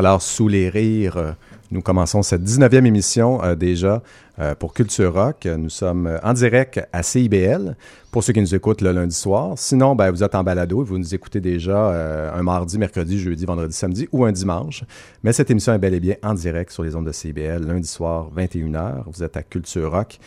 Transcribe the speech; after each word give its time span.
Alors, 0.00 0.22
sous 0.22 0.48
les 0.48 0.70
rires, 0.70 1.18
euh, 1.18 1.32
nous 1.70 1.82
commençons 1.82 2.22
cette 2.22 2.42
19e 2.42 2.86
émission 2.86 3.44
euh, 3.44 3.54
déjà 3.54 4.02
euh, 4.38 4.54
pour 4.54 4.72
Culture 4.72 5.12
Rock. 5.12 5.44
Nous 5.44 5.68
sommes 5.68 6.18
en 6.22 6.32
direct 6.32 6.80
à 6.90 7.02
CIBL 7.02 7.76
pour 8.10 8.24
ceux 8.24 8.32
qui 8.32 8.40
nous 8.40 8.54
écoutent 8.54 8.80
le 8.80 8.92
lundi 8.92 9.14
soir. 9.14 9.58
Sinon, 9.58 9.94
ben, 9.94 10.10
vous 10.10 10.24
êtes 10.24 10.34
en 10.34 10.42
balado 10.42 10.80
et 10.80 10.86
vous 10.86 10.96
nous 10.96 11.14
écoutez 11.14 11.42
déjà 11.42 12.32
un 12.32 12.42
mardi, 12.42 12.78
mercredi, 12.78 13.20
jeudi, 13.20 13.44
vendredi, 13.44 13.76
samedi 13.76 14.08
ou 14.10 14.24
un 14.24 14.32
dimanche. 14.32 14.84
Mais 15.22 15.34
cette 15.34 15.50
émission 15.50 15.74
est 15.74 15.78
bel 15.78 15.92
et 15.92 16.00
bien 16.00 16.16
en 16.22 16.32
direct 16.32 16.70
sur 16.70 16.82
les 16.82 16.96
ondes 16.96 17.04
de 17.04 17.12
CIBL 17.12 17.66
lundi 17.66 17.86
soir, 17.86 18.30
21h. 18.34 19.02
Vous 19.04 19.22
êtes 19.22 19.36
à 19.36 19.42
Culture 19.42 19.90
Rock. 19.92 20.18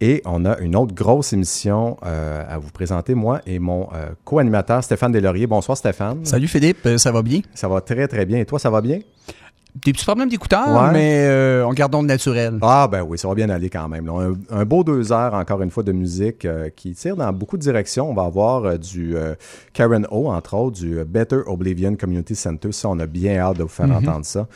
Et 0.00 0.22
on 0.26 0.44
a 0.44 0.58
une 0.58 0.76
autre 0.76 0.94
grosse 0.94 1.32
émission 1.32 1.96
à 2.02 2.58
vous 2.58 2.70
présenter, 2.70 3.14
moi 3.14 3.40
et 3.46 3.58
mon 3.58 3.88
co-animateur 4.24 4.84
Stéphane 4.84 5.12
Delaurier. 5.12 5.46
Bonsoir 5.46 5.76
Stéphane. 5.76 6.24
Salut 6.24 6.48
Philippe, 6.48 6.86
ça 6.98 7.12
va 7.12 7.22
bien? 7.22 7.40
Ça 7.54 7.68
va 7.68 7.80
très 7.80 8.06
très 8.06 8.26
bien. 8.26 8.38
Et 8.38 8.44
toi, 8.44 8.58
ça 8.58 8.70
va 8.70 8.80
bien? 8.80 9.00
des 9.84 9.92
petits 9.92 10.04
problèmes 10.04 10.28
d'écouteurs, 10.28 10.90
mais 10.92 11.26
euh, 11.26 11.66
en 11.66 11.72
gardant 11.72 12.00
le 12.00 12.06
naturel. 12.06 12.58
Ah, 12.62 12.88
ben 12.90 13.02
oui, 13.02 13.18
ça 13.18 13.28
va 13.28 13.34
bien 13.34 13.50
aller 13.50 13.68
quand 13.68 13.88
même. 13.88 14.10
Un, 14.50 14.64
beau 14.64 14.84
deux 14.84 15.12
heures, 15.12 15.34
encore 15.34 15.62
une 15.62 15.70
fois, 15.70 15.82
de 15.82 15.92
musique 15.92 16.44
euh, 16.44 16.70
qui 16.74 16.94
tire 16.94 17.16
dans 17.16 17.32
beaucoup 17.32 17.56
de 17.56 17.62
directions. 17.62 18.10
On 18.10 18.14
va 18.14 18.24
avoir 18.24 18.64
euh, 18.64 18.78
du 18.78 19.14
Karen 19.72 20.06
O, 20.10 20.30
entre 20.30 20.54
autres, 20.54 20.78
du 20.78 21.04
Better 21.04 21.40
Oblivion 21.46 21.94
Community 21.96 22.34
Center. 22.34 22.72
Ça, 22.72 22.88
on 22.88 22.98
a 22.98 23.06
bien 23.06 23.36
hâte 23.38 23.58
de 23.58 23.62
vous 23.64 23.68
faire 23.68 23.86
mm-hmm. 23.86 24.08
entendre 24.08 24.24
ça. 24.24 24.46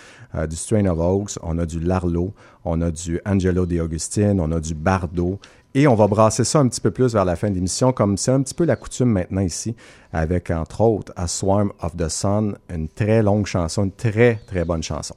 Du 0.49 0.57
Strain 0.57 0.87
of 0.87 0.99
Oaks, 0.99 1.39
on 1.43 1.59
a 1.59 1.67
du 1.67 1.81
Larlo, 1.81 2.33
on 2.65 2.81
a 2.81 2.91
du 2.91 3.21
Angelo 3.25 3.67
De 3.67 3.81
Augustine, 3.81 4.41
on 4.41 4.53
a 4.53 4.61
du 4.61 4.75
Bardo 4.75 5.39
Et 5.73 5.87
on 5.87 5.95
va 5.95 6.09
brasser 6.09 6.43
ça 6.43 6.59
un 6.59 6.67
petit 6.67 6.81
peu 6.81 6.91
plus 6.91 7.13
vers 7.13 7.25
la 7.25 7.37
fin 7.37 7.49
de 7.49 7.55
l'émission, 7.55 7.93
comme 7.93 8.17
c'est 8.17 8.33
un 8.33 8.43
petit 8.43 8.55
peu 8.55 8.65
la 8.65 8.75
coutume 8.75 9.11
maintenant 9.11 9.41
ici, 9.41 9.77
avec 10.13 10.51
entre 10.51 10.81
autres 10.81 11.13
A 11.15 11.29
Swarm 11.29 11.73
of 11.81 11.97
the 11.97 12.09
Sun, 12.09 12.57
une 12.75 12.89
très 12.89 13.23
longue 13.23 13.47
chanson, 13.47 13.85
une 13.85 13.93
très 13.93 14.41
très 14.49 14.65
bonne 14.65 14.83
chanson. 14.83 15.15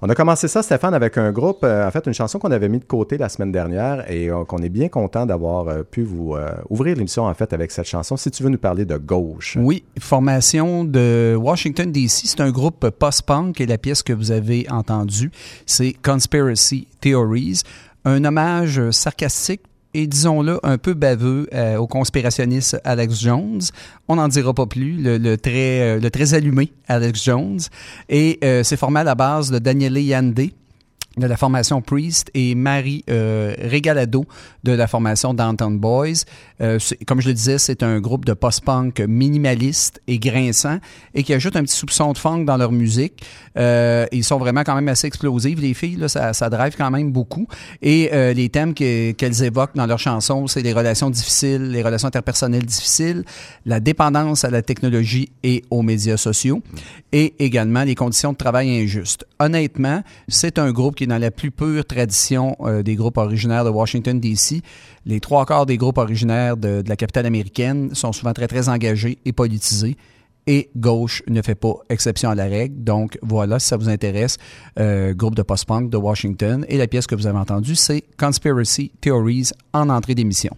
On 0.00 0.08
a 0.08 0.14
commencé 0.14 0.48
ça, 0.48 0.62
Stéphane, 0.62 0.94
avec 0.94 1.18
un 1.18 1.30
groupe, 1.32 1.64
euh, 1.64 1.86
en 1.86 1.90
fait, 1.90 2.06
une 2.06 2.14
chanson 2.14 2.38
qu'on 2.38 2.50
avait 2.50 2.70
mis 2.70 2.78
de 2.78 2.84
côté 2.84 3.18
la 3.18 3.28
semaine 3.28 3.52
dernière 3.52 4.10
et 4.10 4.30
euh, 4.30 4.44
qu'on 4.44 4.62
est 4.62 4.70
bien 4.70 4.88
content 4.88 5.26
d'avoir 5.26 5.68
euh, 5.68 5.82
pu 5.82 6.02
vous 6.02 6.34
ouvrir 6.70 6.96
l'émission, 6.96 7.26
en 7.26 7.34
fait, 7.34 7.52
avec 7.52 7.70
cette 7.70 7.86
chanson. 7.86 8.16
Si 8.16 8.30
tu 8.30 8.42
veux 8.42 8.48
nous 8.48 8.56
parler 8.56 8.86
de 8.86 8.96
Gauche. 8.96 9.58
Oui, 9.60 9.84
formation 9.98 10.84
de 10.84 11.36
Washington, 11.38 11.92
D.C. 11.92 12.22
C'est 12.24 12.40
un 12.40 12.50
groupe 12.50 12.88
post-punk 12.88 13.60
et 13.60 13.66
la 13.66 13.76
pièce 13.76 14.02
que 14.02 14.14
vous 14.14 14.30
avez 14.30 14.66
entendue, 14.70 15.30
c'est 15.66 15.92
Conspiracy 15.92 16.88
Theories 17.02 17.64
un 18.06 18.24
hommage 18.24 18.90
sarcastique 18.92 19.60
et 19.94 20.06
disons-le, 20.06 20.60
un 20.62 20.78
peu 20.78 20.94
baveux 20.94 21.48
euh, 21.52 21.76
au 21.76 21.86
conspirationniste 21.86 22.80
Alex 22.84 23.20
Jones. 23.20 23.60
On 24.08 24.16
n'en 24.16 24.28
dira 24.28 24.54
pas 24.54 24.66
plus, 24.66 24.96
le, 25.02 25.36
très, 25.36 25.80
euh, 25.80 26.00
le 26.00 26.10
très 26.10 26.34
allumé 26.34 26.72
Alex 26.86 27.24
Jones. 27.24 27.60
Et 28.08 28.38
euh, 28.44 28.62
c'est 28.62 28.76
formé 28.76 29.00
à 29.00 29.04
la 29.04 29.14
base 29.14 29.50
de 29.50 29.58
Daniele 29.58 29.98
Yande, 29.98 30.50
de 31.20 31.26
la 31.26 31.36
formation 31.36 31.80
Priest 31.80 32.30
et 32.34 32.54
Marie 32.54 33.04
euh, 33.08 33.54
Regalado 33.70 34.24
de 34.64 34.72
la 34.72 34.86
formation 34.86 35.34
Downtown 35.34 35.78
Boys. 35.78 36.24
Euh, 36.60 36.78
comme 37.06 37.20
je 37.20 37.28
le 37.28 37.34
disais, 37.34 37.58
c'est 37.58 37.82
un 37.82 38.00
groupe 38.00 38.24
de 38.24 38.32
post-punk 38.32 39.00
minimaliste 39.00 40.00
et 40.06 40.18
grinçant 40.18 40.78
et 41.14 41.22
qui 41.22 41.32
ajoute 41.32 41.56
un 41.56 41.62
petit 41.62 41.76
soupçon 41.76 42.12
de 42.12 42.18
funk 42.18 42.44
dans 42.44 42.56
leur 42.56 42.72
musique. 42.72 43.22
Euh, 43.56 44.06
ils 44.12 44.24
sont 44.24 44.38
vraiment 44.38 44.62
quand 44.64 44.74
même 44.74 44.88
assez 44.88 45.06
explosifs, 45.06 45.60
les 45.60 45.74
filles, 45.74 46.02
ça, 46.08 46.32
ça 46.32 46.50
drive 46.50 46.74
quand 46.76 46.90
même 46.90 47.12
beaucoup. 47.12 47.46
Et 47.82 48.10
euh, 48.12 48.32
les 48.32 48.48
thèmes 48.48 48.74
qu'elles 48.74 49.42
évoquent 49.42 49.74
dans 49.74 49.86
leurs 49.86 49.98
chansons, 49.98 50.46
c'est 50.46 50.62
les 50.62 50.72
relations 50.72 51.10
difficiles, 51.10 51.70
les 51.70 51.82
relations 51.82 52.08
interpersonnelles 52.08 52.64
difficiles, 52.64 53.24
la 53.66 53.80
dépendance 53.80 54.44
à 54.44 54.50
la 54.50 54.62
technologie 54.62 55.30
et 55.42 55.62
aux 55.70 55.82
médias 55.82 56.16
sociaux 56.16 56.62
et 57.12 57.34
également 57.38 57.84
les 57.84 57.94
conditions 57.94 58.32
de 58.32 58.36
travail 58.36 58.70
injustes. 58.82 59.26
Honnêtement, 59.38 60.02
c'est 60.28 60.58
un 60.58 60.70
groupe 60.72 60.96
qui 60.96 61.04
est 61.04 61.08
dans 61.10 61.18
la 61.18 61.30
plus 61.30 61.50
pure 61.50 61.84
tradition 61.84 62.56
euh, 62.60 62.82
des 62.82 62.94
groupes 62.94 63.18
originaires 63.18 63.64
de 63.64 63.70
Washington, 63.70 64.18
D.C. 64.18 64.62
Les 65.04 65.20
trois 65.20 65.44
quarts 65.44 65.66
des 65.66 65.76
groupes 65.76 65.98
originaires 65.98 66.56
de, 66.56 66.82
la 66.86 66.96
capitale 66.96 67.26
américaine 67.26 67.94
sont 67.94 68.12
souvent 68.12 68.32
très, 68.32 68.46
très 68.46 68.68
engagés 68.68 69.18
et 69.24 69.32
politisés. 69.32 69.96
Et 70.46 70.70
gauche 70.74 71.22
ne 71.28 71.42
fait 71.42 71.54
pas 71.54 71.74
exception 71.90 72.30
à 72.30 72.34
la 72.34 72.44
règle. 72.44 72.82
Donc 72.82 73.18
voilà, 73.22 73.58
si 73.58 73.66
ça 73.66 73.76
vous 73.76 73.88
intéresse, 73.88 74.38
euh, 74.78 75.12
groupe 75.12 75.34
de 75.34 75.42
post-punk 75.42 75.90
de 75.90 75.96
Washington. 75.96 76.64
Et 76.68 76.78
la 76.78 76.86
pièce 76.86 77.06
que 77.06 77.14
vous 77.14 77.26
avez 77.26 77.38
entendue, 77.38 77.76
c'est 77.76 78.04
Conspiracy 78.18 78.90
Theories 79.00 79.50
en 79.72 79.90
entrée 79.90 80.14
d'émission. 80.14 80.54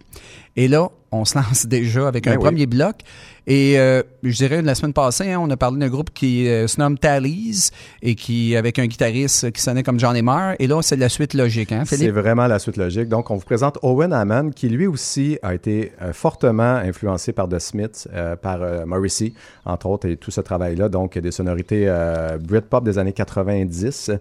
Et 0.55 0.67
là, 0.67 0.89
on 1.11 1.25
se 1.25 1.37
lance 1.37 1.65
déjà 1.67 2.07
avec 2.07 2.27
un 2.27 2.35
ben 2.35 2.39
premier 2.39 2.65
bloc. 2.65 2.97
Et 3.45 3.77
euh, 3.77 4.03
je 4.23 4.37
dirais, 4.37 4.61
la 4.61 4.73
semaine 4.73 4.93
passée, 4.93 5.31
hein, 5.31 5.39
on 5.41 5.49
a 5.49 5.57
parlé 5.57 5.77
d'un 5.77 5.89
groupe 5.89 6.11
qui 6.13 6.47
euh, 6.47 6.67
se 6.67 6.79
nomme 6.79 6.97
Tallies 6.97 7.71
et 8.01 8.15
qui, 8.15 8.55
avec 8.55 8.79
un 8.79 8.85
guitariste 8.85 9.51
qui 9.51 9.61
sonnait 9.61 9.83
comme 9.83 9.99
Johnny 9.99 10.21
Marr. 10.21 10.55
Et 10.59 10.67
là, 10.67 10.81
c'est 10.81 10.95
la 10.95 11.09
suite 11.09 11.33
logique, 11.33 11.73
hein, 11.73 11.83
C'est 11.85 12.09
vraiment 12.09 12.47
la 12.47 12.57
suite 12.57 12.77
logique. 12.77 13.09
Donc, 13.09 13.31
on 13.31 13.35
vous 13.35 13.45
présente 13.45 13.77
Owen 13.81 14.13
Hammond, 14.13 14.51
qui 14.51 14.69
lui 14.69 14.87
aussi 14.87 15.37
a 15.41 15.53
été 15.53 15.91
euh, 16.01 16.13
fortement 16.13 16.75
influencé 16.75 17.33
par 17.33 17.49
The 17.49 17.59
Smiths, 17.59 18.07
par 18.41 18.59
Morrissey, 18.85 19.33
entre 19.65 19.87
autres, 19.87 20.07
et 20.07 20.15
tout 20.15 20.31
ce 20.31 20.41
travail-là. 20.41 20.87
Donc, 20.87 21.17
des 21.17 21.31
sonorités 21.31 21.93
Britpop 22.41 22.83
des 22.83 22.97
années 22.97 23.13
90, 23.13 24.11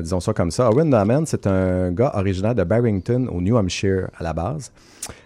disons 0.00 0.20
ça 0.20 0.32
comme 0.32 0.50
ça. 0.50 0.70
Owen 0.70 0.92
Hammond, 0.94 1.24
c'est 1.26 1.46
un 1.46 1.90
gars 1.90 2.12
originaire 2.14 2.54
de 2.54 2.64
Barrington, 2.64 3.28
au 3.30 3.40
New 3.40 3.56
Hampshire, 3.56 4.08
à 4.18 4.22
la 4.22 4.32
base. 4.32 4.72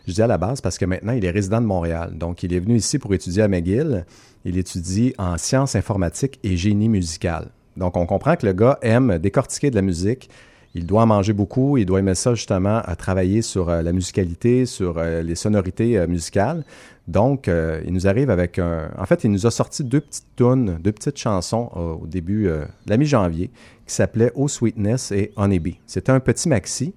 Je 0.06 0.12
dis 0.12 0.22
à 0.22 0.26
la 0.26 0.38
base 0.38 0.60
parce 0.60 0.78
que 0.78 0.84
maintenant, 0.84 1.12
il 1.12 1.24
est 1.24 1.30
résident 1.30 1.60
de 1.60 1.66
Montréal. 1.66 2.12
Donc, 2.16 2.42
il 2.42 2.52
est 2.52 2.60
venu 2.60 2.76
ici 2.76 2.98
pour 2.98 3.12
étudier 3.14 3.42
à 3.42 3.48
McGill. 3.48 4.04
Il 4.44 4.56
étudie 4.56 5.14
en 5.18 5.36
sciences 5.38 5.76
informatiques 5.76 6.38
et 6.42 6.56
génie 6.56 6.88
musical. 6.88 7.48
Donc, 7.76 7.96
on 7.96 8.06
comprend 8.06 8.36
que 8.36 8.46
le 8.46 8.52
gars 8.52 8.78
aime 8.82 9.18
décortiquer 9.18 9.70
de 9.70 9.76
la 9.76 9.82
musique. 9.82 10.30
Il 10.74 10.86
doit 10.86 11.02
en 11.02 11.06
manger 11.06 11.32
beaucoup. 11.32 11.78
Il 11.78 11.86
doit 11.86 12.00
aimer 12.00 12.14
ça, 12.14 12.34
justement, 12.34 12.80
à 12.84 12.96
travailler 12.96 13.42
sur 13.42 13.68
euh, 13.68 13.82
la 13.82 13.92
musicalité, 13.92 14.66
sur 14.66 14.98
euh, 14.98 15.22
les 15.22 15.34
sonorités 15.34 15.98
euh, 15.98 16.06
musicales. 16.06 16.64
Donc, 17.08 17.48
il 17.48 17.92
nous 17.92 18.08
arrive 18.08 18.30
avec 18.30 18.58
un... 18.58 18.90
En 18.98 19.06
fait, 19.06 19.22
il 19.22 19.30
nous 19.30 19.46
a 19.46 19.52
sorti 19.52 19.84
deux 19.84 20.00
petites 20.00 20.26
tunes, 20.34 20.78
deux 20.82 20.90
petites 20.90 21.16
chansons 21.16 21.70
au 21.76 22.04
début 22.04 22.46
de 22.46 22.64
la 22.88 22.96
mi-janvier 22.96 23.48
qui 23.86 23.94
s'appelaient 23.94 24.32
Oh 24.34 24.48
Sweetness 24.48 25.12
et 25.12 25.32
Honeybee. 25.36 25.78
C'était 25.86 26.12
un 26.12 26.20
petit 26.20 26.48
maxi. 26.48 26.94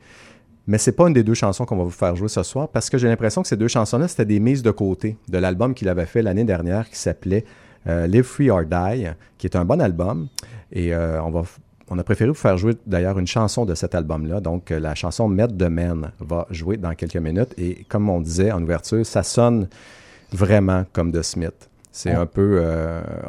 Mais 0.68 0.78
c'est 0.78 0.92
pas 0.92 1.08
une 1.08 1.14
des 1.14 1.24
deux 1.24 1.34
chansons 1.34 1.66
qu'on 1.66 1.78
va 1.78 1.84
vous 1.84 1.90
faire 1.90 2.16
jouer 2.16 2.28
ce 2.28 2.44
soir 2.44 2.70
parce 2.70 2.92
que 2.92 3.00
j'ai 3.00 3.08
l'impression 3.08 3.42
que 3.42 3.48
ces 3.48 3.58
deux 3.58 3.68
chansons-là, 3.68 4.08
c'était 4.08 4.26
des 4.26 4.40
mises 4.40 4.62
de 4.62 4.70
côté 4.70 5.18
de 5.28 5.40
l'album 5.40 5.74
qu'il 5.74 5.90
avait 5.90 6.06
fait 6.06 6.22
l'année 6.22 6.44
dernière 6.44 6.88
qui 6.88 6.98
s'appelait 6.98 7.44
euh, 7.88 8.06
Live 8.06 8.24
Free 8.24 8.52
or 8.52 8.66
Die, 8.66 9.08
qui 9.40 9.48
est 9.48 9.56
un 9.56 9.66
bon 9.66 9.82
album. 9.82 10.28
Et 10.72 10.94
euh, 10.94 11.20
on 11.90 11.98
a 11.98 12.04
préféré 12.04 12.30
vous 12.30 12.36
faire 12.36 12.58
jouer 12.58 12.76
d'ailleurs 12.86 13.18
une 13.18 13.26
chanson 13.26 13.66
de 13.66 13.74
cet 13.74 13.96
album-là. 13.96 14.42
Donc, 14.42 14.70
euh, 14.70 14.80
la 14.80 14.94
chanson 14.94 15.28
Met 15.28 15.48
the 15.48 15.64
Man 15.64 16.12
va 16.20 16.46
jouer 16.52 16.78
dans 16.78 16.94
quelques 16.94 17.18
minutes. 17.18 17.56
Et 17.58 17.84
comme 17.90 18.10
on 18.10 18.22
disait 18.22 18.52
en 18.52 18.62
ouverture, 18.62 19.06
ça 19.06 19.24
sonne 19.24 19.68
vraiment 20.32 20.86
comme 20.94 21.12
The 21.12 21.24
Smith. 21.24 21.69
C'est 21.92 22.12
un 22.12 22.26
peu, 22.26 22.64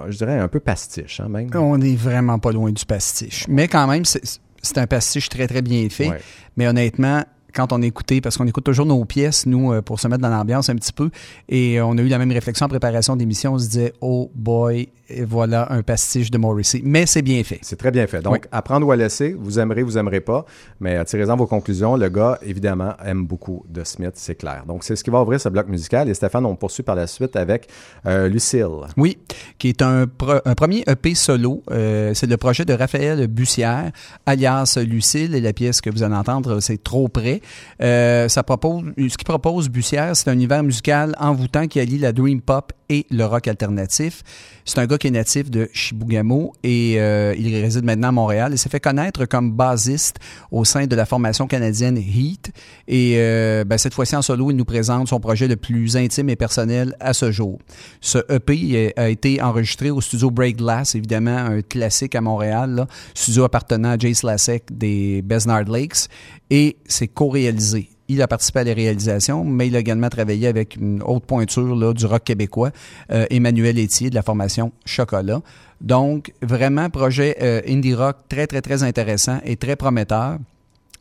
je 0.09 0.17
dirais, 0.17 0.39
un 0.39 0.49
peu 0.49 0.61
pastiche, 0.61 1.21
hein, 1.21 1.29
même. 1.29 1.49
On 1.55 1.79
n'est 1.79 1.97
vraiment 1.97 2.39
pas 2.39 2.53
loin 2.53 2.71
du 2.71 2.85
pastiche. 2.85 3.47
Mais 3.49 3.69
quand 3.69 3.87
même, 3.87 4.05
c'est 4.05 4.41
c'est 4.62 4.79
un 4.79 4.87
pastiche 4.87 5.29
très, 5.29 5.47
très 5.47 5.62
bien 5.62 5.89
fait. 5.89 6.11
Mais 6.57 6.67
honnêtement, 6.67 7.25
quand 7.55 7.73
on 7.73 7.83
écoutait, 7.83 8.21
parce 8.21 8.37
qu'on 8.37 8.47
écoute 8.47 8.65
toujours 8.65 8.87
nos 8.87 9.05
pièces, 9.05 9.47
nous, 9.47 9.73
euh, 9.73 9.83
pour 9.83 9.99
se 9.99 10.07
mettre 10.09 10.23
dans 10.23 10.29
l'ambiance 10.29 10.69
un 10.69 10.77
petit 10.77 10.93
peu, 10.93 11.11
et 11.49 11.81
on 11.81 11.97
a 11.99 12.03
eu 12.03 12.09
la 12.09 12.19
même 12.19 12.31
réflexion 12.31 12.67
en 12.67 12.69
préparation 12.69 13.17
d'émission, 13.17 13.55
on 13.55 13.59
se 13.59 13.69
disait, 13.69 13.93
oh 14.01 14.31
boy, 14.35 14.89
et 15.11 15.25
voilà 15.25 15.73
un 15.73 15.83
pastiche 15.83 16.31
de 16.31 16.39
Morrissey. 16.39 16.81
Mais 16.85 17.07
c'est 17.07 17.23
bien 17.23 17.43
fait. 17.45 17.59
C'est 17.62 17.77
très 17.77 17.91
bien 17.91 18.07
fait. 18.07 18.23
Donc, 18.23 18.47
apprendre 18.53 18.87
ou 18.87 18.93
à 18.93 18.97
laisser, 18.97 19.37
vous 19.39 19.59
aimerez, 19.59 19.83
vous 19.83 19.99
aimerez 19.99 20.21
pas, 20.21 20.45
mais 20.81 21.05
tirez-en 21.05 21.37
vos 21.37 21.47
conclusions. 21.47 21.97
Le 21.97 22.09
gars, 22.09 22.39
évidemment, 22.43 22.95
aime 23.05 23.27
beaucoup 23.27 23.65
de 23.69 23.85
Smith, 23.85 24.12
c'est 24.15 24.35
clair. 24.35 24.65
Donc, 24.67 24.85
c'est 24.85 24.97
ce 24.97 25.05
qui 25.05 25.11
va 25.11 25.23
ouvrir 25.23 25.41
ce 25.41 25.49
bloc 25.49 25.69
musical. 25.69 26.09
Et 26.09 26.15
Stéphane, 26.15 26.47
on 26.47 26.57
poursuit 26.57 26.83
par 26.83 26.95
la 26.95 27.07
suite 27.07 27.37
avec 27.37 27.69
euh, 28.07 28.29
Lucille. 28.29 28.67
Oui, 28.97 29.19
qui 29.59 29.69
est 29.69 29.83
un, 29.83 30.07
premier 30.07 30.85
EP 30.87 31.15
solo. 31.15 31.63
Euh, 31.71 32.13
c'est 32.15 32.27
le 32.27 32.37
projet 32.37 32.65
de 32.65 32.73
Raphaël 32.73 33.27
Bussière, 33.27 33.91
alias 34.27 34.79
Lucille, 34.85 35.35
et 35.35 35.41
la 35.41 35.53
pièce 35.53 35.81
que 35.81 35.91
vous 35.91 36.03
allez 36.03 36.15
entendre, 36.15 36.61
c'est 36.61 36.81
Trop 36.83 37.09
près. 37.09 37.41
Euh, 37.83 38.29
ça 38.29 38.43
propose, 38.43 38.85
ce 38.97 39.17
qu'il 39.17 39.25
propose, 39.25 39.69
Bussière, 39.69 40.17
c'est 40.17 40.31
un 40.31 40.32
univers 40.32 40.63
musical 40.63 41.15
envoûtant 41.19 41.67
qui 41.67 41.79
allie 41.79 41.99
la 41.99 42.13
dream 42.13 42.41
pop 42.41 42.73
et 42.89 43.06
le 43.11 43.25
rock 43.25 43.49
alternatif. 43.49 44.23
C'est 44.65 44.79
un 44.79 44.87
gars 44.87 44.99
qui 45.01 45.09
est 45.09 45.11
natif 45.11 45.51
de 45.51 45.69
Chibougamau 45.73 46.53
et 46.63 47.01
euh, 47.01 47.35
il 47.37 47.53
réside 47.57 47.85
maintenant 47.85 48.09
à 48.09 48.13
Montréal. 48.13 48.53
Il 48.53 48.59
s'est 48.59 48.69
fait 48.69 48.81
connaître 48.81 49.25
comme 49.25 49.53
bassiste 49.53 50.19
au 50.53 50.65
sein 50.65 50.87
de 50.87 50.95
la 50.95 51.07
formation 51.07 51.47
canadienne 51.47 51.97
Heat. 51.97 52.53
Et 52.87 53.15
euh, 53.17 53.65
ben, 53.65 53.79
cette 53.79 53.95
fois-ci 53.95 54.15
en 54.15 54.23
solo, 54.23 54.51
il 54.51 54.57
nous 54.57 54.65
présente 54.65 55.09
son 55.09 55.19
projet 55.19 55.49
le 55.49 55.57
plus 55.57 55.97
intime 55.97 56.29
et 56.29 56.37
personnel 56.37 56.95
à 57.01 57.15
ce 57.15 57.33
jour. 57.33 57.59
Ce 58.01 58.19
EP 58.29 58.93
a 58.97 59.09
été 59.09 59.43
enregistré 59.43 59.91
au 59.91 60.01
studio 60.01 60.31
Break 60.31 60.59
Glass, 60.59 60.95
évidemment 60.95 61.37
un 61.37 61.63
classique 61.63 62.15
à 62.15 62.21
Montréal, 62.21 62.87
studio 63.15 63.45
appartenant 63.45 63.93
à 63.93 63.99
Jace 63.99 64.23
Lasek 64.23 64.65
des 64.71 65.23
Besnard 65.23 65.65
Lakes, 65.65 66.09
et 66.51 66.77
c'est 66.87 67.09
co-réalisé 67.09 67.89
il 68.10 68.20
a 68.22 68.29
participé 68.29 68.60
à 68.60 68.64
la 68.64 68.74
réalisation, 68.74 69.44
mais 69.44 69.69
il 69.69 69.76
a 69.76 69.79
également 69.79 70.08
travaillé 70.08 70.48
avec 70.48 70.74
une 70.74 71.00
haute 71.05 71.24
pointure 71.24 71.76
là, 71.76 71.93
du 71.93 72.06
rock 72.06 72.24
québécois, 72.24 72.70
euh, 73.12 73.24
Emmanuel 73.31 73.79
Etier 73.79 74.10
de 74.10 74.17
la 74.17 74.22
formation 74.22 74.72
Chocolat. 74.84 75.40
Donc, 75.81 76.32
vraiment, 76.43 76.90
projet 76.90 77.36
euh, 77.40 77.60
indie 77.69 77.94
rock 77.94 78.17
très, 78.29 78.48
très, 78.48 78.62
très 78.62 78.82
intéressant 78.82 79.38
et 79.44 79.56
très 79.56 79.76
prometteur. 79.76 80.38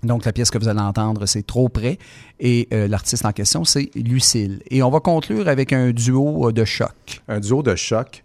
Donc, 0.03 0.23
la 0.23 0.31
pièce 0.31 0.51
que 0.51 0.59
vous 0.59 0.67
allez 0.67 0.79
entendre, 0.79 1.25
c'est 1.25 1.45
Trop 1.45 1.67
près. 1.67 1.97
Et 2.39 2.67
euh, 2.73 2.87
l'artiste 2.87 3.25
en 3.25 3.31
question, 3.31 3.65
c'est 3.65 3.89
Lucille. 3.95 4.61
Et 4.69 4.83
on 4.83 4.91
va 4.91 4.99
conclure 4.99 5.47
avec 5.47 5.73
un 5.73 5.89
duo 5.89 6.51
de 6.51 6.63
choc. 6.63 7.21
Un 7.27 7.39
duo 7.39 7.63
de 7.63 7.75
choc. 7.75 8.21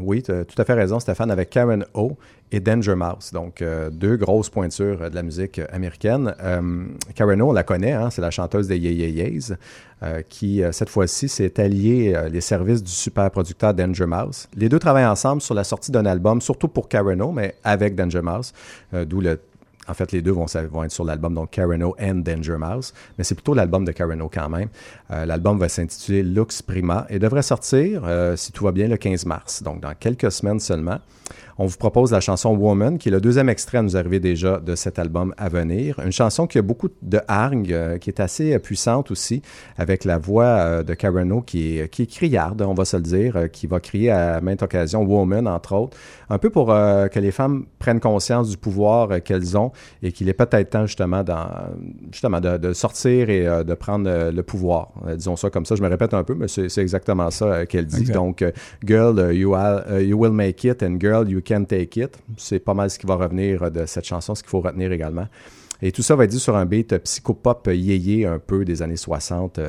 Oui, 0.00 0.22
tu 0.22 0.32
as 0.32 0.44
tout 0.44 0.60
à 0.60 0.64
fait 0.64 0.74
raison, 0.74 1.00
Stéphane, 1.00 1.30
avec 1.30 1.50
Karen 1.50 1.84
O 1.94 2.16
et 2.52 2.60
Danger 2.60 2.94
Mouse. 2.94 3.32
Donc, 3.32 3.62
euh, 3.62 3.90
deux 3.90 4.16
grosses 4.16 4.50
pointures 4.50 5.10
de 5.10 5.14
la 5.14 5.22
musique 5.22 5.60
américaine. 5.72 6.34
Euh, 6.42 6.84
Karen 7.14 7.40
O, 7.42 7.48
on 7.48 7.52
la 7.52 7.62
connaît, 7.62 7.92
hein, 7.92 8.10
c'est 8.10 8.20
la 8.20 8.30
chanteuse 8.30 8.68
des 8.68 8.78
Yeah 8.78 9.08
Yeahs, 9.08 9.56
euh, 10.02 10.20
qui, 10.28 10.62
cette 10.70 10.90
fois-ci, 10.90 11.28
s'est 11.28 11.58
alliée 11.58 12.14
les 12.30 12.40
services 12.40 12.82
du 12.82 12.90
super 12.90 13.30
producteur 13.30 13.72
Danger 13.74 14.06
Mouse. 14.06 14.48
Les 14.56 14.68
deux 14.68 14.78
travaillent 14.78 15.06
ensemble 15.06 15.40
sur 15.40 15.54
la 15.54 15.64
sortie 15.64 15.90
d'un 15.90 16.06
album, 16.06 16.40
surtout 16.40 16.68
pour 16.68 16.88
Karen 16.88 17.22
O, 17.22 17.32
mais 17.32 17.54
avec 17.64 17.94
Danger 17.94 18.22
Mouse, 18.22 18.52
d'où 18.92 19.20
le 19.20 19.38
en 19.88 19.94
fait, 19.94 20.12
les 20.12 20.22
deux 20.22 20.32
vont, 20.32 20.46
être 20.46 20.90
sur 20.90 21.04
l'album, 21.04 21.34
donc 21.34 21.50
Karen 21.50 21.82
O 21.82 21.96
and 22.00 22.16
Danger 22.16 22.56
Mouse, 22.58 22.92
mais 23.18 23.24
c'est 23.24 23.34
plutôt 23.34 23.54
l'album 23.54 23.84
de 23.84 23.92
Karen 23.92 24.22
O 24.22 24.28
quand 24.28 24.48
même. 24.48 24.68
l'album 25.10 25.58
va 25.58 25.68
s'intituler 25.68 26.22
Lux 26.22 26.62
Prima 26.62 27.06
et 27.08 27.18
devrait 27.18 27.42
sortir, 27.42 28.02
si 28.36 28.52
tout 28.52 28.64
va 28.64 28.72
bien, 28.72 28.88
le 28.88 28.96
15 28.96 29.26
mars, 29.26 29.62
donc 29.62 29.80
dans 29.80 29.94
quelques 29.94 30.30
semaines 30.30 30.60
seulement. 30.60 31.00
On 31.58 31.66
vous 31.66 31.76
propose 31.76 32.12
la 32.12 32.20
chanson 32.20 32.54
Woman, 32.54 32.98
qui 32.98 33.08
est 33.08 33.12
le 33.12 33.20
deuxième 33.20 33.48
extrait 33.48 33.78
à 33.78 33.82
nous 33.82 33.96
arriver 33.96 34.20
déjà 34.20 34.58
de 34.58 34.74
cet 34.74 34.98
album 34.98 35.34
à 35.36 35.48
venir. 35.48 36.00
Une 36.04 36.12
chanson 36.12 36.46
qui 36.46 36.58
a 36.58 36.62
beaucoup 36.62 36.88
de 37.02 37.20
hargne, 37.28 37.68
euh, 37.70 37.98
qui 37.98 38.10
est 38.10 38.20
assez 38.20 38.58
puissante 38.58 39.10
aussi, 39.10 39.42
avec 39.76 40.04
la 40.04 40.18
voix 40.18 40.82
de 40.82 40.94
Carano 40.94 41.42
qui 41.42 41.78
est, 41.78 41.88
qui 41.88 42.02
est 42.02 42.06
criarde, 42.06 42.62
on 42.62 42.74
va 42.74 42.84
se 42.84 42.96
le 42.96 43.02
dire, 43.02 43.50
qui 43.52 43.66
va 43.66 43.80
crier 43.80 44.10
à 44.10 44.40
maintes 44.40 44.62
occasions 44.62 45.02
Woman, 45.04 45.46
entre 45.46 45.74
autres, 45.74 45.96
un 46.30 46.38
peu 46.38 46.50
pour 46.50 46.68
que 46.68 47.18
les 47.18 47.30
femmes 47.30 47.66
prennent 47.78 48.00
conscience 48.00 48.48
du 48.48 48.56
pouvoir 48.56 49.22
qu'elles 49.22 49.56
ont 49.56 49.72
et 50.02 50.12
qu'il 50.12 50.28
est 50.28 50.34
peut-être 50.34 50.70
temps 50.70 50.86
justement, 50.86 51.22
justement 52.10 52.40
de, 52.40 52.72
sortir 52.72 53.28
et 53.28 53.42
de 53.42 53.74
prendre 53.74 54.30
le 54.30 54.42
pouvoir. 54.42 54.92
disons 55.16 55.36
ça 55.36 55.50
comme 55.50 55.66
ça, 55.66 55.74
je 55.74 55.82
me 55.82 55.88
répète 55.88 56.14
un 56.14 56.24
peu, 56.24 56.34
mais 56.34 56.48
c'est 56.48 56.78
exactement 56.78 57.30
ça 57.30 57.66
qu'elle 57.66 57.86
dit. 57.86 58.10
Donc, 58.10 58.44
Girl, 58.84 59.34
you, 59.34 59.54
you 60.00 60.18
will 60.18 60.32
make 60.32 60.64
it 60.64 60.82
and 60.82 60.96
Girl, 61.00 61.28
you 61.28 61.41
can 61.42 61.64
take 61.64 62.00
it. 62.00 62.18
C'est 62.36 62.60
pas 62.60 62.74
mal 62.74 62.90
ce 62.90 62.98
qui 62.98 63.06
va 63.06 63.16
revenir 63.16 63.70
de 63.70 63.86
cette 63.86 64.04
chanson, 64.04 64.34
ce 64.34 64.42
qu'il 64.42 64.50
faut 64.50 64.60
retenir 64.60 64.92
également. 64.92 65.26
Et 65.80 65.90
tout 65.92 66.02
ça 66.02 66.14
va 66.14 66.24
être 66.24 66.30
dit 66.30 66.40
sur 66.40 66.56
un 66.56 66.64
beat 66.64 66.96
psychopop 66.98 67.68
yéyé 67.72 68.26
un 68.26 68.38
peu 68.38 68.64
des 68.64 68.82
années 68.82 68.96
60 68.96 69.60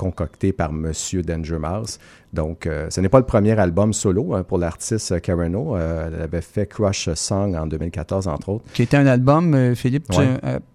concocté 0.00 0.54
par 0.54 0.72
Monsieur 0.72 1.22
Danger 1.22 1.58
Mouse. 1.58 1.98
Donc, 2.32 2.66
euh, 2.66 2.86
ce 2.90 3.00
n'est 3.00 3.08
pas 3.08 3.18
le 3.18 3.26
premier 3.26 3.58
album 3.58 3.92
solo 3.92 4.34
hein, 4.34 4.44
pour 4.44 4.58
l'artiste 4.58 5.20
Carano. 5.20 5.76
Euh, 5.76 6.08
elle 6.14 6.22
avait 6.22 6.40
fait 6.40 6.66
Crush 6.66 7.12
Song 7.14 7.56
en 7.56 7.66
2014, 7.66 8.28
entre 8.28 8.50
autres. 8.50 8.64
Qui 8.72 8.82
était 8.82 8.96
un 8.96 9.06
album, 9.06 9.54
euh, 9.54 9.74
Philippe, 9.74 10.06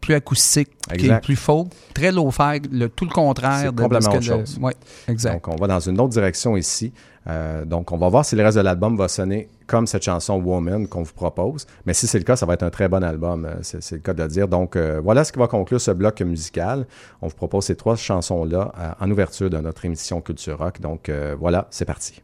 plus 0.01 0.13
acoustique, 0.13 0.69
qui 0.97 1.07
est 1.07 1.21
plus 1.21 1.38
folk, 1.38 1.67
très 1.93 2.12
low-fi, 2.12 2.62
tout 2.95 3.05
le 3.05 3.12
contraire. 3.12 3.71
de 3.71 3.81
complètement 3.81 4.13
autre 4.13 4.21
chose. 4.21 4.59
Exact. 5.07 5.33
Donc, 5.33 5.47
on 5.47 5.55
va 5.55 5.67
dans 5.67 5.79
une 5.79 6.00
autre 6.00 6.09
direction 6.09 6.57
ici. 6.57 6.91
Euh, 7.27 7.65
donc, 7.65 7.91
on 7.91 7.97
va 7.97 8.09
voir 8.09 8.24
si 8.24 8.35
le 8.35 8.43
reste 8.43 8.57
de 8.57 8.62
l'album 8.62 8.95
va 8.97 9.07
sonner 9.07 9.50
comme 9.65 9.88
cette 9.88 10.03
chanson 10.03 10.39
Woman 10.39 10.88
qu'on 10.88 11.01
vous 11.01 11.13
propose. 11.13 11.65
Mais 11.85 11.93
si 11.93 12.05
c'est 12.05 12.19
le 12.19 12.24
cas, 12.24 12.35
ça 12.35 12.45
va 12.45 12.53
être 12.53 12.63
un 12.63 12.69
très 12.69 12.88
bon 12.88 13.03
album, 13.03 13.45
euh, 13.45 13.55
c'est 13.62 13.91
le 13.93 14.00
cas 14.00 14.13
de 14.13 14.21
le 14.21 14.29
dire. 14.29 14.47
Donc, 14.47 14.75
euh, 14.75 15.01
voilà 15.03 15.24
ce 15.24 15.31
qui 15.31 15.39
va 15.39 15.47
conclure 15.47 15.81
ce 15.81 15.91
bloc 15.91 16.21
musical. 16.21 16.85
On 17.21 17.27
vous 17.27 17.35
propose 17.35 17.65
ces 17.65 17.75
trois 17.75 17.95
chansons-là 17.95 18.95
en 19.00 19.09
ouverture 19.09 19.50
de 19.50 19.57
notre 19.57 19.85
émission 19.85 20.21
Culture 20.21 20.59
Rock. 20.59 20.79
Donc, 20.81 21.12
voilà, 21.39 21.44
c'est 21.69 21.85
parti. 21.85 22.21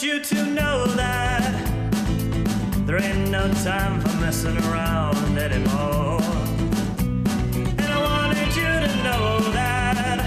you 0.00 0.20
to 0.20 0.46
know 0.46 0.86
that 0.86 1.42
there 2.86 3.02
ain't 3.02 3.30
no 3.30 3.52
time 3.64 4.00
for 4.00 4.16
messing 4.18 4.56
around 4.58 5.36
anymore. 5.36 6.47
That 9.52 10.18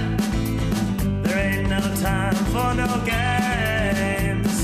there 1.24 1.38
ain't 1.38 1.70
no 1.70 1.82
time 2.08 2.36
for 2.54 2.74
no 2.74 2.90
games. 3.06 4.58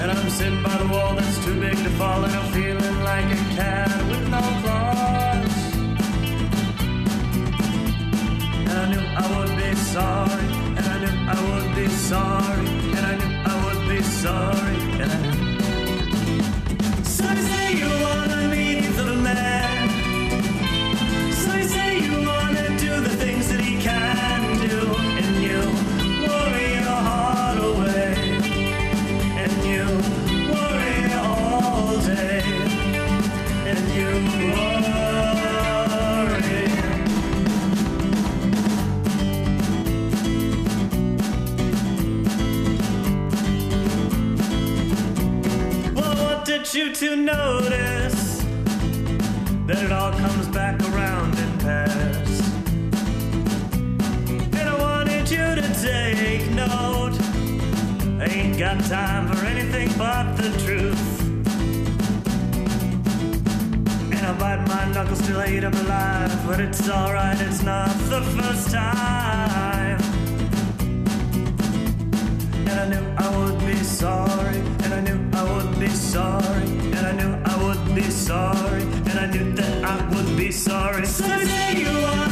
And 0.00 0.10
I'm 0.10 0.30
sitting 0.30 0.62
by 0.62 0.76
the 0.78 0.88
wall 0.92 1.14
that's 1.14 1.44
too 1.44 1.60
big 1.60 1.76
to 1.76 1.90
fall, 1.98 2.24
and 2.24 2.34
I'm 2.34 2.52
feeling 2.52 2.98
like 3.04 3.26
a 3.26 3.40
cat 3.56 3.90
with 4.10 4.24
no 4.28 4.42
claws. 4.62 5.54
And 8.68 8.76
I 8.82 8.86
knew 8.90 9.04
I 9.22 9.38
would 9.38 9.56
be 9.56 9.74
sorry 9.74 10.62
and 10.76 10.86
I 10.86 10.98
knew 11.00 11.16
I 11.28 11.36
would 11.50 11.68
be 11.76 11.86
sorry, 11.88 12.66
and 12.96 13.04
I 13.10 13.14
knew 13.18 13.32
I 13.44 13.54
would 13.64 13.82
be 13.88 14.00
sorry, 14.02 14.61
to 47.02 47.16
notice 47.16 48.44
that 49.66 49.82
it 49.82 49.90
all 49.90 50.12
comes 50.12 50.46
back 50.50 50.80
around 50.90 51.36
in 51.36 51.58
pairs. 51.58 52.40
And 54.56 54.68
I 54.68 54.76
wanted 54.78 55.28
you 55.28 55.56
to 55.56 55.66
take 55.82 56.48
note. 56.52 57.18
I 58.22 58.26
ain't 58.30 58.56
got 58.56 58.84
time 58.84 59.26
for 59.26 59.44
anything 59.44 59.88
but 59.98 60.36
the 60.36 60.50
truth. 60.64 61.20
And 64.12 64.24
I 64.24 64.32
bite 64.38 64.64
my 64.68 64.84
knuckles 64.92 65.26
till 65.26 65.40
I 65.40 65.48
eat 65.48 65.64
'em 65.64 65.74
alive, 65.74 66.46
but 66.46 66.60
it's 66.60 66.88
alright, 66.88 67.40
it's 67.40 67.64
not 67.64 67.90
the 68.14 68.22
first 68.36 68.70
time. 68.70 70.00
And 72.68 72.76
I 72.82 72.86
knew 72.90 73.04
I 73.18 73.28
would 73.38 73.58
be 73.66 73.74
sorry, 73.82 74.58
and 74.84 74.94
I 74.94 75.00
knew 75.00 75.18
I 75.40 75.42
would 75.52 75.80
be 75.80 75.88
sorry, 75.88 76.81
be 77.94 78.10
sorry, 78.10 78.82
and 78.82 79.18
I 79.18 79.26
knew 79.26 79.52
that 79.52 79.84
I 79.84 80.08
would 80.14 80.36
be 80.36 80.50
sorry. 80.50 81.04
So 81.04 81.24
say 81.24 81.76
you 81.76 82.02
wanna 82.02 82.31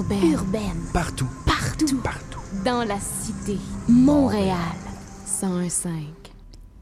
Urbaine. 0.00 0.32
Urbaine. 0.32 0.80
Partout. 0.94 1.28
Partout. 1.44 1.98
Partout. 2.02 2.40
Dans 2.64 2.84
la 2.84 2.98
cité. 2.98 3.58
Montréal. 3.86 4.56
101.5. 5.26 5.88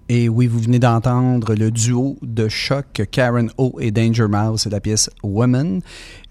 Et 0.09 0.29
oui, 0.29 0.47
vous 0.47 0.61
venez 0.61 0.79
d'entendre 0.79 1.57
le 1.57 1.73
duo 1.73 2.17
de 2.23 2.49
choc 2.49 3.03
Karen 3.11 3.51
O 3.59 3.77
et 3.81 3.91
Danger 3.91 4.29
Mouse, 4.29 4.61
c'est 4.63 4.71
la 4.71 4.81
pièce 4.81 5.11
Woman. 5.25 5.81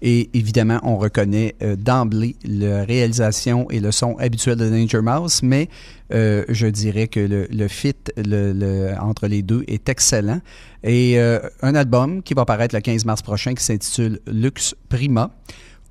Et 0.00 0.30
évidemment, 0.32 0.80
on 0.82 0.96
reconnaît 0.96 1.56
euh, 1.62 1.76
d'emblée 1.76 2.36
la 2.42 2.84
réalisation 2.84 3.70
et 3.70 3.80
le 3.80 3.92
son 3.92 4.16
habituel 4.16 4.56
de 4.56 4.70
Danger 4.70 5.02
Mouse, 5.02 5.42
mais 5.42 5.68
euh, 6.14 6.46
je 6.48 6.68
dirais 6.68 7.06
que 7.06 7.20
le, 7.20 7.48
le 7.50 7.68
fit 7.68 7.94
le, 8.16 8.54
le, 8.54 8.94
entre 8.98 9.26
les 9.26 9.42
deux 9.42 9.62
est 9.68 9.90
excellent. 9.90 10.40
Et 10.82 11.20
euh, 11.20 11.38
un 11.60 11.74
album 11.74 12.22
qui 12.22 12.32
va 12.32 12.46
paraître 12.46 12.74
le 12.74 12.80
15 12.80 13.04
mars 13.04 13.20
prochain 13.20 13.52
qui 13.52 13.62
s'intitule 13.62 14.20
Lux 14.26 14.74
Prima. 14.88 15.30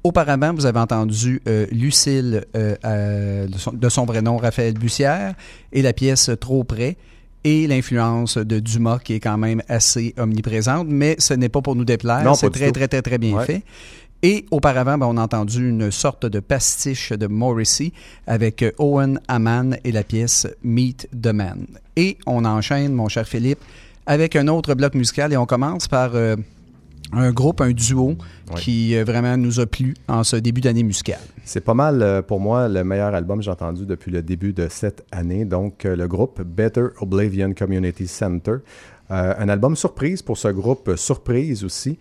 Auparavant, 0.07 0.53
vous 0.53 0.65
avez 0.65 0.79
entendu 0.79 1.41
euh, 1.49 1.65
Lucille, 1.69 2.45
euh, 2.55 3.45
de, 3.45 3.57
son, 3.57 3.73
de, 3.73 3.89
son, 3.89 4.05
vrai 4.05 4.21
nom, 4.21 4.37
Raphaël 4.37 4.73
Bussière, 4.73 5.33
et 5.73 5.81
la 5.81 5.91
pièce 5.91 6.31
Trop 6.39 6.63
près, 6.63 6.95
et 7.43 7.67
l'influence 7.67 8.37
de 8.37 8.59
Dumas 8.59 8.99
qui 8.99 9.15
est 9.15 9.19
quand 9.19 9.37
même 9.37 9.61
assez 9.67 10.13
omniprésente, 10.17 10.87
mais 10.89 11.17
ce 11.19 11.33
n'est 11.33 11.49
pas 11.49 11.61
pour 11.61 11.75
nous 11.75 11.83
déplaire, 11.83 12.37
c'est 12.37 12.49
très, 12.51 12.71
très, 12.71 12.87
très, 12.87 13.01
très 13.01 13.17
bien 13.17 13.35
ouais. 13.35 13.45
fait. 13.45 13.63
Et 14.23 14.45
auparavant, 14.49 14.97
ben, 14.97 15.07
on 15.07 15.17
a 15.17 15.23
entendu 15.23 15.67
une 15.67 15.91
sorte 15.91 16.25
de 16.25 16.39
pastiche 16.39 17.11
de 17.11 17.27
Morrissey 17.27 17.91
avec 18.27 18.63
Owen 18.77 19.19
Aman 19.27 19.75
et 19.83 19.91
la 19.91 20.03
pièce 20.03 20.47
Meet 20.63 21.09
the 21.21 21.33
Man. 21.33 21.67
Et 21.97 22.17
on 22.25 22.45
enchaîne, 22.45 22.93
mon 22.93 23.09
cher 23.09 23.27
Philippe, 23.27 23.59
avec 24.05 24.37
un 24.37 24.47
autre 24.47 24.73
bloc 24.73 24.93
musical 24.95 25.33
et 25.33 25.37
on 25.37 25.45
commence 25.45 25.89
par 25.89 26.15
euh, 26.15 26.37
un 27.11 27.31
groupe, 27.31 27.61
un 27.61 27.71
duo 27.71 28.15
oui. 28.51 28.55
qui 28.55 28.95
euh, 28.95 29.03
vraiment 29.03 29.37
nous 29.37 29.59
a 29.59 29.65
plu 29.65 29.95
en 30.07 30.23
ce 30.23 30.35
début 30.35 30.61
d'année 30.61 30.83
musicale. 30.83 31.19
C'est 31.43 31.63
pas 31.63 31.73
mal 31.73 32.01
euh, 32.01 32.21
pour 32.21 32.39
moi 32.39 32.67
le 32.67 32.83
meilleur 32.83 33.13
album 33.13 33.39
que 33.39 33.45
j'ai 33.45 33.51
entendu 33.51 33.85
depuis 33.85 34.11
le 34.11 34.21
début 34.21 34.53
de 34.53 34.67
cette 34.69 35.05
année. 35.11 35.45
Donc 35.45 35.85
euh, 35.85 35.95
le 35.95 36.07
groupe 36.07 36.41
Better 36.41 36.87
Oblivion 37.01 37.53
Community 37.53 38.07
Center. 38.07 38.57
Un 39.09 39.47
album 39.47 39.77
surprise 39.77 40.21
pour 40.21 40.37
ce 40.37 40.49
groupe, 40.49 40.97
surprise 40.97 41.63
aussi, 41.63 41.97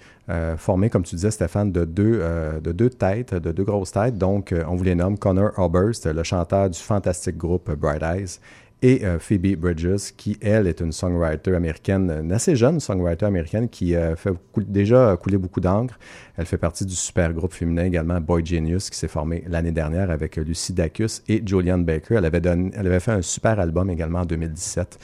formé, 0.57 0.90
comme 0.90 1.05
tu 1.05 1.14
disais, 1.14 1.31
Stéphane, 1.31 1.71
de 1.71 1.85
deux, 1.85 2.21
de 2.61 2.73
deux 2.73 2.90
têtes, 2.90 3.33
de 3.33 3.53
deux 3.53 3.62
grosses 3.62 3.92
têtes. 3.92 4.19
Donc, 4.19 4.53
on 4.66 4.75
vous 4.75 4.83
les 4.83 4.97
nomme 4.97 5.16
Connor 5.16 5.57
Oberst, 5.57 6.07
le 6.07 6.25
chanteur 6.25 6.69
du 6.69 6.81
fantastique 6.81 7.37
groupe 7.37 7.71
Bright 7.71 8.03
Eyes, 8.03 8.40
et 8.87 9.03
Phoebe 9.18 9.57
Bridges, 9.57 10.12
qui, 10.16 10.38
elle, 10.40 10.66
est 10.66 10.81
une 10.81 10.92
songwriter 10.92 11.55
américaine, 11.55 12.11
une 12.22 12.33
assez 12.33 12.55
jeune 12.57 12.79
songwriter 12.81 13.27
américaine 13.27 13.68
qui 13.68 13.94
fait 14.16 14.33
cou 14.53 14.62
déjà 14.62 15.16
couler 15.16 15.38
beaucoup 15.38 15.61
d'encre. 15.61 15.99
Elle 16.37 16.46
fait 16.46 16.59
partie 16.59 16.85
du 16.85 16.94
super 16.94 17.33
groupe 17.33 17.53
féminin 17.53 17.85
également 17.85 18.20
Boy 18.20 18.44
Genius, 18.44 18.90
qui 18.90 18.99
s'est 18.99 19.09
formé 19.09 19.44
l'année 19.49 19.72
dernière 19.72 20.11
avec 20.11 20.37
Lucy 20.37 20.72
Dacus 20.72 21.22
et 21.29 21.42
Julianne 21.44 21.85
Baker. 21.85 22.16
Elle 22.16 22.25
avait, 22.27 23.01
fait 23.01 23.12
un 23.12 23.22
super 23.22 23.59
album 23.59 23.90
également 23.90 24.20
en 24.20 24.27
2017. 24.27 24.99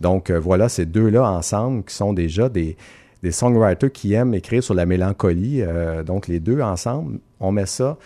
Donc 0.00 0.30
euh, 0.30 0.38
voilà, 0.38 0.68
ces 0.68 0.86
deux-là 0.86 1.30
ensemble 1.30 1.84
qui 1.84 1.94
sont 1.94 2.12
déjà 2.12 2.48
des, 2.48 2.76
songwriters 3.30 3.92
qui 3.92 4.14
aiment 4.14 4.34
écrire 4.34 4.62
sur 4.62 4.74
la 4.74 4.86
mélancolie. 4.86 5.62
Euh, 5.62 6.02
donc 6.02 6.28
les 6.28 6.40
deux 6.40 6.60
ensemble, 6.60 7.18
on 7.40 7.52
met 7.52 7.66
ça 7.66 7.98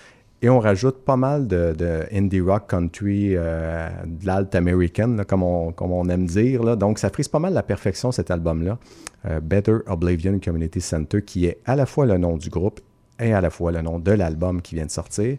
et 0.42 0.50
on 0.50 0.59
rajoute 0.59 1.05
pas 1.05 1.16
mal 1.16 1.46
de, 1.46 2.05
indie 2.12 2.40
rock 2.40 2.68
country, 2.68 3.37
euh, 3.37 3.88
de 4.05 4.26
l'alt 4.26 4.52
américaine, 4.57 5.16
là, 5.16 5.24
comme, 5.24 5.44
on, 5.44 6.09
aime 6.09 6.26
dire. 6.26 6.76
Donc 6.76 6.98
ça 6.98 7.11
frise 7.11 7.28
pas 7.28 7.38
mal 7.38 7.55
la 7.55 7.62
perfection 7.62 8.11
cet 8.11 8.33
album-là. 8.33 8.78
Euh, 9.26 9.40
Better 9.40 9.78
Oblivion 9.87 10.40
Community 10.40 10.81
Center, 10.81 11.22
qui 11.22 11.46
est 11.46 11.61
à 11.64 11.76
la 11.76 11.87
fois 11.87 12.07
le 12.07 12.18
nom 12.18 12.37
du 12.37 12.50
groupe 12.50 12.81
et 13.20 13.33
à 13.33 13.40
la 13.40 13.50
fois 13.50 13.70
le 13.70 13.83
nom 13.83 14.00
de 14.00 14.11
l'album 14.11 14.61
qui 14.62 14.74
vient 14.74 14.87
de 14.87 14.90
sortir. 14.90 15.38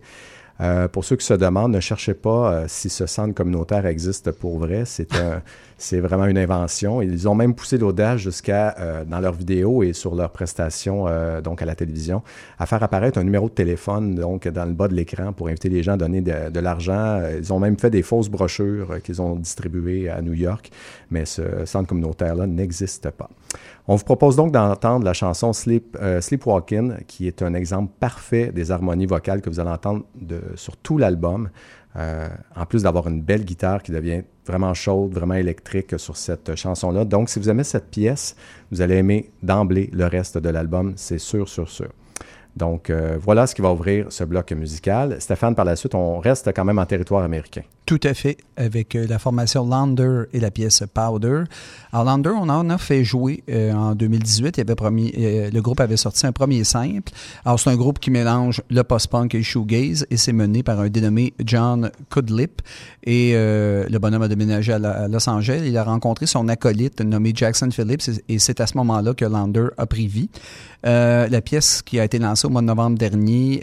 Euh, 0.61 0.87
pour 0.87 1.03
ceux 1.03 1.17
qui 1.17 1.25
se 1.25 1.33
demandent, 1.33 1.73
ne 1.73 1.81
cherchez 1.81 2.13
pas 2.13 2.65
si 2.69 2.87
ce 2.89 3.05
centre 3.05 3.33
communautaire 3.33 3.85
existe 3.85 4.31
pour 4.31 4.59
vrai. 4.59 4.83
C'est 4.85 5.13
un, 5.17 5.41
c'est 5.83 5.99
vraiment 5.99 6.27
une 6.27 6.37
invention. 6.37 7.01
Ils 7.01 7.27
ont 7.27 7.35
même 7.35 7.53
poussé 7.53 7.77
l'audace 7.77 8.21
jusqu'à, 8.21 8.73
euh, 8.79 9.03
dans 9.03 9.19
leurs 9.19 9.33
vidéos 9.33 9.83
et 9.83 9.91
sur 9.91 10.15
leurs 10.15 10.31
prestations, 10.31 11.09
euh, 11.09 11.41
donc 11.41 11.61
à 11.61 11.65
la 11.65 11.75
télévision, 11.75 12.23
à 12.57 12.65
faire 12.65 12.81
apparaître 12.81 13.17
un 13.19 13.25
numéro 13.25 13.49
de 13.49 13.53
téléphone 13.53 14.15
dans 14.15 14.65
le 14.65 14.73
bas 14.73 14.87
de 14.87 14.93
l'écran 14.93 15.33
pour 15.33 15.49
inviter 15.49 15.67
les 15.67 15.83
gens 15.83 15.93
à 15.93 15.97
donner 15.97 16.21
de, 16.21 16.59
l'argent. 16.61 17.21
Ils 17.37 17.51
ont 17.51 17.59
même 17.59 17.77
fait 17.77 17.89
des 17.89 18.01
fausses 18.01 18.29
brochures 18.29 19.01
qu'ils 19.03 19.21
ont 19.21 19.35
distribuées 19.35 20.07
à 20.09 20.21
New 20.21 20.31
York, 20.31 20.71
mais 21.11 21.25
ce 21.25 21.65
centre 21.65 21.89
communautaire-là 21.89 22.47
n'existe 22.47 23.09
pas. 23.09 23.29
On 23.85 23.97
vous 23.97 24.05
propose 24.05 24.37
donc 24.37 24.53
d'entendre 24.53 25.03
la 25.03 25.11
chanson 25.11 25.51
Sleep, 25.51 25.97
euh, 26.01 26.21
Sleepwalking, 26.21 27.03
qui 27.07 27.27
est 27.27 27.41
un 27.41 27.53
exemple 27.53 27.91
parfait 27.99 28.53
des 28.53 28.71
harmonies 28.71 29.05
vocales 29.05 29.41
que 29.41 29.49
vous 29.49 29.59
allez 29.59 29.71
entendre 29.71 30.05
sur 30.55 30.77
tout 30.77 30.97
l'album. 30.97 31.49
Euh, 31.95 32.27
en 32.55 32.65
plus 32.65 32.83
d'avoir 32.83 33.07
une 33.07 33.21
belle 33.21 33.45
guitare 33.45 33.83
qui 33.83 33.91
devient 33.91 34.23
vraiment 34.47 34.73
chaude, 34.73 35.13
vraiment 35.13 35.35
électrique 35.35 35.99
sur 35.99 36.17
cette 36.17 36.55
chanson-là. 36.55 37.05
Donc, 37.05 37.29
si 37.29 37.39
vous 37.39 37.49
aimez 37.49 37.63
cette 37.63 37.91
pièce, 37.91 38.35
vous 38.71 38.81
allez 38.81 38.95
aimer 38.95 39.31
d'emblée 39.43 39.89
le 39.93 40.07
reste 40.07 40.37
de 40.37 40.49
l'album, 40.49 40.93
c'est 40.95 41.19
sûr, 41.19 41.47
sûr, 41.47 41.69
sûr. 41.69 41.89
Donc, 42.55 42.89
euh, 42.89 43.17
voilà 43.19 43.47
ce 43.47 43.55
qui 43.55 43.61
va 43.61 43.71
ouvrir 43.71 44.11
ce 44.11 44.23
bloc 44.23 44.51
musical. 44.53 45.19
Stéphane, 45.19 45.55
par 45.55 45.65
la 45.65 45.75
suite, 45.75 45.95
on 45.95 46.19
reste 46.19 46.51
quand 46.53 46.65
même 46.65 46.79
en 46.79 46.85
territoire 46.85 47.23
américain. 47.23 47.63
Tout 47.93 48.07
à 48.07 48.15
fait, 48.15 48.37
avec 48.57 48.95
euh, 48.95 49.05
la 49.07 49.19
formation 49.19 49.67
Lander 49.67 50.23
et 50.33 50.39
la 50.39 50.49
pièce 50.49 50.83
Powder. 50.91 51.43
Alors, 51.91 52.05
Lander, 52.05 52.31
on 52.31 52.49
en 52.49 52.67
a 52.71 52.79
fait 52.79 53.03
jouer 53.03 53.43
euh, 53.51 53.71
en 53.71 53.93
2018. 53.93 54.57
Il 54.57 54.61
avait 54.61 54.73
promis, 54.73 55.13
euh, 55.15 55.51
le 55.51 55.61
groupe 55.61 55.79
avait 55.79 55.95
sorti 55.95 56.25
un 56.25 56.31
premier 56.31 56.63
simple. 56.63 57.11
Alors, 57.45 57.59
c'est 57.59 57.69
un 57.69 57.75
groupe 57.75 57.99
qui 57.99 58.09
mélange 58.09 58.63
le 58.71 58.83
post-punk 58.83 59.35
et 59.35 59.37
le 59.37 59.43
shoegaze 59.43 60.07
et 60.09 60.17
c'est 60.17 60.33
mené 60.33 60.63
par 60.63 60.79
un 60.79 60.89
dénommé 60.89 61.35
John 61.45 61.91
Kudlip. 62.09 62.63
Et 63.05 63.33
le 63.33 63.97
bonhomme 63.99 64.21
a 64.21 64.27
déménagé 64.29 64.73
à, 64.73 65.07
Los 65.07 65.29
Angeles. 65.29 65.61
Il 65.65 65.77
a 65.77 65.83
rencontré 65.83 66.25
son 66.25 66.47
acolyte 66.47 67.01
nommé 67.01 67.33
Jackson 67.35 67.69
Phillips 67.69 68.09
et 68.29 68.39
c'est 68.39 68.61
à 68.61 68.65
ce 68.65 68.77
moment-là 68.77 69.13
que 69.13 69.25
Lander 69.25 69.67
a 69.77 69.85
pris 69.85 70.07
vie. 70.07 70.29
La 70.83 71.41
pièce 71.41 71.81
qui 71.81 71.99
a 71.99 72.05
été 72.05 72.17
lancée 72.17 72.47
au 72.47 72.49
mois 72.49 72.61
de 72.61 72.67
novembre 72.67 72.97
dernier, 72.97 73.59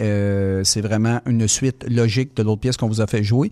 c'est 0.62 0.83
vraiment 0.83 1.21
une 1.25 1.49
suite 1.49 1.87
logique 1.88 2.37
de 2.37 2.43
l'autre 2.43 2.61
pièce 2.61 2.77
qu'on 2.77 2.88
vous 2.88 3.01
a 3.01 3.07
fait 3.07 3.25
jouer. 3.25 3.51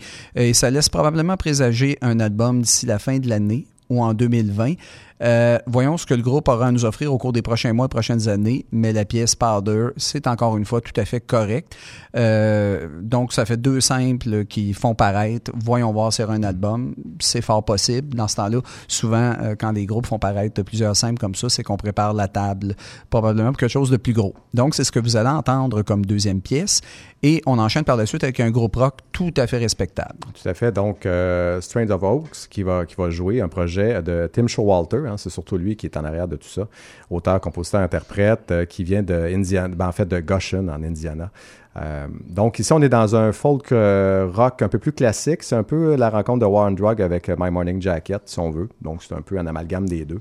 Laisse 0.71 0.89
probablement 0.89 1.37
présager 1.37 1.99
un 2.03 2.21
album 2.21 2.63
d'ici 2.63 2.87
la 2.87 2.99
fin 2.99 3.19
de 3.19 3.29
l'année 3.29 3.67
ou 3.89 4.03
en 4.03 4.15
2020. 4.15 4.75
Euh, 5.21 5.59
voyons 5.67 5.97
ce 5.97 6.07
que 6.07 6.15
le 6.15 6.23
groupe 6.23 6.49
aura 6.49 6.69
à 6.69 6.73
nous 6.73 6.85
offrir 6.85 7.13
au 7.13 7.19
cours 7.19 7.33
des 7.33 7.43
prochains 7.43 7.73
mois 7.73 7.89
prochaines 7.89 8.29
années, 8.29 8.67
mais 8.71 8.93
la 8.93 9.05
pièce 9.05 9.35
Powder, 9.35 9.89
c'est 9.97 10.27
encore 10.27 10.57
une 10.57 10.65
fois 10.65 10.81
tout 10.81 10.99
à 11.01 11.05
fait 11.05 11.21
correct. 11.21 11.77
Euh, 12.17 12.89
donc, 13.03 13.33
ça 13.33 13.45
fait 13.45 13.57
deux 13.57 13.81
simples 13.81 14.45
qui 14.45 14.75
font 14.75 14.95
paraître. 14.95 15.51
Voyons 15.55 15.93
voir 15.93 16.13
sur 16.13 16.31
un 16.31 16.43
album. 16.43 16.95
C'est 17.21 17.43
fort 17.43 17.65
possible. 17.65 18.15
Dans 18.15 18.29
ce 18.29 18.37
temps-là, 18.37 18.61
souvent, 18.87 19.35
euh, 19.41 19.57
quand 19.59 19.73
les 19.73 19.87
groupes 19.87 20.07
font 20.07 20.19
paraître 20.19 20.63
plusieurs 20.63 20.95
simples 20.95 21.19
comme 21.19 21.35
ça, 21.35 21.49
c'est 21.49 21.63
qu'on 21.63 21.77
prépare 21.77 22.15
la 22.15 22.29
table 22.29 22.77
probablement 23.11 23.51
pour 23.51 23.59
quelque 23.59 23.71
chose 23.71 23.91
de 23.91 23.97
plus 23.97 24.13
gros. 24.13 24.35
Donc, 24.55 24.75
c'est 24.75 24.85
ce 24.85 24.93
que 24.93 25.01
vous 25.01 25.17
allez 25.17 25.29
entendre 25.29 25.83
comme 25.83 26.07
deuxième 26.07 26.41
pièce. 26.41 26.81
Et 27.23 27.43
on 27.47 27.59
enchaîne 27.59 27.85
par 27.85 27.97
la 27.97 28.07
suite 28.07 28.23
avec 28.23 28.39
un 28.39 28.51
groupe 28.51 28.77
rock 28.77 28.99
tout 29.11 29.35
à 29.37 29.47
fait 29.49 29.59
respectable. 29.59 30.19
Tout 30.21 30.49
à 30.49 30.55
fait. 30.55 30.71
Donc, 30.71 31.05
euh, 31.05 31.59
of 31.59 32.03
Oaks 32.03 32.49
qui 32.49 32.63
va, 32.63 32.87
qui 32.87 32.95
va 32.95 33.11
jouer 33.11 33.41
un 33.41 33.49
projet 33.49 34.03
de 34.03 34.31
Tim 34.33 34.47
Showalter. 34.47 35.03
Hein, 35.09 35.17
c'est 35.17 35.31
surtout 35.31 35.57
lui 35.57 35.75
qui 35.75 35.87
est 35.87 35.97
en 35.97 36.05
arrière 36.05 36.29
de 36.29 36.37
tout 36.37 36.49
ça. 36.49 36.69
Auteur, 37.11 37.41
compositeur, 37.41 37.81
interprète, 37.81 38.51
euh, 38.53 38.65
qui 38.65 38.85
vient 38.85 39.03
de 39.03 39.15
Indiana, 39.15 39.75
ben, 39.75 39.89
en 39.89 39.93
fait 39.93 40.07
de 40.07 40.21
Goshen 40.21 40.71
en 40.71 40.83
Indiana. 40.83 41.31
Euh, 41.77 42.07
donc 42.29 42.59
ici, 42.59 42.73
on 42.73 42.83
est 42.83 42.89
dans 42.89 43.15
un 43.17 43.33
folk 43.33 43.73
euh, 43.73 44.29
rock 44.33 44.63
un 44.63 44.69
peu 44.69 44.79
plus 44.79 44.93
classique. 44.93 45.43
C'est 45.43 45.57
un 45.57 45.63
peu 45.63 45.97
la 45.97 46.11
rencontre 46.11 46.41
de 46.41 46.47
War 46.47 46.69
and 46.69 46.73
Drug 46.73 47.03
avec 47.03 47.29
My 47.29 47.51
Morning 47.51 47.81
Jacket, 47.83 48.23
si 48.27 48.39
on 48.39 48.51
veut. 48.51 48.69
Donc 48.81 49.03
c'est 49.03 49.15
un 49.15 49.23
peu 49.23 49.39
un 49.39 49.47
amalgame 49.47 49.89
des 49.89 50.05
deux. 50.05 50.21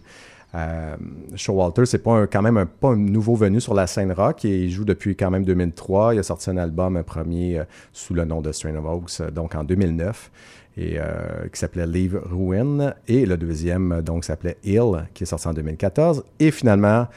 Euh, 0.57 0.95
Showalter, 1.35 1.85
c'est 1.85 1.99
pas 1.99 2.13
un, 2.13 2.27
quand 2.27 2.41
même 2.41 2.57
un, 2.57 2.65
pas 2.65 2.89
un 2.89 2.95
nouveau 2.95 3.35
venu 3.35 3.61
sur 3.61 3.73
la 3.73 3.85
scène 3.85 4.11
rock. 4.11 4.43
Et 4.45 4.63
il 4.63 4.71
joue 4.71 4.85
depuis 4.85 5.15
quand 5.15 5.29
même 5.29 5.43
2003. 5.43 6.15
Il 6.15 6.19
a 6.19 6.23
sorti 6.23 6.49
un 6.49 6.57
album, 6.57 6.97
un 6.97 7.03
premier, 7.03 7.59
euh, 7.59 7.63
sous 7.93 8.13
le 8.13 8.25
nom 8.25 8.41
de 8.41 8.51
Strain 8.51 8.75
of 8.75 8.85
Oaks, 8.85 9.21
euh, 9.21 9.31
donc 9.31 9.55
en 9.55 9.63
2009, 9.63 10.31
et, 10.77 10.95
euh, 10.97 11.47
qui 11.51 11.59
s'appelait 11.59 11.85
Leave 11.85 12.19
Ruin. 12.25 12.93
Et 13.07 13.25
le 13.25 13.37
deuxième, 13.37 14.01
donc, 14.01 14.23
s'appelait 14.23 14.57
Hill, 14.63 15.07
qui 15.13 15.23
est 15.23 15.27
sorti 15.27 15.47
en 15.47 15.53
2014. 15.53 16.23
Et 16.39 16.51
finalement, 16.51 17.07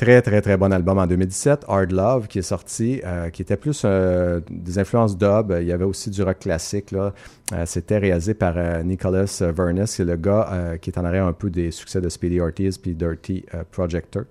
Très, 0.00 0.22
très, 0.22 0.40
très 0.40 0.56
bon 0.56 0.72
album 0.72 0.96
en 0.96 1.06
2017, 1.06 1.66
Hard 1.68 1.92
Love, 1.92 2.26
qui 2.26 2.38
est 2.38 2.42
sorti, 2.42 3.02
euh, 3.04 3.28
qui 3.28 3.42
était 3.42 3.58
plus 3.58 3.82
euh, 3.84 4.40
des 4.48 4.78
influences 4.78 5.18
dub. 5.18 5.54
Il 5.60 5.66
y 5.66 5.72
avait 5.72 5.84
aussi 5.84 6.08
du 6.08 6.22
rock 6.22 6.38
classique. 6.38 6.90
là. 6.90 7.12
Euh, 7.52 7.64
C'était 7.66 7.98
réalisé 7.98 8.32
par 8.32 8.54
Nicholas 8.82 9.42
Vernus, 9.54 9.94
qui 9.94 10.00
est 10.00 10.06
le 10.06 10.16
gars 10.16 10.78
qui 10.80 10.88
est 10.88 10.98
en 10.98 11.04
arrière 11.04 11.26
un 11.26 11.34
peu 11.34 11.50
des 11.50 11.70
succès 11.70 12.00
de 12.00 12.08
Speedy 12.08 12.40
Ortiz 12.40 12.78
puis 12.78 12.94
Dirty 12.94 13.44
Projector. 13.72 14.22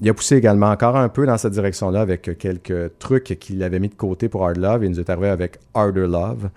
il 0.00 0.08
a 0.08 0.14
poussé 0.14 0.36
également 0.36 0.70
encore 0.70 0.96
un 0.96 1.10
peu 1.10 1.26
dans 1.26 1.36
cette 1.36 1.52
direction-là 1.52 2.00
avec 2.00 2.38
quelques 2.38 2.98
trucs 2.98 3.38
qu'il 3.38 3.62
avait 3.62 3.80
mis 3.80 3.90
de 3.90 3.94
côté 3.94 4.30
pour 4.30 4.46
Hard 4.46 4.56
Love. 4.56 4.84
Il 4.84 4.92
nous 4.92 5.00
est 5.00 5.10
arrivé 5.10 5.28
avec 5.28 5.58
Harder 5.74 6.06
Love, 6.06 6.48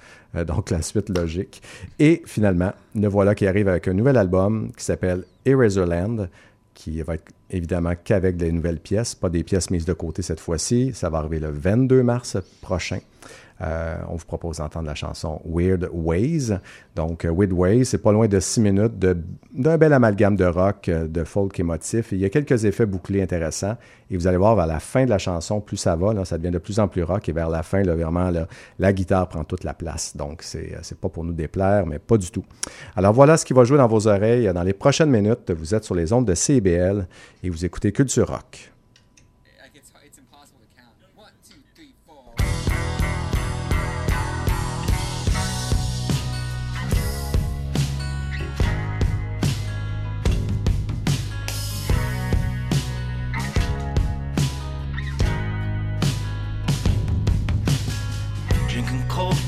donc 0.45 0.69
la 0.69 0.81
suite 0.81 1.09
logique. 1.09 1.61
Et 1.99 2.21
finalement, 2.25 2.71
le 2.95 3.09
voilà 3.09 3.35
qui 3.35 3.45
arrive 3.47 3.67
avec 3.67 3.89
un 3.89 3.93
nouvel 3.93 4.15
album 4.15 4.71
qui 4.77 4.85
s'appelle 4.85 5.25
Eraserland 5.43 6.29
qui 6.77 7.01
va 7.01 7.15
être 7.15 7.31
évidemment 7.49 7.93
qu'avec 8.01 8.37
des 8.37 8.51
nouvelles 8.51 8.79
pièces, 8.79 9.15
pas 9.15 9.29
des 9.29 9.43
pièces 9.43 9.71
mises 9.71 9.85
de 9.85 9.93
côté 9.93 10.21
cette 10.21 10.39
fois-ci. 10.39 10.91
Ça 10.93 11.09
va 11.09 11.17
arriver 11.17 11.39
le 11.39 11.49
22 11.49 12.03
mars 12.03 12.37
prochain. 12.61 12.99
Euh, 13.61 13.97
on 14.09 14.15
vous 14.15 14.25
propose 14.25 14.57
d'entendre 14.57 14.85
la 14.85 14.95
chanson 14.95 15.41
Weird 15.45 15.89
Ways. 15.91 16.53
Donc, 16.95 17.25
euh, 17.25 17.31
Weird 17.31 17.51
Ways, 17.51 17.85
c'est 17.85 17.97
pas 17.97 18.11
loin 18.11 18.27
de 18.27 18.39
six 18.39 18.61
minutes 18.61 18.99
d'un 18.99 19.77
bel 19.77 19.93
amalgame 19.93 20.35
de 20.35 20.45
rock, 20.45 20.89
euh, 20.89 21.07
de 21.07 21.23
folk 21.23 21.59
émotif. 21.59 22.11
il 22.11 22.19
y 22.19 22.25
a 22.25 22.29
quelques 22.29 22.65
effets 22.65 22.85
bouclés 22.85 23.21
intéressants. 23.21 23.77
Et 24.09 24.15
vous 24.15 24.27
allez 24.27 24.37
voir, 24.37 24.55
vers 24.55 24.67
la 24.67 24.79
fin 24.79 25.05
de 25.05 25.09
la 25.09 25.17
chanson, 25.17 25.59
plus 25.59 25.77
ça 25.77 25.95
va, 25.95 26.13
là, 26.13 26.23
ça 26.23 26.37
devient 26.37 26.51
de 26.51 26.59
plus 26.59 26.79
en 26.79 26.87
plus 26.87 27.03
rock. 27.03 27.27
Et 27.27 27.31
vers 27.31 27.49
la 27.49 27.63
fin, 27.63 27.81
là, 27.83 27.95
vraiment, 27.95 28.31
la 28.79 28.93
guitare 28.93 29.27
prend 29.27 29.43
toute 29.43 29.63
la 29.63 29.73
place. 29.73 30.15
Donc, 30.15 30.43
c'est 30.43 30.97
pas 30.99 31.09
pour 31.09 31.23
nous 31.23 31.33
déplaire, 31.33 31.85
mais 31.85 31.99
pas 31.99 32.17
du 32.17 32.31
tout. 32.31 32.45
Alors, 32.95 33.13
voilà 33.13 33.37
ce 33.37 33.45
qui 33.45 33.53
va 33.53 33.63
jouer 33.63 33.77
dans 33.77 33.87
vos 33.87 34.07
oreilles 34.07 34.51
dans 34.53 34.63
les 34.63 34.73
prochaines 34.73 35.09
minutes. 35.09 35.51
Vous 35.51 35.75
êtes 35.75 35.83
sur 35.83 35.95
les 35.95 36.13
ondes 36.13 36.25
de 36.25 36.35
CBL 36.35 37.07
et 37.43 37.49
vous 37.49 37.65
écoutez 37.65 37.91
Culture 37.91 38.29
Rock. 38.29 38.71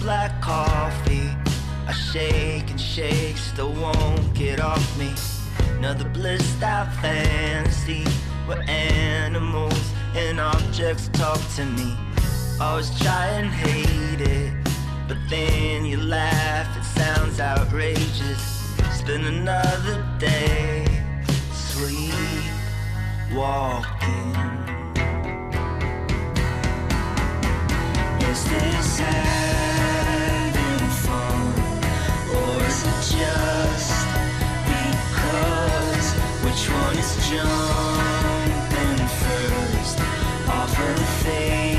Black 0.09 0.41
coffee. 0.41 1.29
I 1.87 1.91
shake 1.91 2.71
and 2.71 2.81
shake, 2.81 3.37
still 3.37 3.73
won't 3.73 4.33
get 4.33 4.59
off 4.59 4.87
me. 4.97 5.11
Another 5.77 6.09
blissed 6.09 6.63
out 6.63 6.91
fantasy 6.95 8.03
where 8.47 8.63
animals 8.67 9.83
and 10.15 10.39
objects 10.39 11.09
talk 11.09 11.39
to 11.57 11.63
me. 11.63 11.95
Always 12.59 12.89
try 12.99 13.27
and 13.39 13.49
hate 13.49 14.21
it, 14.21 14.51
but 15.07 15.17
then 15.29 15.85
you 15.85 15.97
laugh, 15.97 16.67
it 16.75 16.85
sounds 16.99 17.39
outrageous. 17.39 18.41
Spend 18.91 19.27
another 19.27 20.03
day 20.17 20.87
sleep 21.53 22.49
walking. 23.31 24.33
Is 28.27 28.43
this 28.49 28.99
hell? 29.01 29.78
Just 33.19 34.07
because. 34.71 36.07
Which 36.45 36.63
one 36.69 36.97
is 36.97 37.11
jumping 37.29 39.07
first? 39.21 39.99
Off 40.49 40.73
face 41.23 41.78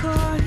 car. 0.00 0.39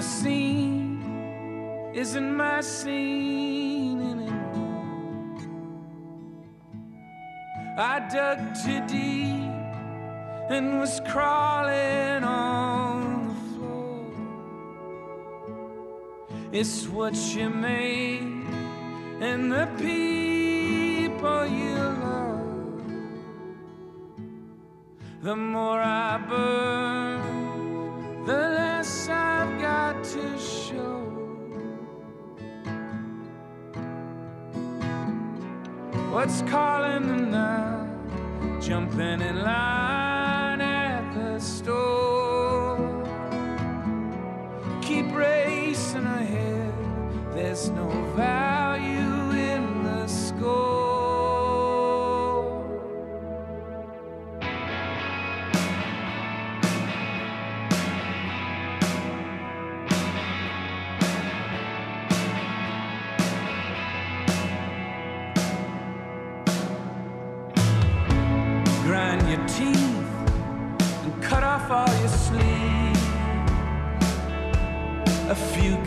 The 0.00 0.06
scene 0.06 1.92
isn't 1.92 2.34
my 2.34 2.62
scene 2.62 4.00
anymore. 4.00 5.36
I 7.76 8.08
dug 8.08 8.38
too 8.62 8.80
deep 8.86 9.52
and 10.54 10.80
was 10.80 11.02
crawling 11.06 12.24
on 12.24 13.28
the 13.28 13.34
floor. 13.50 14.12
It's 16.50 16.88
what 16.88 17.14
you 17.34 17.50
made 17.50 18.46
and 19.20 19.52
the 19.52 19.66
people 19.76 21.46
you 21.60 21.76
love. 22.06 22.82
The 25.20 25.36
more 25.36 25.82
I 25.82 26.16
burn, 26.26 27.09
What's 36.10 36.42
calling 36.42 37.06
them 37.06 37.30
now? 37.30 37.86
Jumping 38.60 39.20
in 39.20 39.42
line 39.42 40.60
at 40.60 41.14
the 41.14 41.38
store. 41.38 42.78
Keep 44.82 45.14
racing 45.14 46.06
ahead. 46.06 46.74
There's 47.32 47.70
no 47.70 47.88
value 48.16 48.49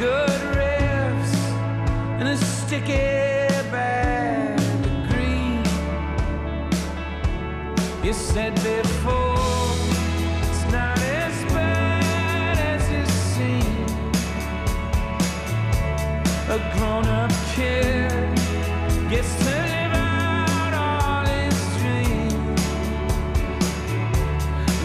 good 0.04 0.42
riffs 0.60 1.36
and 2.20 2.28
a 2.28 2.38
sticky 2.38 2.94
bag 3.72 4.60
of 4.60 5.10
green. 5.10 5.64
You 8.04 8.12
said 8.12 8.54
before 8.56 9.70
it's 10.50 10.66
not 10.78 11.00
as 11.22 11.36
bad 11.54 12.58
as 12.74 12.84
it 13.02 13.10
seems. 13.34 13.92
A 16.56 16.60
grown-up 16.74 17.32
kid 17.56 18.36
gets 19.10 19.32
to 19.44 19.56
live 19.72 19.94
out 19.96 20.74
all 20.86 21.26
his 21.38 21.60
dreams 21.82 22.62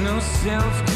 no 0.09 0.15
self 0.21 0.88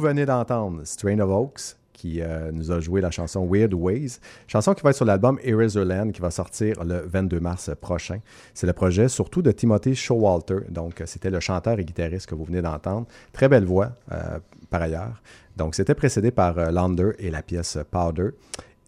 venez 0.00 0.26
d'entendre 0.26 0.82
Strain 0.84 1.18
of 1.20 1.30
Oaks 1.30 1.76
qui 2.00 2.22
euh, 2.22 2.50
nous 2.50 2.72
a 2.72 2.80
joué 2.80 3.02
la 3.02 3.10
chanson 3.10 3.46
Weird 3.46 3.74
Ways, 3.74 4.20
chanson 4.46 4.72
qui 4.72 4.82
va 4.82 4.88
être 4.88 4.96
sur 4.96 5.04
l'album 5.04 5.38
Eraserland 5.42 6.12
qui 6.12 6.22
va 6.22 6.30
sortir 6.30 6.82
le 6.82 7.02
22 7.06 7.40
mars 7.40 7.70
prochain. 7.78 8.20
C'est 8.54 8.66
le 8.66 8.72
projet 8.72 9.08
surtout 9.08 9.42
de 9.42 9.52
Timothy 9.52 9.94
Showalter, 9.94 10.60
donc 10.70 11.02
euh, 11.02 11.04
c'était 11.06 11.28
le 11.28 11.40
chanteur 11.40 11.78
et 11.78 11.84
guitariste 11.84 12.26
que 12.26 12.34
vous 12.34 12.44
venez 12.44 12.62
d'entendre. 12.62 13.06
Très 13.34 13.50
belle 13.50 13.66
voix 13.66 13.92
euh, 14.12 14.38
par 14.70 14.80
ailleurs. 14.80 15.20
Donc 15.58 15.74
c'était 15.74 15.94
précédé 15.94 16.30
par 16.30 16.72
Lander 16.72 17.10
et 17.18 17.30
la 17.30 17.42
pièce 17.42 17.76
Powder. 17.90 18.30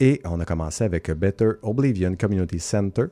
Et 0.01 0.20
on 0.24 0.40
a 0.40 0.45
commencé 0.45 0.82
avec 0.84 1.11
Better 1.12 1.51
Oblivion 1.62 2.16
Community 2.16 2.59
Center. 2.59 3.05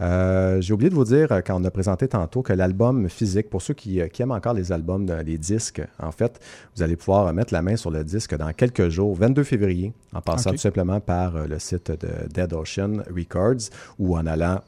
Euh, 0.00 0.60
J'ai 0.60 0.72
oublié 0.72 0.88
de 0.88 0.94
vous 0.94 1.04
dire, 1.04 1.30
euh, 1.30 1.40
quand 1.44 1.60
on 1.60 1.64
a 1.64 1.70
présenté 1.70 2.08
tantôt, 2.08 2.42
que 2.42 2.52
l'album 2.52 3.08
physique, 3.08 3.50
pour 3.50 3.60
ceux 3.60 3.74
qui, 3.74 4.00
euh, 4.00 4.08
qui 4.08 4.22
aiment 4.22 4.30
encore 4.30 4.54
les 4.54 4.72
albums, 4.72 5.06
les 5.26 5.36
disques, 5.36 5.82
en 6.00 6.12
fait, 6.12 6.40
vous 6.74 6.82
allez 6.82 6.96
pouvoir 6.96 7.32
mettre 7.34 7.52
la 7.52 7.60
main 7.60 7.76
sur 7.76 7.90
le 7.90 8.04
disque 8.04 8.34
dans 8.36 8.52
quelques 8.52 8.88
jours, 8.88 9.14
22 9.14 9.44
février, 9.44 9.92
en 10.14 10.20
passant 10.20 10.50
tout 10.50 10.56
simplement 10.56 11.00
par 11.00 11.46
le 11.46 11.58
site 11.58 11.90
de 11.90 12.28
Dead 12.32 12.52
Ocean 12.52 13.02
Records 13.14 13.70
ou 13.98 14.16
en 14.16 14.26
allant 14.26 14.60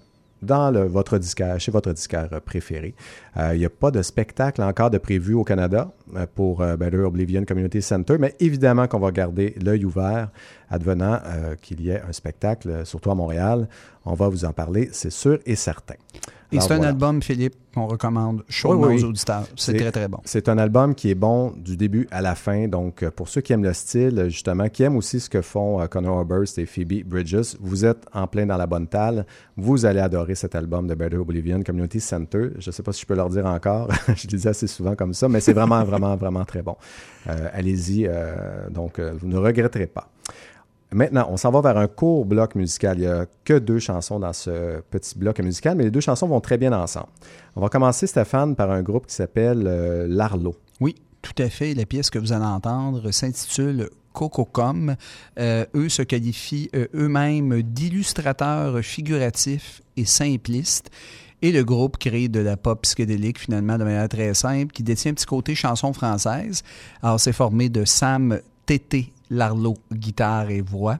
dans 0.43 0.71
le- 0.71 0.85
votre 0.85 1.19
disquaire, 1.19 1.59
chez 1.61 1.71
votre 1.71 1.93
disquaire 1.93 2.29
euh, 2.33 2.41
préféré. 2.41 2.95
Euh, 3.37 3.55
Il 3.55 3.59
n'y 3.59 3.65
a 3.67 3.71
pas 3.71 3.91
de 3.91 4.03
spectacle 4.03 4.63
encore 4.63 4.91
de 4.91 4.99
prévu 4.99 5.35
au 5.35 5.45
Canada 5.45 5.93
euh, 6.17 6.27
pour 6.35 6.61
euh, 6.63 6.77
Better 6.77 6.99
Oblivion 6.99 7.45
Community 7.45 7.83
Center, 7.83 8.17
mais 8.19 8.35
évidemment 8.41 8.87
qu'on 8.89 9.01
va 9.01 9.11
garder 9.11 9.55
l'œil 9.63 9.85
ouvert 9.85 10.31
advenant 10.71 11.19
euh, 11.25 11.55
qu'il 11.61 11.81
y 11.81 11.91
ait 11.91 12.01
un 12.09 12.13
spectacle, 12.13 12.69
euh, 12.71 12.85
surtout 12.85 13.11
à 13.11 13.15
Montréal. 13.15 13.69
On 14.05 14.15
va 14.15 14.29
vous 14.29 14.45
en 14.45 14.53
parler, 14.53 14.89
c'est 14.93 15.11
sûr 15.11 15.39
et 15.47 15.57
certain. 15.57 15.95
Et 16.53 16.59
c'est 16.61 16.73
un 16.73 16.77
voilà. 16.77 16.89
album, 16.91 17.23
Philippe, 17.23 17.55
qu'on 17.75 17.87
recommande 17.87 18.43
chaudement 18.49 18.89
Oui, 18.89 19.03
aux 19.03 19.09
auditeurs. 19.09 19.45
C'est 19.57 19.75
très, 19.75 19.93
très 19.93 20.09
bon. 20.09 20.19
C'est 20.25 20.49
un 20.49 20.59
album 20.59 20.95
qui 20.95 21.11
est 21.11 21.15
bon 21.15 21.53
du 21.57 21.77
début 21.77 22.09
à 22.11 22.21
la 22.21 22.35
fin. 22.35 22.67
Donc, 22.67 23.03
euh, 23.03 23.11
pour 23.11 23.29
ceux 23.29 23.41
qui 23.41 23.53
aiment 23.53 23.63
le 23.63 23.73
style, 23.73 24.25
justement, 24.29 24.69
qui 24.69 24.83
aiment 24.83 24.97
aussi 24.97 25.21
ce 25.21 25.31
que 25.31 25.43
font 25.43 25.81
euh, 25.81 25.87
Conor 25.87 26.19
Oberst 26.19 26.59
et 26.59 26.67
Phoebe 26.67 27.05
Bridges, 27.07 27.57
vous 27.61 27.85
êtes 27.85 28.05
en 28.13 28.27
plein 28.27 28.47
dans 28.47 28.57
la 28.57 28.67
bonne 28.67 28.89
talle. 28.89 29.25
Vous 29.57 29.87
allez 29.87 30.01
adorer 30.01 30.35
cet 30.35 30.55
album 30.57 30.89
de 30.89 30.95
Better 30.95 31.19
Oblivion 31.19 31.63
Community 31.63 32.01
Center. 32.01 32.49
Je 32.59 32.69
ne 32.69 32.73
sais 32.73 32.83
pas 32.83 32.93
si 32.93 33.03
je 33.03 33.07
peux 33.07 33.15
leur 33.15 33.29
dire 33.31 33.47
encore. 33.47 33.89
je 34.17 34.27
le 34.31 34.37
dis 34.39 34.49
assez 34.49 34.67
souvent 34.67 34.97
comme 34.97 35.15
ça, 35.15 35.29
mais 35.29 35.41
c'est 35.41 35.53
vraiment, 35.53 35.85
vraiment, 35.85 36.17
vraiment 36.17 36.45
très 36.45 36.63
bon. 36.63 36.77
Euh, 37.29 37.49
Allez-y. 37.53 38.07
euh, 38.09 38.69
donc, 38.71 38.99
vous 38.99 39.29
ne 39.29 39.37
regretterez 39.37 39.87
pas. 39.87 40.09
Maintenant, 40.93 41.29
on 41.31 41.37
s'en 41.37 41.51
va 41.53 41.61
vers 41.61 41.77
un 41.77 41.87
court 41.87 42.25
bloc 42.25 42.57
musical. 42.57 42.99
Il 42.99 43.03
n'y 43.03 43.07
a 43.07 43.27
que 43.45 43.59
deux 43.59 43.79
chansons 43.79 44.19
dans 44.19 44.33
ce 44.33 44.81
petit 44.91 45.17
bloc 45.17 45.39
musical, 45.39 45.77
mais 45.77 45.85
les 45.85 45.91
deux 45.91 46.01
chansons 46.01 46.27
vont 46.27 46.41
très 46.41 46.59
bien 46.59 46.73
ensemble. 46.73 47.09
On 47.55 47.61
va 47.61 47.69
commencer, 47.69 48.07
Stéphane, 48.07 48.57
par 48.57 48.71
un 48.71 48.83
groupe 48.83 49.07
qui 49.07 49.15
s'appelle 49.15 49.65
euh, 49.67 50.07
L'Arlo. 50.09 50.57
Oui, 50.81 50.97
tout 51.23 51.41
à 51.41 51.49
fait. 51.49 51.75
La 51.75 51.87
pièce 51.87 52.11
que 52.11 52.19
vous 52.19 52.33
allez 52.33 52.45
entendre 52.45 53.13
s'intitule 53.13 53.89
Cococom. 54.13 54.97
Euh, 55.39 55.65
eux 55.77 55.89
se 55.89 56.03
qualifient 56.03 56.71
euh, 56.75 56.89
eux-mêmes 56.95 57.63
d'illustrateurs 57.63 58.81
figuratifs 58.81 59.83
et 59.97 60.05
simplistes. 60.05 60.91
Et 61.43 61.53
le 61.53 61.65
groupe 61.65 61.99
crée 61.99 62.29
de 62.29 62.41
la 62.41 62.57
pop 62.57 62.83
psychédélique 62.83 63.39
finalement 63.39 63.79
de 63.79 63.85
manière 63.85 64.09
très 64.09 64.35
simple, 64.35 64.73
qui 64.73 64.83
détient 64.83 65.13
un 65.13 65.15
petit 65.15 65.25
côté 65.25 65.55
chanson 65.55 65.93
française. 65.93 66.63
Alors 67.01 67.21
c'est 67.21 67.33
formé 67.33 67.69
de 67.69 67.85
Sam 67.85 68.41
Tété 68.67 69.13
Larlot, 69.31 69.77
guitare 69.93 70.51
et 70.51 70.61
voix, 70.61 70.99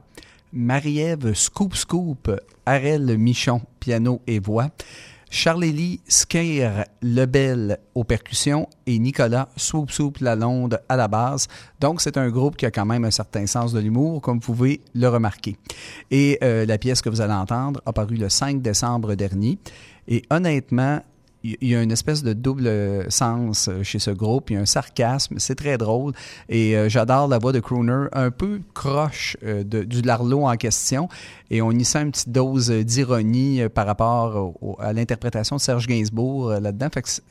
Marie-Ève 0.53 1.33
Scoop 1.33 1.75
Scoop, 1.75 2.31
Arel 2.65 3.17
Michon, 3.17 3.61
piano 3.79 4.21
et 4.27 4.39
voix, 4.39 4.69
Charlélie 5.33 6.01
Skeir 6.09 6.85
Lebel 7.01 7.79
aux 7.95 8.03
percussions 8.03 8.67
et 8.85 8.99
Nicolas 8.99 9.47
Swoop 9.55 9.89
Swoop 9.89 10.17
Lalonde 10.19 10.81
à 10.89 10.97
la 10.97 11.07
base. 11.07 11.47
Donc, 11.79 12.01
c'est 12.01 12.17
un 12.17 12.29
groupe 12.29 12.57
qui 12.57 12.65
a 12.65 12.71
quand 12.71 12.85
même 12.85 13.05
un 13.05 13.11
certain 13.11 13.47
sens 13.47 13.71
de 13.71 13.79
l'humour, 13.79 14.21
comme 14.21 14.39
vous 14.39 14.53
pouvez 14.53 14.81
le 14.93 15.07
remarquer. 15.07 15.55
Et 16.11 16.37
euh, 16.43 16.65
la 16.65 16.77
pièce 16.77 17.01
que 17.01 17.09
vous 17.09 17.21
allez 17.21 17.33
entendre 17.33 17.81
a 17.85 17.93
paru 17.93 18.15
le 18.15 18.27
5 18.27 18.61
décembre 18.61 19.15
dernier. 19.15 19.57
Et 20.09 20.21
honnêtement, 20.29 21.01
il 21.43 21.57
y 21.69 21.75
a 21.75 21.81
une 21.81 21.91
espèce 21.91 22.23
de 22.23 22.33
double 22.33 22.69
sens 23.09 23.67
euh, 23.67 23.83
chez 23.83 23.99
ce 23.99 24.11
groupe. 24.11 24.49
Il 24.49 24.53
y 24.53 24.57
a 24.57 24.61
un 24.61 24.65
sarcasme, 24.65 25.35
c'est 25.39 25.55
très 25.55 25.77
drôle. 25.77 26.13
Et 26.49 26.77
euh, 26.77 26.87
j'adore 26.89 27.27
la 27.27 27.37
voix 27.39 27.51
de 27.51 27.59
Crooner, 27.59 28.05
un 28.13 28.31
peu 28.31 28.61
croche 28.73 29.37
euh, 29.43 29.63
de- 29.63 29.83
du 29.83 30.01
Larlot 30.01 30.45
en 30.47 30.55
question. 30.57 31.09
Et 31.49 31.61
on 31.61 31.71
y 31.71 31.83
sent 31.83 32.03
une 32.03 32.11
petite 32.11 32.29
dose 32.29 32.71
euh, 32.71 32.83
d'ironie 32.83 33.61
euh, 33.61 33.69
par 33.69 33.85
rapport 33.85 34.53
au- 34.61 34.77
à 34.79 34.93
l'interprétation 34.93 35.55
de 35.57 35.61
Serge 35.61 35.87
Gainsbourg 35.87 36.49
euh, 36.51 36.59
là-dedans. 36.59 36.87
Fait 36.93 37.01
que 37.01 37.09
c'est- 37.09 37.23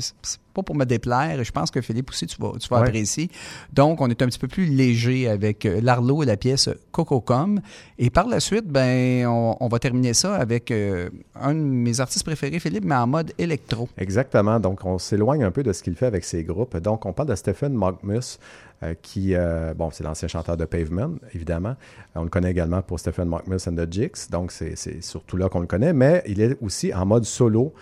pas 0.53 0.65
pour 0.65 0.75
me 0.75 0.85
déplaire. 0.85 1.39
et 1.39 1.45
Je 1.45 1.53
pense 1.53 1.71
que 1.71 1.81
Philippe 1.81 2.11
aussi, 2.11 2.27
tu 2.27 2.37
vas, 2.41 2.51
tu 2.59 2.69
vas 2.69 2.81
Ouais. 2.81 2.89
apprécier. 2.89 3.31
Donc, 3.73 4.01
on 4.01 4.09
est 4.11 4.21
un 4.21 4.27
petit 4.27 4.39
peu 4.39 4.49
plus 4.49 4.67
léger 4.67 5.29
avec 5.29 5.65
euh, 5.65 5.81
Larlot 5.81 6.25
et 6.25 6.27
la 6.27 6.37
pièce 6.37 6.69
Cococom. 6.91 7.61
Et 7.99 8.11
par 8.11 8.27
la 8.27 8.41
suite, 8.41 8.67
ben, 8.67 9.27
on, 9.29 9.57
on 9.61 9.69
va 9.69 9.79
terminer 9.79 10.13
ça 10.13 10.35
avec 10.35 10.73
euh, 10.73 11.09
un 11.41 11.55
de 11.55 11.61
mes 11.61 12.01
artistes 12.01 12.25
préférés, 12.25 12.59
Philippe, 12.59 12.85
mais 12.85 12.97
en 12.97 13.07
mode 13.07 13.33
électro. 13.39 13.89
Exactement. 14.01 14.59
Donc, 14.59 14.87
on 14.87 14.97
s'éloigne 14.97 15.45
un 15.45 15.51
peu 15.51 15.63
de 15.63 15.75
ce 15.75 15.83
qu'il 15.83 15.95
fait 15.95 16.07
avec 16.07 16.25
ses 16.25 16.43
groupes. 16.43 16.77
Donc, 16.79 17.05
on 17.05 17.13
parle 17.13 17.29
de 17.29 17.35
Stephen 17.35 17.75
Mockmus, 17.75 18.39
euh, 18.83 18.95
qui, 19.01 19.35
euh, 19.35 19.75
bon, 19.75 19.91
c'est 19.91 20.03
l'ancien 20.03 20.27
chanteur 20.27 20.57
de 20.57 20.65
Pavement, 20.65 21.13
évidemment. 21.35 21.77
On 22.15 22.23
le 22.23 22.31
connaît 22.31 22.51
également 22.51 22.81
pour 22.81 22.99
Stephen 22.99 23.29
Mockmus 23.29 23.59
and 23.69 23.75
the 23.75 23.93
Jigs. 23.93 24.31
Donc, 24.31 24.53
c'est 24.53 25.03
surtout 25.03 25.37
là 25.37 25.51
qu'on 25.51 25.61
le 25.61 25.67
connaît. 25.67 25.93
Mais 25.93 26.23
il 26.27 26.41
est 26.41 26.57
aussi 26.63 26.95
en 26.95 27.05
mode 27.05 27.25
solo 27.25 27.75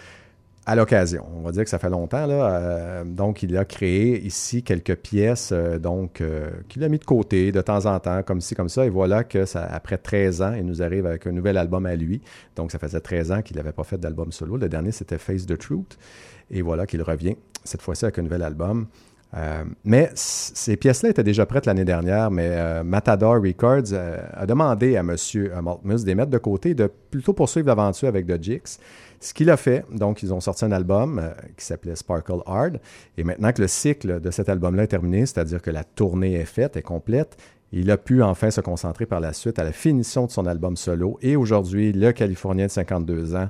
à 0.69 0.75
l'occasion. 0.75 1.25
On 1.35 1.41
va 1.41 1.51
dire 1.51 1.64
que 1.64 1.71
ça 1.71 1.79
fait 1.79 1.89
longtemps. 1.89 2.27
Là. 2.27 2.57
Euh, 2.57 3.05
donc, 3.05 3.43
il 3.43 3.57
a 3.57 3.64
créé 3.64 4.23
ici 4.23 4.62
quelques 4.62 4.97
pièces 4.97 5.49
euh, 5.51 5.79
donc 5.79 6.21
euh, 6.21 6.51
qu'il 6.69 6.85
a 6.85 6.91
mis 6.91 6.99
de 6.99 7.07
côté 7.07 7.53
de 7.53 7.61
temps 7.62 7.87
en 7.87 7.99
temps, 7.99 8.23
comme 8.23 8.43
ci, 8.43 8.55
comme 8.55 8.69
ça. 8.69 8.85
Et 8.85 8.91
voilà 8.91 9.25
que 9.25 9.45
après 9.57 9.97
13 9.97 10.43
ans, 10.43 10.53
il 10.53 10.66
nous 10.66 10.83
arrive 10.83 11.07
avec 11.07 11.27
un 11.27 11.33
nouvel 11.33 11.57
album 11.57 11.87
à 11.87 11.97
lui. 11.97 12.21
Donc, 12.55 12.71
ça 12.71 12.79
faisait 12.79 13.01
13 13.01 13.33
ans 13.33 13.41
qu'il 13.41 13.57
n'avait 13.57 13.73
pas 13.73 13.83
fait 13.83 13.97
d'album 13.97 14.31
solo. 14.31 14.59
Le 14.59 14.69
dernier, 14.69 14.93
c'était 14.93 15.16
Face 15.16 15.47
the 15.47 15.57
Truth. 15.57 15.99
Et 16.51 16.61
voilà 16.61 16.87
qu'il 16.87 17.01
revient, 17.01 17.37
cette 17.64 17.81
fois-ci 17.81 18.05
avec 18.05 18.19
un 18.19 18.23
nouvel 18.23 18.43
album. 18.43 18.89
Mais 19.85 20.11
ces 20.14 20.79
pièces-là 20.79 21.11
étaient 21.11 21.23
déjà 21.23 21.45
prêtes 21.45 21.66
l'année 21.66 21.85
dernière, 21.85 22.31
mais 22.31 22.83
Matador 22.83 23.35
Records 23.35 23.93
a 23.93 24.47
demandé 24.47 24.97
à 24.97 25.01
M. 25.01 25.14
Maltmus 25.62 26.01
de 26.01 26.07
les 26.07 26.14
mettre 26.14 26.31
de 26.31 26.39
côté, 26.39 26.75
de 26.75 26.91
plutôt 27.11 27.35
poursuivre 27.35 27.66
l'aventure 27.66 28.09
avec 28.09 28.27
The 28.27 28.43
Jigs. 28.43 28.79
Ce 29.21 29.35
qu'il 29.35 29.51
a 29.51 29.57
fait, 29.57 29.85
donc 29.91 30.23
ils 30.23 30.33
ont 30.33 30.41
sorti 30.41 30.64
un 30.64 30.73
album 30.73 31.19
euh, 31.19 31.31
qui 31.57 31.64
s'appelait 31.64 31.97
Sparkle 31.97 32.41
Hard. 32.47 32.81
Et 33.16 33.25
maintenant 33.25 33.53
que 33.53 33.62
le 33.62 33.69
cycle 33.69 34.21
de 34.21 34.31
cet 34.31 34.49
album-là 34.49 34.85
est 34.85 34.89
terminé, 34.89 35.27
c'est-à-dire 35.27 35.61
que 35.61 35.71
la 35.71 35.83
tournée 35.83 36.35
est 36.35 36.45
faite, 36.45 36.77
est 36.77 36.83
complète, 36.83 37.37
il 37.73 37.91
a 37.91 37.99
pu 37.99 38.23
enfin 38.23 38.51
se 38.51 38.61
concentrer 38.61 39.07
par 39.07 39.21
la 39.21 39.33
suite 39.33 39.59
à 39.59 39.64
la 39.64 39.73
finition 39.73 40.27
de 40.27 40.31
son 40.31 40.47
album 40.47 40.77
solo. 40.77 41.19
Et 41.21 41.37
aujourd'hui, 41.37 41.93
le 41.93 42.12
Californien 42.12 42.66
de 42.66 42.71
52 42.71 43.35
ans 43.35 43.49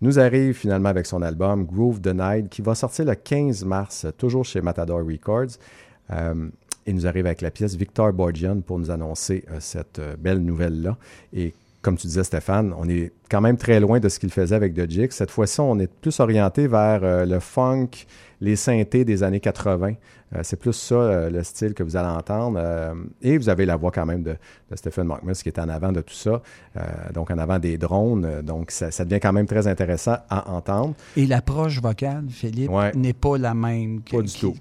nous 0.00 0.18
arrive 0.18 0.54
finalement 0.54 0.88
avec 0.88 1.06
son 1.06 1.20
album 1.22 1.64
Groove 1.64 2.00
Night 2.06 2.48
qui 2.48 2.62
va 2.62 2.74
sortir 2.74 3.04
le 3.04 3.14
15 3.14 3.64
mars, 3.64 4.06
toujours 4.16 4.44
chez 4.44 4.62
Matador 4.62 5.04
Records. 5.04 5.58
Euh, 6.10 6.48
il 6.86 6.94
nous 6.94 7.06
arrive 7.06 7.26
avec 7.26 7.42
la 7.42 7.50
pièce 7.50 7.74
Victor 7.74 8.12
Borgian 8.12 8.60
pour 8.62 8.78
nous 8.78 8.90
annoncer 8.90 9.44
euh, 9.50 9.56
cette 9.60 10.00
belle 10.18 10.38
nouvelle-là. 10.38 10.96
Comme 11.82 11.96
tu 11.96 12.06
disais, 12.06 12.24
Stéphane, 12.24 12.74
on 12.76 12.88
est 12.88 13.12
quand 13.30 13.40
même 13.40 13.56
très 13.56 13.80
loin 13.80 14.00
de 14.00 14.08
ce 14.08 14.18
qu'il 14.18 14.30
faisait 14.30 14.54
avec 14.54 14.74
The 14.74 14.90
Jigs. 14.90 15.12
Cette 15.12 15.30
fois-ci, 15.30 15.60
on 15.60 15.78
est 15.78 15.90
plus 15.90 16.20
orienté 16.20 16.66
vers 16.66 17.00
euh, 17.02 17.24
le 17.24 17.40
funk, 17.40 17.90
les 18.40 18.56
synthés 18.56 19.04
des 19.04 19.22
années 19.22 19.40
80. 19.40 19.94
Euh, 20.34 20.40
c'est 20.44 20.56
plus 20.56 20.72
ça 20.72 20.94
euh, 20.94 21.30
le 21.30 21.42
style 21.42 21.74
que 21.74 21.82
vous 21.82 21.96
allez 21.96 22.08
entendre. 22.08 22.58
Euh, 22.62 22.94
et 23.20 23.36
vous 23.36 23.48
avez 23.48 23.66
la 23.66 23.76
voix 23.76 23.90
quand 23.90 24.06
même 24.06 24.22
de, 24.22 24.36
de 24.70 24.76
Stephen 24.76 25.06
Mockmus 25.06 25.34
qui 25.34 25.48
est 25.48 25.58
en 25.58 25.68
avant 25.68 25.90
de 25.92 26.00
tout 26.00 26.14
ça, 26.14 26.40
donc 27.12 27.30
en 27.30 27.38
avant 27.38 27.58
des 27.58 27.78
drones. 27.78 28.42
Donc 28.42 28.70
ça, 28.70 28.90
ça 28.90 29.04
devient 29.04 29.20
quand 29.20 29.32
même 29.32 29.46
très 29.46 29.66
intéressant 29.66 30.16
à 30.28 30.50
entendre. 30.50 30.94
Et 31.16 31.26
l'approche 31.26 31.80
vocale, 31.80 32.24
Philippe, 32.28 32.70
Ouais. 32.70 32.92
n'est 32.94 33.12
pas 33.12 33.36
la 33.38 33.54
même 33.54 34.02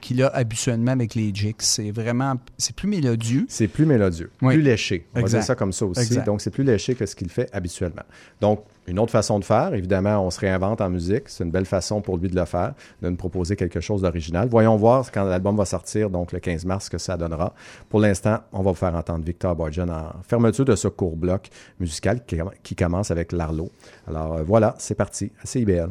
qu'il 0.02 0.24
a 0.24 0.28
habituellement 0.30 0.92
avec 0.92 1.14
les 1.16 1.32
Jigs. 1.34 1.56
C'est 1.60 1.92
vraiment, 1.92 2.36
c'est 2.58 2.76
plus 2.76 2.88
mélodieux. 2.88 3.46
C'est 3.48 3.68
plus 3.68 3.86
mélodieux, 3.86 4.32
Oui. 4.42 4.56
plus 4.56 4.64
léché. 4.64 5.06
On 5.14 5.20
va 5.20 5.22
Exact. 5.22 5.38
dire 5.40 5.46
ça 5.46 5.56
comme 5.56 5.72
ça 5.74 5.86
aussi. 5.86 6.02
Exact. 6.02 6.26
Donc, 6.26 6.42
c'est 6.42 6.50
plus 6.52 6.64
léché 6.64 6.96
que 6.96 7.06
ce 7.06 7.16
qu'il 7.16 7.30
fait 7.30 7.48
habituellement. 7.54 8.04
Donc, 8.42 8.64
une 8.90 9.00
autre 9.00 9.12
façon 9.12 9.40
de 9.40 9.46
faire, 9.46 9.74
évidemment, 9.74 10.26
on 10.26 10.32
se 10.32 10.40
réinvente 10.40 10.82
en 10.82 10.90
musique. 10.90 11.24
C'est 11.28 11.44
une 11.44 11.52
belle 11.52 11.66
façon 11.66 12.02
pour 12.02 12.18
lui 12.18 12.30
de 12.30 12.36
le 12.36 12.46
faire, 12.46 12.74
de 13.02 13.10
nous 13.10 13.16
proposer 13.16 13.56
quelque 13.56 13.80
chose 13.80 14.02
d'original. 14.02 14.48
Voyons 14.50 14.76
voir 14.76 15.12
quand 15.12 15.24
l'album 15.24 15.56
va 15.56 15.66
sortir, 15.66 16.10
donc 16.10 16.32
le 16.32 16.40
15 16.40 16.66
mars, 16.66 16.86
ce 16.86 16.90
que 16.90 16.98
ça 16.98 17.16
donnera. 17.16 17.54
Pour 17.90 18.00
l'instant, 18.00 18.40
on 18.52 18.64
va 18.64 18.72
vous 18.72 18.78
faire 18.78 18.96
entendre 18.96 19.24
Victor 19.24 19.56
Borgian 19.56 19.90
en 19.90 20.24
fermeture 20.24 20.66
de 20.66 20.76
ce 20.76 20.88
court 20.88 21.16
bloc 21.16 21.50
musical 21.80 22.22
qui, 22.64 22.76
commence 22.76 23.12
avec 23.12 23.32
l'Arlo. 23.32 23.70
Alors, 24.08 24.38
euh, 24.38 24.44
voilà, 24.44 24.76
c'est 24.80 24.96
parti. 24.96 25.32
à 25.44 25.46
CIBL. 25.46 25.90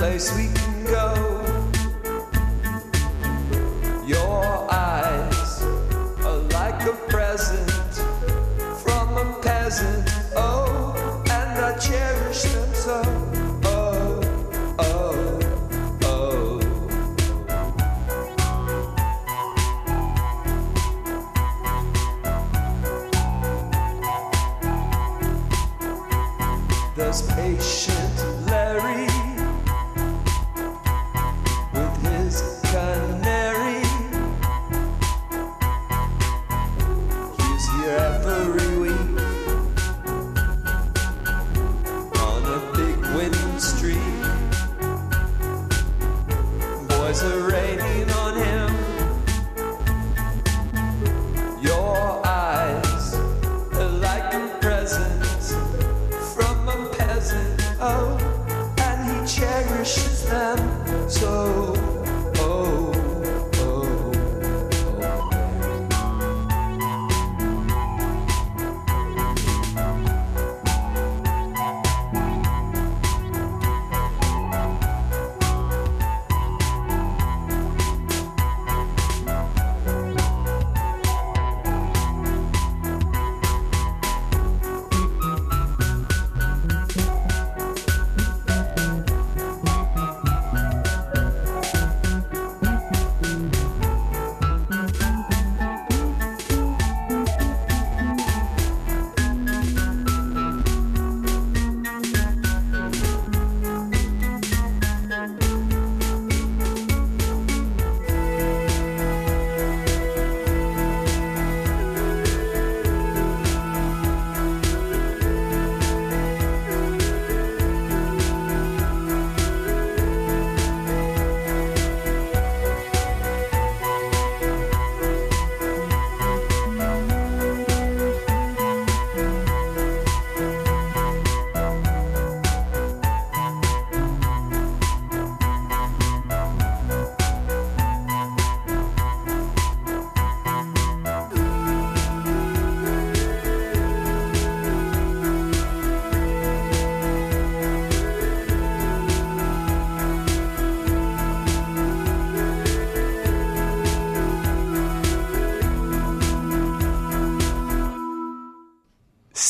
Place 0.00 0.32
we 0.34 0.69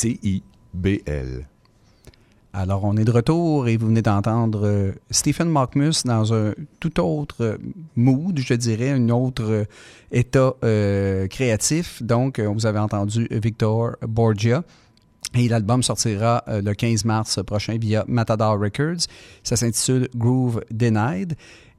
CIBL. 0.01 1.47
Alors, 2.55 2.85
on 2.85 2.97
est 2.97 3.05
de 3.05 3.11
retour 3.11 3.69
et 3.69 3.77
vous 3.77 3.89
venez 3.89 4.01
d'entendre 4.01 4.67
euh, 4.67 4.93
Stephen 5.11 5.49
Markmus 5.49 6.05
dans 6.05 6.33
un 6.33 6.55
tout 6.81 7.01
autre 7.01 7.45
euh, 7.45 7.59
mood, 7.97 8.39
je 8.39 8.55
dirais, 8.55 8.91
un 8.91 9.11
autre 9.11 9.45
euh, 9.45 9.65
état 10.11 10.55
créatif. 11.29 12.03
Donc, 12.03 12.41
vous 12.41 12.65
avez 12.65 12.79
entendu 12.79 13.29
Victor 13.31 13.97
Borgia. 14.03 14.65
Et 15.35 15.49
l'album 15.49 15.83
sortira 15.83 16.43
le 16.49 16.73
15 16.73 17.05
mars 17.05 17.41
prochain 17.45 17.77
via 17.79 18.05
Matador 18.09 18.59
Records. 18.59 19.07
Ça 19.45 19.57
s'intitule 19.57 20.09
Groove 20.17 20.65
Denied. 20.73 21.35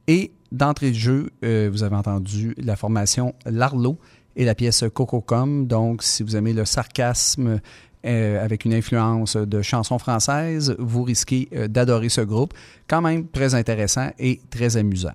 Et 0.06 0.32
d'entrée 0.52 0.90
de 0.90 0.96
jeu, 0.96 1.30
vous 1.42 1.82
avez 1.82 1.96
entendu 1.96 2.54
la 2.56 2.76
formation 2.76 3.34
Larlo 3.44 3.98
et 4.36 4.46
la 4.46 4.54
pièce 4.54 4.84
Cococom. 4.94 5.66
Donc, 5.66 6.02
si 6.02 6.22
vous 6.22 6.34
aimez 6.34 6.54
le 6.54 6.64
sarcasme 6.64 7.60
euh, 8.04 8.44
avec 8.44 8.64
une 8.64 8.74
influence 8.74 9.36
de 9.36 9.62
chansons 9.62 9.98
françaises, 9.98 10.74
vous 10.78 11.04
risquez 11.04 11.48
euh, 11.54 11.68
d'adorer 11.68 12.08
ce 12.08 12.20
groupe. 12.20 12.54
Quand 12.88 13.00
même 13.00 13.28
très 13.28 13.54
intéressant 13.54 14.10
et 14.18 14.40
très 14.50 14.76
amusant. 14.76 15.12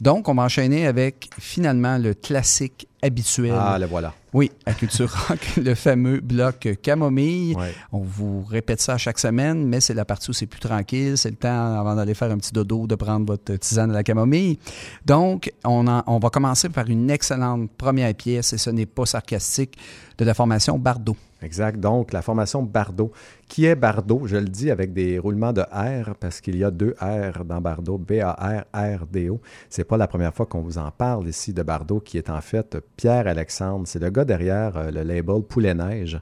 Donc, 0.00 0.28
on 0.28 0.34
va 0.34 0.42
enchaîner 0.42 0.86
avec 0.86 1.30
finalement 1.38 1.98
le 1.98 2.14
classique 2.14 2.88
habituel. 3.04 3.54
Ah, 3.56 3.78
le 3.78 3.86
voilà. 3.86 4.14
Oui, 4.32 4.50
à 4.66 4.72
Culture 4.72 5.08
Rock, 5.28 5.38
le 5.62 5.74
fameux 5.76 6.18
bloc 6.20 6.68
camomille. 6.82 7.54
Ouais. 7.54 7.72
On 7.92 8.00
vous 8.00 8.42
répète 8.42 8.80
ça 8.80 8.98
chaque 8.98 9.18
semaine, 9.20 9.64
mais 9.68 9.80
c'est 9.80 9.94
la 9.94 10.04
partie 10.04 10.30
où 10.30 10.32
c'est 10.32 10.46
plus 10.46 10.58
tranquille. 10.58 11.16
C'est 11.16 11.30
le 11.30 11.36
temps, 11.36 11.78
avant 11.78 11.94
d'aller 11.94 12.14
faire 12.14 12.30
un 12.32 12.38
petit 12.38 12.52
dodo, 12.52 12.86
de 12.88 12.96
prendre 12.96 13.26
votre 13.26 13.54
tisane 13.56 13.90
à 13.90 13.94
la 13.94 14.02
camomille. 14.02 14.58
Donc, 15.04 15.52
on, 15.64 15.86
en- 15.86 16.02
on 16.08 16.18
va 16.18 16.30
commencer 16.30 16.68
par 16.68 16.88
une 16.88 17.10
excellente 17.10 17.70
première 17.78 18.12
pièce, 18.14 18.52
et 18.54 18.58
ce 18.58 18.70
n'est 18.70 18.86
pas 18.86 19.06
sarcastique, 19.06 19.78
de 20.18 20.24
la 20.24 20.34
formation 20.34 20.78
Bardot. 20.78 21.16
Exact. 21.42 21.78
Donc, 21.78 22.12
la 22.12 22.22
formation 22.22 22.62
Bardot. 22.62 23.12
Qui 23.48 23.66
est 23.66 23.74
Bardot? 23.74 24.22
Je 24.26 24.36
le 24.36 24.46
dis 24.48 24.70
avec 24.70 24.94
des 24.94 25.18
roulements 25.18 25.52
de 25.52 25.60
R 25.60 26.14
parce 26.18 26.40
qu'il 26.40 26.56
y 26.56 26.64
a 26.64 26.70
deux 26.70 26.94
R 27.00 27.44
dans 27.44 27.60
Bardot, 27.60 27.98
B-A-R-R-D-O. 27.98 29.40
C'est 29.68 29.84
pas 29.84 29.98
la 29.98 30.06
première 30.08 30.32
fois 30.34 30.46
qu'on 30.46 30.62
vous 30.62 30.78
en 30.78 30.90
parle 30.90 31.28
ici 31.28 31.52
de 31.52 31.62
Bardot, 31.62 32.00
qui 32.00 32.16
est 32.16 32.30
en 32.30 32.40
fait 32.40 32.78
Pierre 32.96 33.26
Alexandre. 33.26 33.86
C'est 33.86 34.00
le 34.00 34.10
gars 34.10 34.24
derrière 34.24 34.76
euh, 34.76 34.90
le 34.90 35.02
label 35.02 35.42
Poulet 35.42 35.74
Neige. 35.74 36.20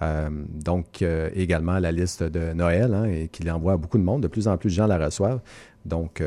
Euh, 0.00 0.28
donc, 0.30 1.02
euh, 1.02 1.30
également 1.34 1.78
la 1.78 1.92
liste 1.92 2.22
de 2.22 2.52
Noël, 2.52 2.92
hein, 2.92 3.04
et 3.04 3.28
qu'il 3.28 3.50
envoie 3.50 3.74
à 3.74 3.76
beaucoup 3.76 3.98
de 3.98 4.02
monde. 4.02 4.22
De 4.22 4.28
plus 4.28 4.48
en 4.48 4.56
plus 4.56 4.70
de 4.70 4.74
gens 4.74 4.86
la 4.86 4.98
reçoivent. 4.98 5.40
Donc, 5.84 6.22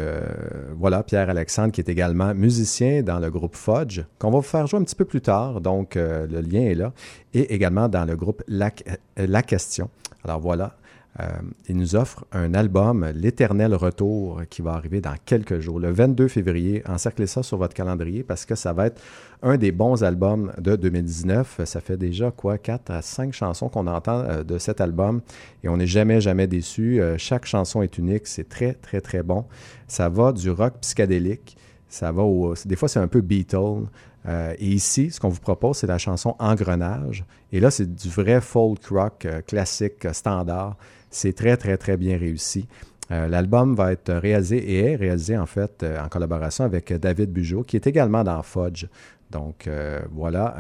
voilà, 0.77 1.01
Pierre 1.01 1.29
Alexandre, 1.29 1.71
qui 1.71 1.79
est 1.79 1.87
également 1.87 2.35
musicien 2.35 3.03
dans 3.03 3.19
le 3.19 3.31
groupe 3.31 3.55
Fudge, 3.55 4.01
qu'on 4.19 4.29
va 4.29 4.39
vous 4.39 4.43
faire 4.43 4.67
jouer 4.67 4.81
un 4.81 4.83
petit 4.83 4.97
peu 4.97 5.05
plus 5.05 5.21
tard. 5.21 5.61
Donc, 5.61 5.95
le 5.95 6.41
lien 6.41 6.63
est 6.63 6.75
là. 6.75 6.91
Et 7.33 7.53
également 7.53 7.87
dans 7.87 8.03
le 8.03 8.17
groupe 8.17 8.43
La 8.49 9.41
Question. 9.43 9.89
Alors, 10.25 10.41
voilà. 10.41 10.75
Euh, 11.20 11.28
il 11.70 11.78
nous 11.78 11.95
offre 11.95 12.26
un 12.32 12.53
album, 12.53 13.09
L'éternel 13.13 13.74
retour, 13.74 14.41
qui 14.49 14.61
va 14.61 14.74
arriver 14.74 14.99
dans 14.99 15.16
quelques 15.26 15.59
jours, 15.59 15.80
le 15.80 15.91
22 15.91 16.28
février. 16.28 16.84
Encerclez 16.88 17.28
ça 17.28 17.41
sur 17.41 17.57
votre 17.57 17.74
calendrier 17.74 18.24
parce 18.24 18.45
que 18.45 18.55
ça 18.55 18.74
va 18.74 18.88
être 18.88 19.01
un 19.45 19.57
des 19.57 19.72
bons 19.72 20.03
albums 20.03 20.51
de 20.57 20.76
2019. 20.76 21.61
Ça 21.66 21.80
fait 21.80 21.97
déjà 21.97 22.32
quoi, 22.32 22.57
4 22.57 22.91
à 22.91 23.01
5 23.01 23.32
chansons 23.32 23.70
qu'on 23.70 23.88
entend 23.88 24.20
euh, 24.22 24.43
de 24.43 24.57
cet 24.57 24.82
album 24.82 25.22
et 25.63 25.70
on 25.70 25.78
n'est 25.78 25.88
jamais, 25.88 26.20
jamais 26.20 26.47
déçu. 26.47 26.99
Euh, 26.99 27.18
chaque 27.18 27.45
chanson 27.45 27.82
est 27.82 27.97
unique, 27.97 28.28
c'est 28.28 28.49
très, 28.49 28.74
très, 28.74 29.01
très 29.01 29.24
bon. 29.24 29.45
Ça 29.88 30.09
va 30.09 30.32
du 30.32 30.49
rock 30.49 30.80
psychédélique, 30.82 31.57
ça 31.88 32.11
va 32.11 32.24
au. 32.24 32.55
Des 32.66 32.76
fois, 32.76 32.89
c'est 32.89 32.99
un 32.99 33.07
peu 33.07 33.22
Beatles. 33.22 33.86
Euh, 34.28 34.55
et 34.57 34.66
ici, 34.66 35.11
ce 35.11 35.20
qu'on 35.20 35.30
vous 35.30 35.39
propose, 35.39 35.78
c'est 35.78 35.88
la 35.88 35.99
chanson 35.99 36.36
Engrenage. 36.39 37.24
Et 37.51 37.59
là, 37.59 37.70
c'est 37.70 37.93
du 37.93 38.09
vrai 38.09 38.41
folk 38.41 38.84
rock 38.88 39.28
classique, 39.45 40.07
standard. 40.11 40.76
C'est 41.16 41.32
très, 41.32 41.55
très, 41.55 41.78
très 41.78 41.95
bien 41.95 42.18
réussi. 42.18 42.68
Euh, 43.09 43.30
L'album 43.30 43.74
va 43.74 43.93
être 43.93 44.11
réalisé 44.11 44.57
et 44.57 44.91
est 44.91 44.95
réalisé 44.97 45.38
en 45.38 45.45
fait 45.45 45.82
euh, 45.82 46.03
en 46.03 46.09
collaboration 46.09 46.66
avec 46.66 46.91
euh, 46.91 46.97
David 46.97 47.32
Bugeaud, 47.32 47.63
qui 47.63 47.78
est 47.78 47.88
également 47.88 48.22
dans 48.26 48.43
Fudge. 48.43 48.86
Donc 49.32 49.68
voilà 50.11 50.55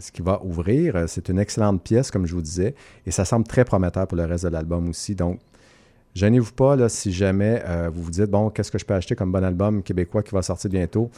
ce 0.00 0.12
qui 0.12 0.22
va 0.22 0.40
ouvrir. 0.44 1.04
C'est 1.08 1.28
une 1.28 1.38
excellente 1.38 1.82
pièce, 1.82 2.10
comme 2.10 2.26
je 2.26 2.34
vous 2.34 2.40
disais, 2.40 2.74
et 3.04 3.10
ça 3.10 3.24
semble 3.24 3.46
très 3.46 3.64
prometteur 3.64 4.06
pour 4.06 4.16
le 4.16 4.24
reste 4.24 4.44
de 4.44 4.50
l'album 4.50 4.88
aussi. 4.88 5.14
Donc 5.14 5.40
Gênez-vous 6.14 6.52
pas 6.52 6.88
si 6.88 7.12
jamais 7.12 7.62
vous 7.92 8.02
vous 8.04 8.10
dites, 8.12 8.30
bon, 8.30 8.50
qu'est-ce 8.50 8.70
que 8.70 8.78
je 8.78 8.86
peux 8.86 8.94
acheter 8.94 9.14
comme 9.16 9.32
bon 9.32 9.44
album 9.44 9.82
québécois 9.82 10.22
qui 10.22 10.32
va 10.32 10.42
sortir 10.42 10.70
bientôt? 10.70 11.10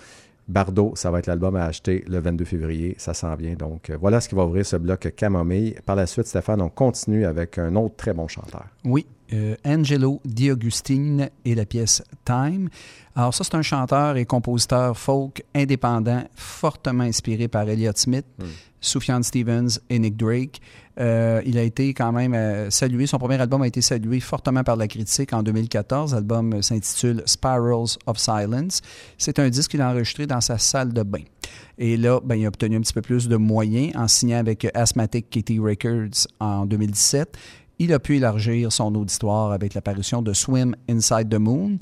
Bardo, 0.49 0.93
ça 0.95 1.11
va 1.11 1.19
être 1.21 1.27
l'album 1.27 1.57
à 1.57 1.65
acheter 1.65 2.05
le 2.07 2.19
22 2.19 2.45
février. 2.45 2.95
Ça 2.99 3.15
s'en 3.15 3.35
vient. 3.35 3.55
Donc, 3.55 3.91
euh, 3.91 3.97
voilà 3.99 4.21
ce 4.21 4.29
qui 4.29 4.35
va 4.35 4.45
ouvrir 4.45 4.67
ce 4.67 4.77
bloc 4.77 5.13
Camomille. 5.17 5.77
Par 5.87 5.97
la 5.97 6.07
suite, 6.07 6.27
Stéphane, 6.27 6.61
on 6.61 6.69
continue 6.69 7.25
avec 7.25 7.59
un 7.59 7.75
autre 7.77 7.97
très 7.97 8.13
bon 8.13 8.29
chanteur. 8.29 8.67
Oui, 8.85 9.07
euh, 9.35 9.57
Angelo 9.65 10.21
Di 10.25 10.51
Agustine 10.51 11.29
et 11.45 11.55
la 11.55 11.67
pièce 11.67 12.03
Time. 12.25 12.69
Alors 13.17 13.35
ça, 13.35 13.45
c'est 13.45 13.55
un 13.55 13.63
chanteur 13.63 14.17
et 14.17 14.25
compositeur 14.25 14.97
folk 14.97 15.45
indépendant, 15.55 16.25
fortement 16.35 17.05
inspiré 17.05 17.49
par 17.49 17.69
Elliott 17.69 17.97
Smith, 17.99 18.27
Sufjan 18.81 19.23
Stevens 19.23 19.79
et 19.91 19.99
Nick 19.99 20.17
Drake. 20.17 20.61
Euh, 21.01 21.43
il 21.45 21.59
a 21.59 21.63
été 21.63 21.93
quand 21.93 22.13
même 22.13 22.35
euh, 22.35 22.71
salué, 22.71 23.07
son 23.07 23.19
premier 23.19 23.41
album 23.41 23.63
a 23.63 23.67
été 23.67 23.81
salué 23.81 24.21
fortement 24.21 24.63
par 24.63 24.77
la 24.77 24.87
critique 24.87 25.33
en 25.33 25.43
2014. 25.43 26.15
L'album 26.15 26.63
s'intitule 26.63 27.23
Spirals 27.27 27.97
of 28.07 28.19
Silence. 28.19 28.81
C'est 29.19 29.39
un 29.39 29.49
disque 29.49 29.73
qu'il 29.73 29.81
a 29.81 29.91
enregistré 29.91 30.27
dans 30.27 30.41
sa 30.41 30.59
salle 30.59 30.93
de 30.93 31.03
bain. 31.03 31.25
Et 31.79 31.97
là, 31.97 32.21
ben, 32.25 32.37
il 32.37 32.45
a 32.45 32.49
obtenu 32.49 32.77
un 32.77 32.81
petit 32.81 32.93
peu 32.93 33.03
plus 33.03 33.29
de 33.29 33.37
moyens 33.37 33.93
en 33.97 34.07
signant 34.07 34.39
avec 34.39 34.69
Asthmatic 34.75 35.31
Kitty 35.31 35.59
Records 35.59 36.29
en 36.39 36.67
2017 36.67 37.37
il 37.79 37.93
a 37.93 37.99
pu 37.99 38.17
élargir 38.17 38.73
son 38.73 38.95
auditoire 38.95 39.53
avec 39.53 39.75
l'apparition 39.75 40.23
de 40.23 40.33
Swim 40.33 40.75
Inside 40.89 41.29
the 41.29 41.39
Moon. 41.39 41.79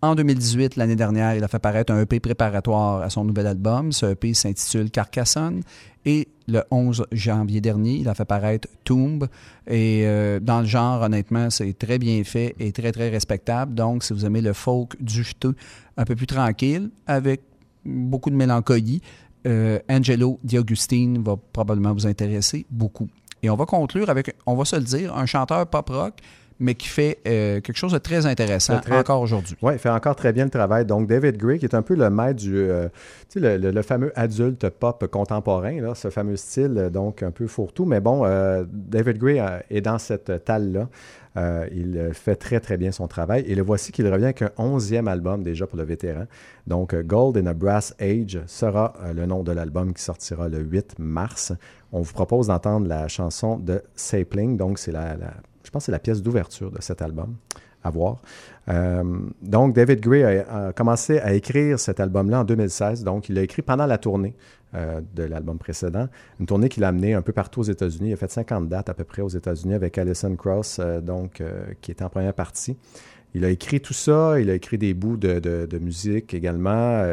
En 0.00 0.14
2018, 0.14 0.76
l'année 0.76 0.94
dernière, 0.94 1.34
il 1.34 1.42
a 1.42 1.48
fait 1.48 1.58
paraître 1.58 1.92
un 1.92 2.00
EP 2.00 2.20
préparatoire 2.20 3.02
à 3.02 3.10
son 3.10 3.24
nouvel 3.24 3.48
album. 3.48 3.90
Ce 3.90 4.06
EP 4.06 4.32
s'intitule 4.32 4.90
Carcassonne. 4.90 5.62
Et 6.04 6.28
le 6.46 6.62
11 6.70 7.04
janvier 7.10 7.60
dernier, 7.60 7.96
il 7.96 8.08
a 8.08 8.14
fait 8.14 8.24
paraître 8.24 8.68
Tomb. 8.84 9.26
Et 9.66 10.02
euh, 10.06 10.38
dans 10.38 10.60
le 10.60 10.66
genre, 10.66 11.02
honnêtement, 11.02 11.50
c'est 11.50 11.76
très 11.76 11.98
bien 11.98 12.22
fait 12.22 12.54
et 12.60 12.70
très, 12.70 12.92
très 12.92 13.08
respectable. 13.08 13.74
Donc, 13.74 14.04
si 14.04 14.12
vous 14.12 14.24
aimez 14.24 14.40
le 14.40 14.52
folk 14.52 15.00
du 15.02 15.24
juteux, 15.24 15.56
un 15.96 16.04
peu 16.04 16.14
plus 16.14 16.28
tranquille, 16.28 16.90
avec 17.08 17.42
beaucoup 17.84 18.30
de 18.30 18.36
mélancolie, 18.36 19.02
euh, 19.46 19.80
Angelo 19.90 20.38
Di 20.44 20.58
Agustine 20.58 21.22
va 21.22 21.36
probablement 21.52 21.92
vous 21.92 22.06
intéresser 22.06 22.66
beaucoup. 22.70 23.08
Et 23.42 23.50
on 23.50 23.56
va 23.56 23.66
conclure 23.66 24.10
avec, 24.10 24.34
on 24.46 24.54
va 24.54 24.64
se 24.64 24.76
le 24.76 24.82
dire, 24.82 25.14
un 25.16 25.26
chanteur 25.26 25.66
pop 25.66 25.88
rock, 25.90 26.14
mais 26.60 26.74
qui 26.74 26.88
fait 26.88 27.18
euh, 27.28 27.60
quelque 27.60 27.76
chose 27.76 27.92
de 27.92 27.98
très 27.98 28.26
intéressant 28.26 28.80
Très- 28.80 28.98
encore 28.98 29.20
aujourd'hui. 29.20 29.56
Oui, 29.62 29.74
il 29.74 29.78
fait 29.78 29.90
encore 29.90 30.16
très 30.16 30.32
bien 30.32 30.42
le 30.44 30.50
travail. 30.50 30.84
Donc, 30.84 31.06
David 31.06 31.36
Gray, 31.36 31.60
qui 31.60 31.66
est 31.66 31.74
un 31.76 31.82
peu 31.82 31.94
le 31.94 32.10
maître 32.10 32.40
du, 32.40 32.56
euh, 32.56 32.88
tu 33.30 33.38
sais, 33.38 33.40
le, 33.40 33.56
le- 33.58 33.70
le 33.70 33.82
fameux 33.82 34.10
adulte 34.18 34.68
pop 34.70 35.06
contemporain, 35.06 35.80
là, 35.80 35.94
ce 35.94 36.10
fameux 36.10 36.34
style, 36.34 36.74
euh, 36.76 36.90
donc 36.90 37.22
un 37.22 37.30
peu 37.30 37.46
fourre-tout. 37.46 37.84
Mais 37.84 38.00
bon, 38.00 38.24
euh, 38.24 38.64
David 38.68 39.18
Gray 39.18 39.40
est 39.70 39.80
dans 39.82 39.98
cette 39.98 40.44
talle-là. 40.44 40.88
Euh, 41.38 41.68
il 41.72 41.96
euh, 41.96 42.12
fait 42.12 42.34
très, 42.34 42.58
très 42.58 42.76
bien 42.76 42.90
son 42.90 43.06
travail. 43.06 43.44
Et 43.46 43.54
le 43.54 43.62
voici 43.62 43.92
qu'il 43.92 44.06
revient 44.08 44.24
avec 44.24 44.42
un 44.42 44.50
onzième 44.56 45.08
album 45.08 45.42
déjà 45.42 45.66
pour 45.66 45.78
le 45.78 45.84
vétéran. 45.84 46.24
Donc, 46.66 46.94
euh, 46.94 47.02
Gold 47.02 47.36
in 47.36 47.46
a 47.46 47.54
Brass 47.54 47.94
Age 48.00 48.40
sera 48.46 48.94
le 49.14 49.26
nom 49.26 49.42
de 49.42 49.52
l'album 49.52 49.92
qui 49.94 50.02
sortira 50.02 50.48
le 50.48 50.58
8 50.58 50.98
mars. 50.98 51.52
On 51.92 52.00
vous 52.00 52.12
propose 52.12 52.48
d'entendre 52.48 52.88
la 52.88 53.08
chanson 53.08 53.56
de 53.56 53.82
Sapling. 53.94 54.56
Donc, 54.56 54.78
c'est 54.78 54.92
la, 54.92 55.16
je 55.62 55.70
pense 55.70 55.84
c'est 55.84 55.92
la 55.92 56.00
pièce 56.00 56.22
d'ouverture 56.22 56.70
de 56.70 56.82
cet 56.82 57.02
album 57.02 57.36
à 57.84 57.90
voir. 57.90 58.20
Donc, 59.40 59.74
David 59.74 60.00
Gray 60.00 60.24
a 60.24 60.72
commencé 60.74 61.20
à 61.20 61.32
écrire 61.32 61.78
cet 61.78 62.00
album-là 62.00 62.40
en 62.40 62.44
2016. 62.44 63.04
Donc, 63.04 63.28
il 63.28 63.36
l'a 63.36 63.42
écrit 63.42 63.62
pendant 63.62 63.86
la 63.86 63.96
tournée 63.96 64.34
euh, 64.74 65.00
de 65.14 65.22
l'album 65.24 65.58
précédent. 65.58 66.08
Une 66.40 66.46
tournée 66.46 66.68
qu'il 66.68 66.84
a 66.84 66.88
amenée 66.88 67.14
un 67.14 67.22
peu 67.22 67.32
partout 67.32 67.60
aux 67.60 67.64
États-Unis. 67.64 68.10
Il 68.10 68.12
a 68.12 68.16
fait 68.16 68.30
50 68.30 68.68
dates 68.68 68.88
à 68.88 68.94
peu 68.94 69.04
près 69.04 69.22
aux 69.22 69.28
États-Unis 69.28 69.74
avec 69.74 69.96
Alison 69.98 70.34
Cross, 70.36 70.78
euh, 70.80 71.00
donc, 71.00 71.40
euh, 71.40 71.64
qui 71.80 71.90
était 71.90 72.04
en 72.04 72.10
première 72.10 72.34
partie. 72.34 72.76
Il 73.34 73.44
a 73.44 73.50
écrit 73.50 73.80
tout 73.80 73.92
ça, 73.94 74.40
il 74.40 74.48
a 74.48 74.54
écrit 74.54 74.78
des 74.78 74.94
bouts 74.94 75.18
de, 75.18 75.38
de- 75.38 75.78
musique 75.78 76.32
également, 76.32 77.04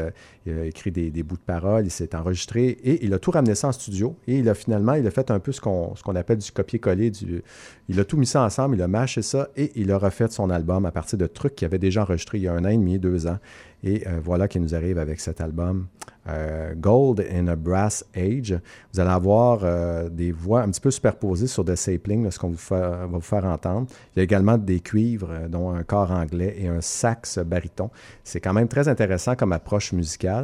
il 0.45 0.59
a 0.59 0.65
écrit 0.65 0.91
des, 0.91 1.09
des 1.09 1.23
bouts 1.23 1.37
de 1.37 1.41
paroles, 1.41 1.85
il 1.85 1.91
s'est 1.91 2.15
enregistré 2.15 2.67
et 2.67 3.03
il 3.05 3.13
a 3.13 3.19
tout 3.19 3.31
ramené 3.31 3.55
ça 3.55 3.69
en 3.69 3.71
studio. 3.71 4.15
Et 4.27 4.37
il 4.37 4.49
a 4.49 4.53
finalement, 4.53 4.93
il 4.93 5.05
a 5.07 5.11
fait 5.11 5.31
un 5.31 5.39
peu 5.39 5.51
ce 5.51 5.61
qu'on 5.61 6.15
appelle 6.15 6.37
du 6.37 6.51
copier-coller. 6.51 7.09
Du, 7.11 7.43
il 7.89 7.99
a 7.99 8.05
tout 8.05 8.17
mis 8.17 8.25
ça 8.25 8.43
ensemble, 8.43 8.75
il 8.75 8.81
a 8.81 8.87
mâché 8.87 9.21
ça 9.21 9.49
et 9.55 9.71
il 9.75 9.91
a 9.91 9.97
refait 9.97 10.27
son 10.29 10.49
album 10.49 10.85
à 10.85 10.91
partir 10.91 11.17
de 11.17 11.27
trucs 11.27 11.55
qu'il 11.55 11.65
avait 11.65 11.79
déjà 11.79 12.03
enregistrés 12.03 12.37
il 12.37 12.43
y 12.43 12.47
a 12.47 12.53
un 12.53 12.63
an 12.65 12.69
et 12.69 12.77
demi, 12.77 12.99
deux 12.99 13.27
ans. 13.27 13.37
Et 13.85 14.07
euh, 14.07 14.19
voilà 14.23 14.47
qu'il 14.47 14.61
nous 14.61 14.73
arrive 14.73 14.97
avec 14.97 15.19
cet 15.19 15.41
album 15.41 15.85
euh, 16.27 16.73
Gold 16.75 17.23
in 17.31 17.47
a 17.47 17.55
Brass 17.55 18.03
Age. 18.15 18.59
Vous 18.91 18.99
allez 18.99 19.11
avoir 19.11 19.59
euh, 19.63 20.09
des 20.09 20.31
voix 20.31 20.63
un 20.63 20.69
petit 20.71 20.81
peu 20.81 20.89
superposées 20.89 21.45
sur 21.45 21.63
The 21.63 21.75
Sapling, 21.75 22.23
là, 22.23 22.31
ce 22.31 22.39
qu'on 22.39 22.49
va 22.49 23.05
vous 23.05 23.21
faire 23.21 23.45
entendre. 23.45 23.87
Il 24.15 24.19
y 24.19 24.21
a 24.21 24.23
également 24.23 24.57
des 24.57 24.79
cuivres, 24.79 25.31
dont 25.49 25.69
un 25.69 25.83
corps 25.83 26.09
anglais 26.09 26.55
et 26.57 26.67
un 26.67 26.81
sax 26.81 27.37
baryton. 27.37 27.91
C'est 28.23 28.39
quand 28.39 28.53
même 28.53 28.67
très 28.67 28.87
intéressant 28.87 29.35
comme 29.35 29.53
approche 29.53 29.93
musicale. 29.93 30.34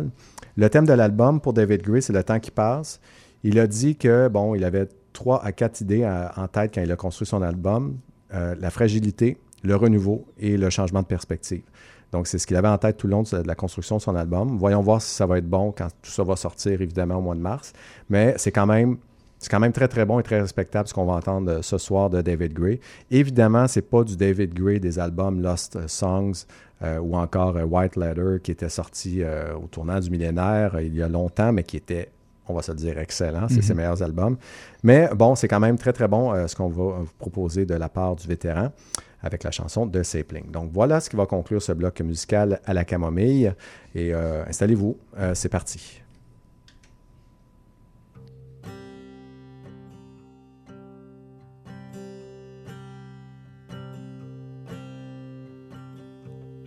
Le 0.58 0.70
thème 0.70 0.86
de 0.86 0.94
l'album 0.94 1.40
pour 1.42 1.54
David 1.54 1.82
Gray, 1.84 2.02
c'est 2.02 2.14
le 2.14 2.24
temps 2.24 2.40
qui 2.40 2.52
passe. 2.52 3.00
Il 3.44 3.60
a 3.60 3.68
dit 3.68 3.96
que, 3.96 4.28
bon, 4.28 4.54
il 4.56 4.64
avait 4.64 4.88
trois 5.14 5.44
à 5.44 5.52
quatre 5.52 5.82
idées 5.82 6.04
à- 6.04 6.32
en 6.38 6.48
tête 6.48 6.72
quand 6.76 6.82
il 6.82 6.92
a 6.92 6.96
construit 6.96 7.26
son 7.28 7.42
album. 7.42 7.98
Euh, 8.34 8.56
la 8.60 8.70
fragilité, 8.70 9.38
le 9.64 9.76
renouveau 9.76 10.26
et 10.38 10.58
le 10.58 10.70
changement 10.70 11.02
de 11.02 11.08
perspective. 11.08 11.64
Donc, 12.12 12.28
c'est 12.28 12.38
ce 12.38 12.46
qu'il 12.46 12.58
avait 12.58 12.68
en 12.68 12.78
tête 12.78 12.98
tout 12.98 13.08
le 13.08 13.12
long 13.12 13.24
de 13.24 13.48
la 13.48 13.56
construction 13.56 13.98
de 13.98 14.02
son 14.02 14.16
album. 14.16 14.58
Voyons 14.58 14.82
voir 14.82 15.02
si 15.02 15.14
ça 15.14 15.26
va 15.26 15.38
être 15.38 15.50
bon 15.50 15.72
quand 15.72 15.88
tout 16.02 16.12
ça 16.12 16.24
va 16.24 16.36
sortir, 16.36 16.82
évidemment, 16.82 17.16
au 17.16 17.22
mois 17.22 17.36
de 17.36 17.40
mars. 17.40 17.72
Mais 18.10 18.34
c'est 18.38 18.52
quand 18.52 18.66
même, 18.66 18.98
c'est 19.40 19.50
quand 19.50 19.60
même 19.62 19.72
très, 19.72 19.88
très 19.88 20.06
bon 20.06 20.20
et 20.20 20.24
très 20.24 20.40
respectable 20.42 20.88
ce 20.90 20.94
qu'on 20.94 21.06
va 21.06 21.14
entendre 21.14 21.50
euh, 21.50 21.62
ce 21.62 21.78
soir 21.78 22.10
de 22.10 22.22
David 22.22 22.54
Gray. 22.54 22.80
Évidemment, 23.10 23.68
c'est 23.68 23.82
pas 23.82 24.04
du 24.04 24.18
David 24.18 24.54
Gray 24.54 24.80
des 24.80 25.00
albums 25.00 25.42
Lost 25.42 25.78
euh, 25.78 25.88
Songs 25.88 26.46
euh, 26.84 27.00
ou 27.00 27.16
encore 27.16 27.58
euh, 27.58 27.64
White 27.64 27.96
Letter 27.96 28.38
qui 28.42 28.52
était 28.52 28.70
sorti 28.70 29.22
euh, 29.22 29.54
au 29.56 29.68
tournant 29.68 30.00
du 30.00 30.10
millénaire 30.10 30.80
il 30.80 30.96
y 30.96 31.04
a 31.04 31.08
longtemps, 31.08 31.54
mais 31.54 31.64
qui 31.64 31.78
était 31.78 32.10
on 32.48 32.54
va 32.54 32.64
se 32.64 32.72
le 32.72 32.78
dire, 32.78 32.98
excellent. 32.98 33.48
C'est 33.48 33.62
ses 33.62 33.74
meilleurs 33.74 34.04
albums. 34.04 34.36
Mais 34.84 35.08
bon, 35.16 35.36
c'est 35.36 35.48
quand 35.48 35.62
même 35.62 35.78
très, 35.78 35.94
très 35.94 36.10
bon 36.10 36.34
ce 36.48 36.54
qu'on 36.54 36.68
va 36.68 37.00
vous 37.00 37.08
proposer 37.18 37.66
de 37.66 37.76
la 37.76 37.88
part 37.88 38.18
du 38.18 38.28
vétéran 38.28 38.74
avec 39.22 39.44
la 39.44 39.52
chanson 39.52 39.86
de 39.86 40.04
Sapling. 40.04 40.52
Donc 40.52 40.70
voilà 40.74 41.00
ce 41.00 41.10
qui 41.10 41.16
va 41.16 41.26
conclure 41.26 41.62
ce 41.62 41.72
bloc 41.72 42.02
musical 42.02 42.60
à 42.66 42.74
la 42.74 42.84
camomille. 42.84 43.54
Et 43.96 44.14
installez-vous, 44.14 44.98
c'est 45.34 45.50
parti. 45.50 46.01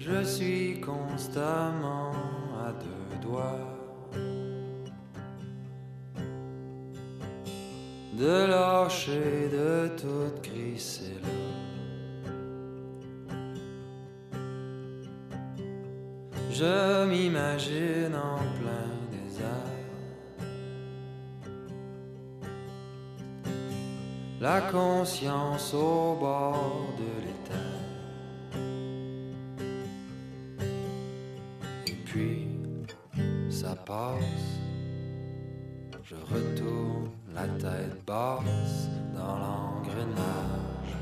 Je 0.06 0.22
suis 0.22 0.80
constamment 0.82 2.10
à 2.62 2.72
deux 2.72 3.26
doigts 3.26 3.74
de 8.12 8.46
lâcher 8.46 9.48
de 9.50 9.88
toute 9.96 10.42
crisser 10.42 11.14
là. 11.22 11.28
Je 16.50 17.06
m'imagine 17.06 18.14
en 18.14 18.36
plein 18.60 18.90
désert. 19.10 19.72
La 24.38 24.60
conscience 24.70 25.72
au 25.72 26.14
bord 26.20 26.92
de 26.98 27.22
l'étang. 27.22 27.33
Puis, 32.14 32.46
ça 33.50 33.74
passe. 33.74 34.60
Je 36.04 36.14
retourne 36.14 37.10
la 37.34 37.48
tête 37.58 38.04
basse 38.06 38.88
dans 39.16 39.36
l'engrenage. 39.38 40.94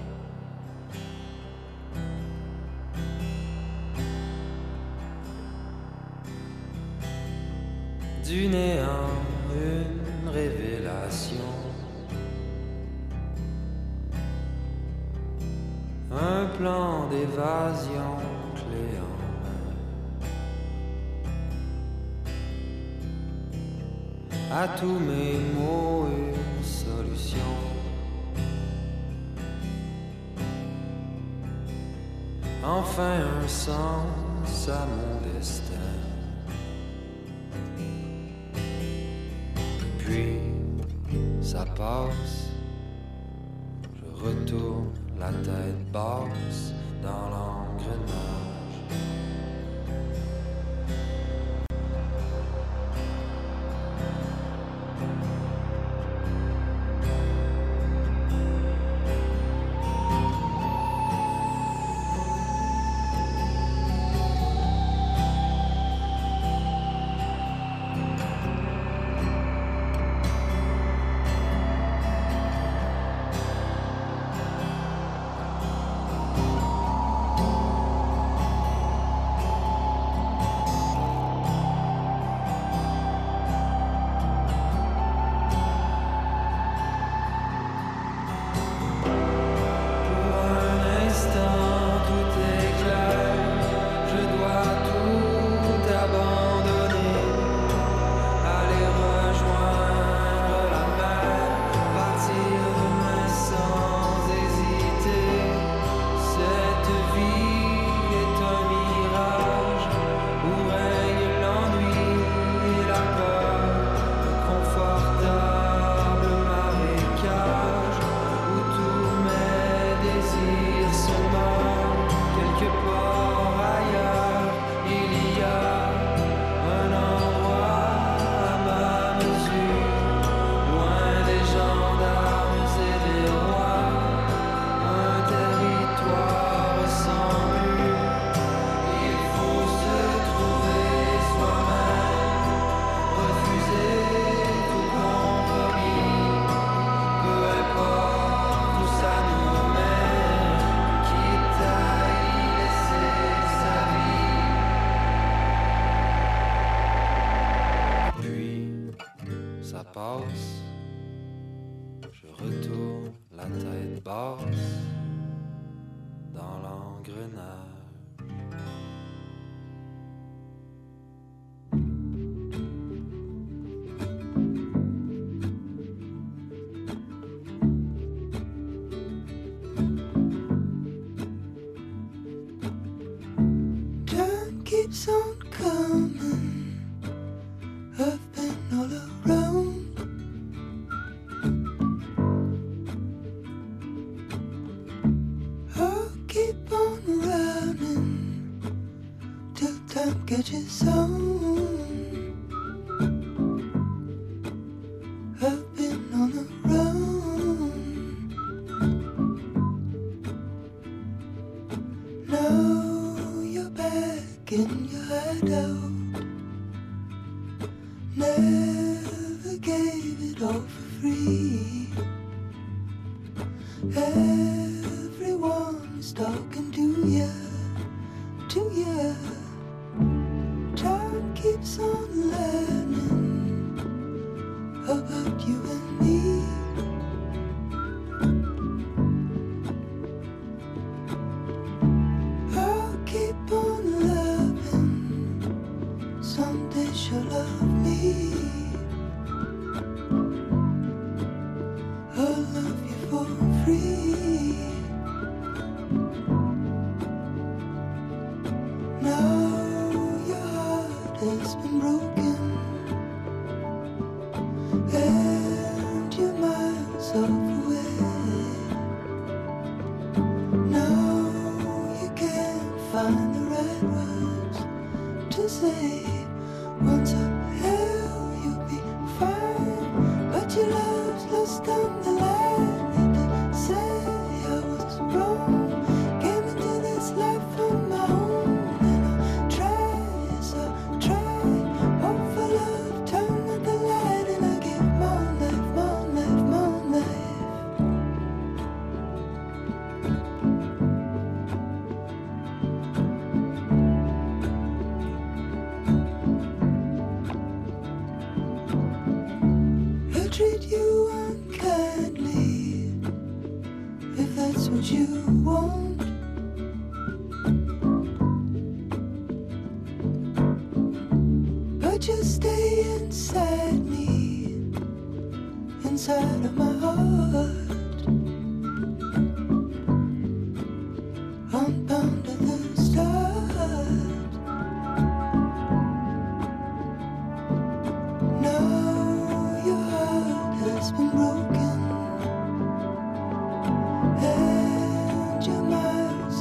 Du 8.25 8.49
néant, 8.49 9.11
une 9.55 10.29
révélation. 10.31 11.53
Un 16.11 16.47
plan 16.57 17.09
d'évasion 17.11 18.17
clé 18.55 19.12
À 24.55 24.69
tous 24.69 24.99
mes 24.99 25.39
mots, 25.55 26.09
une 26.09 26.63
solution. 26.63 27.39
Enfin 32.63 33.23
un 33.43 33.49
sens 33.49 34.69
à 34.69 34.85
mon 34.85 35.33
destin. 35.33 35.73
Puis 39.99 40.37
ça 41.41 41.65
passe. 41.75 42.51
Je 43.97 44.23
retourne 44.23 44.91
la 45.19 45.33
tête 45.33 45.91
basse 45.91 46.75
dans 47.03 47.31
l'engrenage. 47.31 48.53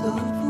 的 0.01 0.40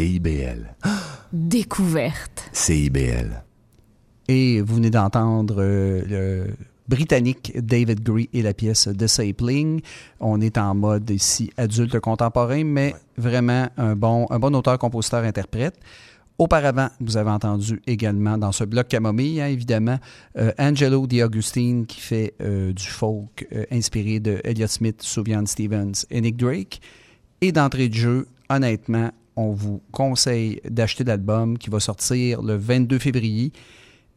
CIBL. 0.00 0.74
Découverte. 1.30 2.48
CIBL. 2.52 3.44
Et 4.28 4.62
vous 4.62 4.76
venez 4.76 4.88
d'entendre 4.88 5.56
euh, 5.58 6.02
le 6.08 6.54
britannique 6.88 7.52
David 7.54 8.02
Gree 8.02 8.30
et 8.32 8.40
la 8.40 8.54
pièce 8.54 8.88
The 8.96 9.06
Sapling. 9.06 9.82
On 10.18 10.40
est 10.40 10.56
en 10.56 10.74
mode 10.74 11.10
ici 11.10 11.50
adulte 11.58 12.00
contemporain, 12.00 12.64
mais 12.64 12.94
vraiment 13.18 13.68
un 13.76 13.94
bon, 13.94 14.26
un 14.30 14.38
bon 14.38 14.56
auteur, 14.56 14.78
compositeur, 14.78 15.22
interprète. 15.22 15.78
Auparavant, 16.38 16.88
vous 17.00 17.18
avez 17.18 17.30
entendu 17.30 17.82
également 17.86 18.38
dans 18.38 18.52
ce 18.52 18.64
bloc 18.64 18.88
Camomille, 18.88 19.42
hein, 19.42 19.48
évidemment, 19.48 19.98
euh, 20.38 20.50
Angelo 20.58 21.06
Di 21.06 21.22
Augustine 21.22 21.84
qui 21.84 22.00
fait 22.00 22.32
euh, 22.40 22.72
du 22.72 22.86
folk 22.86 23.46
euh, 23.52 23.66
inspiré 23.70 24.18
de 24.18 24.40
Elliott 24.44 24.70
Smith, 24.70 25.02
Sufjan 25.02 25.44
Stevens 25.44 26.06
et 26.10 26.22
Nick 26.22 26.38
Drake. 26.38 26.80
Et 27.42 27.52
d'entrée 27.52 27.90
de 27.90 27.94
jeu, 27.94 28.28
honnêtement, 28.48 29.10
on 29.40 29.52
vous 29.52 29.80
conseille 29.92 30.60
d'acheter 30.68 31.04
l'album 31.04 31.58
qui 31.58 31.70
va 31.70 31.80
sortir 31.80 32.42
le 32.42 32.56
22 32.56 32.98
février, 32.98 33.52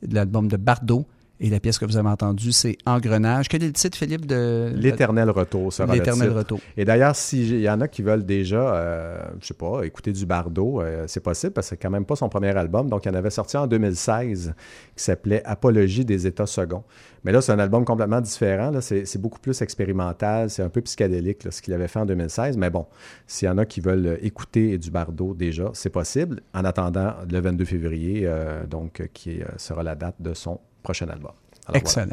l'album 0.01 0.47
de 0.47 0.57
Bardot. 0.57 1.05
Et 1.43 1.49
la 1.49 1.59
pièce 1.59 1.77
que 1.77 1.83
vous 1.83 1.97
avez 1.97 2.07
entendue, 2.07 2.53
c'est 2.53 2.77
Engrenage. 2.85 3.49
Quel 3.49 3.63
est 3.63 3.67
le 3.67 3.73
titre, 3.73 3.97
Philippe, 3.97 4.25
de... 4.25 4.71
L'éternel 4.77 5.29
retour 5.29 5.73
sera 5.73 5.93
L'éternel 5.93 6.31
retour. 6.31 6.61
Et 6.77 6.85
d'ailleurs, 6.85 7.17
s'il 7.17 7.59
y 7.59 7.69
en 7.69 7.81
a 7.81 7.89
qui 7.89 8.01
veulent 8.01 8.25
déjà, 8.25 8.73
euh, 8.75 9.21
je 9.41 9.47
sais 9.47 9.53
pas, 9.53 9.83
écouter 9.83 10.13
du 10.13 10.25
Bardot, 10.25 10.79
euh, 10.79 11.03
c'est 11.07 11.19
possible 11.19 11.51
parce 11.51 11.67
que 11.67 11.71
c'est 11.71 11.81
quand 11.81 11.89
même 11.89 12.05
pas 12.05 12.15
son 12.15 12.29
premier 12.29 12.55
album. 12.55 12.89
Donc, 12.89 13.03
il 13.03 13.11
en 13.11 13.15
avait 13.15 13.29
sorti 13.29 13.57
en 13.57 13.67
2016 13.67 14.53
qui 14.95 15.03
s'appelait 15.03 15.43
Apologie 15.43 16.05
des 16.05 16.25
États 16.25 16.45
seconds. 16.45 16.85
Mais 17.25 17.31
là, 17.31 17.41
c'est 17.41 17.51
un 17.51 17.59
album 17.59 17.85
complètement 17.85 18.21
différent. 18.21 18.71
C'est 18.81 19.21
beaucoup 19.21 19.39
plus 19.39 19.61
expérimental, 19.61 20.49
c'est 20.49 20.63
un 20.63 20.69
peu 20.69 20.81
psychédélique 20.81 21.43
là, 21.43 21.51
ce 21.51 21.61
qu'il 21.61 21.73
avait 21.73 21.87
fait 21.87 21.99
en 21.99 22.05
2016. 22.05 22.57
Mais 22.57 22.69
bon, 22.69 22.85
s'il 23.27 23.47
y 23.47 23.51
en 23.51 23.57
a 23.57 23.65
qui 23.65 23.81
veulent 23.81 24.17
écouter 24.21 24.77
du 24.77 24.91
Bardot 24.91 25.33
déjà, 25.33 25.71
c'est 25.73 25.89
possible. 25.89 26.41
En 26.53 26.65
attendant, 26.65 27.13
le 27.29 27.39
22 27.39 27.65
février, 27.65 28.21
euh, 28.25 28.65
donc, 28.65 28.99
euh, 28.99 29.07
qui 29.13 29.41
euh, 29.41 29.45
sera 29.57 29.83
la 29.83 29.95
date 29.95 30.15
de 30.19 30.33
son 30.33 30.59
prochain 30.83 31.07
album. 31.07 31.31
Alors, 31.65 31.77
Excellent. 31.77 32.11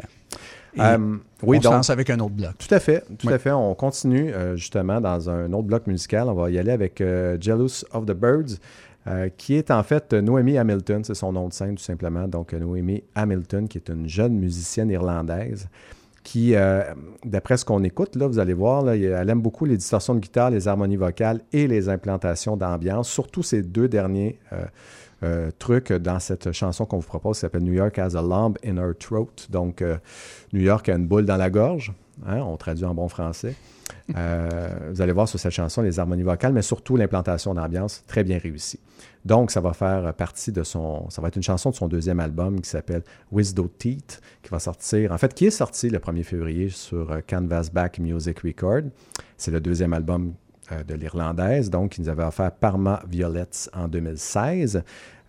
Voilà. 0.75 0.93
Euh, 0.95 1.17
oui, 1.43 1.57
on 1.57 1.61
se 1.61 1.63
donc, 1.65 1.73
lance 1.73 1.89
avec 1.89 2.09
un 2.09 2.19
autre 2.19 2.33
bloc. 2.33 2.51
tout 2.57 2.73
à 2.73 2.79
fait, 2.79 3.03
tout 3.19 3.27
Oui. 3.27 3.33
à 3.33 3.37
fait. 3.39 3.51
On 3.51 3.75
continue 3.75 4.33
euh, 4.33 4.55
justement 4.55 5.01
dans 5.01 5.29
un 5.29 5.51
autre 5.51 5.67
bloc 5.67 5.85
musical. 5.87 6.29
On 6.29 6.33
va 6.33 6.49
y 6.49 6.57
aller 6.57 6.71
avec 6.71 7.01
euh, 7.01 7.37
Jealous 7.39 7.83
of 7.91 8.05
the 8.05 8.13
Birds, 8.13 8.57
euh, 9.07 9.27
qui 9.35 9.55
est 9.55 9.69
en 9.69 9.83
fait 9.83 10.13
Noémie 10.13 10.57
Hamilton, 10.57 11.03
c'est 11.03 11.15
son 11.15 11.33
nom 11.33 11.49
de 11.49 11.53
scène 11.53 11.75
tout 11.75 11.83
simplement. 11.83 12.25
Donc 12.27 12.53
Noémie 12.53 13.03
Hamilton, 13.15 13.67
qui 13.67 13.79
est 13.79 13.89
une 13.89 14.07
jeune 14.07 14.33
musicienne 14.35 14.89
irlandaise, 14.89 15.67
qui, 16.23 16.53
euh, 16.55 16.83
d'après 17.25 17.57
ce 17.57 17.65
qu'on 17.65 17.83
écoute, 17.83 18.15
là, 18.15 18.27
vous 18.27 18.37
allez 18.39 18.53
voir, 18.53 18.83
là, 18.83 18.95
elle 18.95 19.29
aime 19.29 19.41
beaucoup 19.41 19.65
les 19.65 19.75
distorsions 19.75 20.13
de 20.13 20.19
guitare, 20.19 20.51
les 20.51 20.67
harmonies 20.67 20.95
vocales 20.95 21.41
et 21.51 21.67
les 21.67 21.89
implantations 21.89 22.55
d'ambiance, 22.55 23.09
surtout 23.09 23.41
ces 23.43 23.63
deux 23.63 23.87
derniers 23.87 24.37
euh, 24.53 24.63
euh, 25.23 25.51
trucs 25.59 25.91
dans 25.93 26.19
cette 26.19 26.51
chanson 26.51 26.85
qu'on 26.85 26.97
vous 26.97 27.07
propose, 27.07 27.37
qui 27.37 27.41
s'appelle 27.41 27.63
New 27.63 27.73
York 27.73 27.97
has 27.99 28.15
a 28.15 28.21
lump 28.21 28.57
in 28.65 28.77
her 28.77 28.93
throat. 28.97 29.47
Donc, 29.49 29.81
euh, 29.81 29.97
New 30.53 30.61
York 30.61 30.89
a 30.89 30.95
une 30.95 31.05
boule 31.05 31.25
dans 31.25 31.37
la 31.37 31.49
gorge. 31.49 31.93
hein, 32.25 32.39
on 32.39 32.57
traduit 32.57 32.85
en 32.85 32.93
bon 32.93 33.07
français. 33.07 33.55
Euh, 34.17 34.89
vous 34.91 35.01
allez 35.01 35.11
voir 35.11 35.27
sur 35.27 35.39
cette 35.39 35.51
chanson 35.51 35.81
les 35.81 35.99
harmonies 35.99 36.23
vocales, 36.23 36.53
mais 36.53 36.61
surtout 36.61 36.97
l'implantation 36.97 37.53
d'ambiance 37.53 38.03
très 38.07 38.23
bien 38.23 38.37
réussie. 38.37 38.79
Donc, 39.23 39.51
ça 39.51 39.61
va 39.61 39.73
faire 39.73 40.13
partie 40.15 40.51
de 40.51 40.63
son. 40.63 41.09
Ça 41.09 41.21
va 41.21 41.27
être 41.27 41.35
une 41.35 41.43
chanson 41.43 41.69
de 41.69 41.75
son 41.75 41.87
deuxième 41.87 42.19
album 42.19 42.59
qui 42.59 42.69
s'appelle 42.69 43.03
Wisdo 43.31 43.67
Teeth, 43.67 44.21
qui 44.41 44.49
va 44.49 44.59
sortir. 44.59 45.11
En 45.11 45.17
fait, 45.17 45.33
qui 45.33 45.45
est 45.45 45.51
sorti 45.51 45.89
le 45.89 45.99
1er 45.99 46.23
février 46.23 46.69
sur 46.69 47.19
Canvas 47.27 47.69
Back 47.71 47.99
Music 47.99 48.39
Record. 48.39 48.83
C'est 49.37 49.51
le 49.51 49.59
deuxième 49.59 49.93
album 49.93 50.33
euh, 50.71 50.83
de 50.83 50.95
l'Irlandaise, 50.95 51.69
donc, 51.69 51.91
qui 51.91 52.01
nous 52.01 52.09
avait 52.09 52.23
offert 52.23 52.51
Parma 52.51 53.01
Violets 53.07 53.69
en 53.73 53.87
2016. 53.87 54.83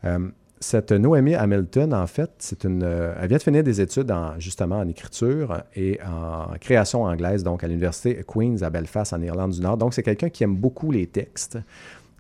Euh, 0.04 0.28
cette 0.60 0.92
Noémie 0.92 1.34
Hamilton, 1.34 1.92
en 1.94 2.06
fait, 2.06 2.30
c'est 2.38 2.64
une, 2.64 2.82
euh, 2.84 3.14
elle 3.20 3.28
vient 3.28 3.38
de 3.38 3.42
finir 3.42 3.64
des 3.64 3.80
études 3.80 4.10
en, 4.10 4.38
justement 4.38 4.78
en 4.78 4.88
écriture 4.88 5.62
et 5.74 5.98
en 6.02 6.54
création 6.60 7.02
anglaise, 7.02 7.42
donc 7.42 7.64
à 7.64 7.68
l'Université 7.68 8.24
Queen's 8.26 8.62
à 8.62 8.70
Belfast, 8.70 9.12
en 9.12 9.22
Irlande 9.22 9.52
du 9.52 9.60
Nord. 9.60 9.76
Donc, 9.76 9.94
c'est 9.94 10.02
quelqu'un 10.02 10.28
qui 10.28 10.44
aime 10.44 10.56
beaucoup 10.56 10.90
les 10.90 11.06
textes, 11.06 11.58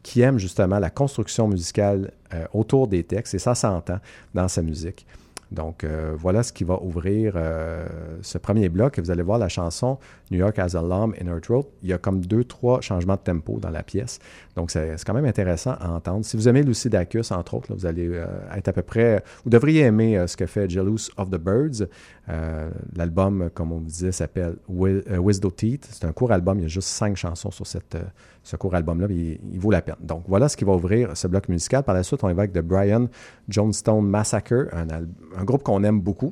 qui 0.02 0.22
aime 0.22 0.38
justement 0.38 0.78
la 0.78 0.90
construction 0.90 1.46
musicale 1.46 2.10
autour 2.52 2.88
des 2.88 3.04
textes, 3.04 3.34
et 3.34 3.38
ça 3.38 3.54
s'entend 3.54 3.98
dans 4.34 4.48
sa 4.48 4.62
musique. 4.62 5.06
Donc, 5.52 5.84
euh, 5.84 6.14
voilà 6.16 6.42
ce 6.42 6.52
qui 6.52 6.64
va 6.64 6.82
ouvrir 6.82 7.34
euh, 7.36 7.86
ce 8.22 8.38
premier 8.38 8.68
bloc. 8.68 8.98
Et 8.98 9.02
vous 9.02 9.10
allez 9.10 9.22
voir 9.22 9.38
la 9.38 9.48
chanson 9.48 9.98
New 10.30 10.38
York 10.38 10.58
has 10.58 10.74
a 10.74 10.82
Lump 10.82 11.14
in 11.20 11.26
Her 11.26 11.40
Throat. 11.40 11.66
Il 11.82 11.90
y 11.90 11.92
a 11.92 11.98
comme 11.98 12.24
deux, 12.24 12.44
trois 12.44 12.80
changements 12.80 13.16
de 13.16 13.20
tempo 13.20 13.58
dans 13.60 13.70
la 13.70 13.82
pièce. 13.82 14.18
Donc, 14.56 14.70
c'est 14.70 14.96
quand 15.04 15.14
même 15.14 15.26
intéressant 15.26 15.74
à 15.78 15.90
entendre. 15.90 16.24
Si 16.24 16.36
vous 16.36 16.48
aimez 16.48 16.62
Lucy 16.62 16.88
Dacus, 16.88 17.30
entre 17.32 17.54
autres, 17.54 17.74
vous 17.74 17.86
allez 17.86 18.08
euh, 18.08 18.26
être 18.56 18.68
à 18.68 18.72
peu 18.72 18.82
près. 18.82 19.22
Vous 19.44 19.50
devriez 19.50 19.82
aimer 19.82 20.24
ce 20.26 20.36
que 20.36 20.46
fait 20.46 20.68
Jealous 20.68 21.10
of 21.16 21.30
the 21.30 21.38
Birds. 21.38 21.86
Euh, 22.32 22.70
L'album, 22.96 23.50
comme 23.54 23.72
on 23.72 23.78
vous 23.78 23.86
disait, 23.86 24.12
s'appelle 24.12 24.56
euh, 24.70 25.18
Wisdo 25.18 25.50
Teeth. 25.50 25.88
C'est 25.90 26.04
un 26.06 26.12
court 26.12 26.32
album. 26.32 26.58
Il 26.58 26.62
y 26.62 26.64
a 26.64 26.68
juste 26.68 26.88
cinq 26.88 27.16
chansons 27.16 27.50
sur 27.50 27.66
cette, 27.66 27.94
euh, 27.94 28.02
ce 28.42 28.56
court 28.56 28.74
album-là. 28.74 29.08
mais 29.08 29.14
Il, 29.14 29.40
il 29.52 29.60
vaut 29.60 29.70
la 29.70 29.82
peine. 29.82 29.96
Donc, 30.00 30.24
voilà 30.26 30.48
ce 30.48 30.56
qui 30.56 30.64
va 30.64 30.72
ouvrir 30.72 31.16
ce 31.16 31.26
bloc 31.26 31.48
musical. 31.48 31.82
Par 31.82 31.94
la 31.94 32.02
suite, 32.02 32.22
on 32.24 32.28
évoque 32.28 32.52
de 32.52 32.60
Brian 32.60 33.08
Jonestown 33.48 34.06
Massacre, 34.06 34.68
un, 34.72 35.44
groupe 35.44 35.62
qu'on 35.62 35.82
aime 35.84 36.00
beaucoup, 36.00 36.30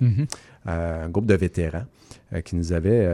euh, 0.67 1.05
un 1.05 1.09
groupe 1.09 1.27
de 1.27 1.35
vétérans 1.35 1.85
qui 2.45 2.57
nous 2.57 2.73
avait, 2.73 3.09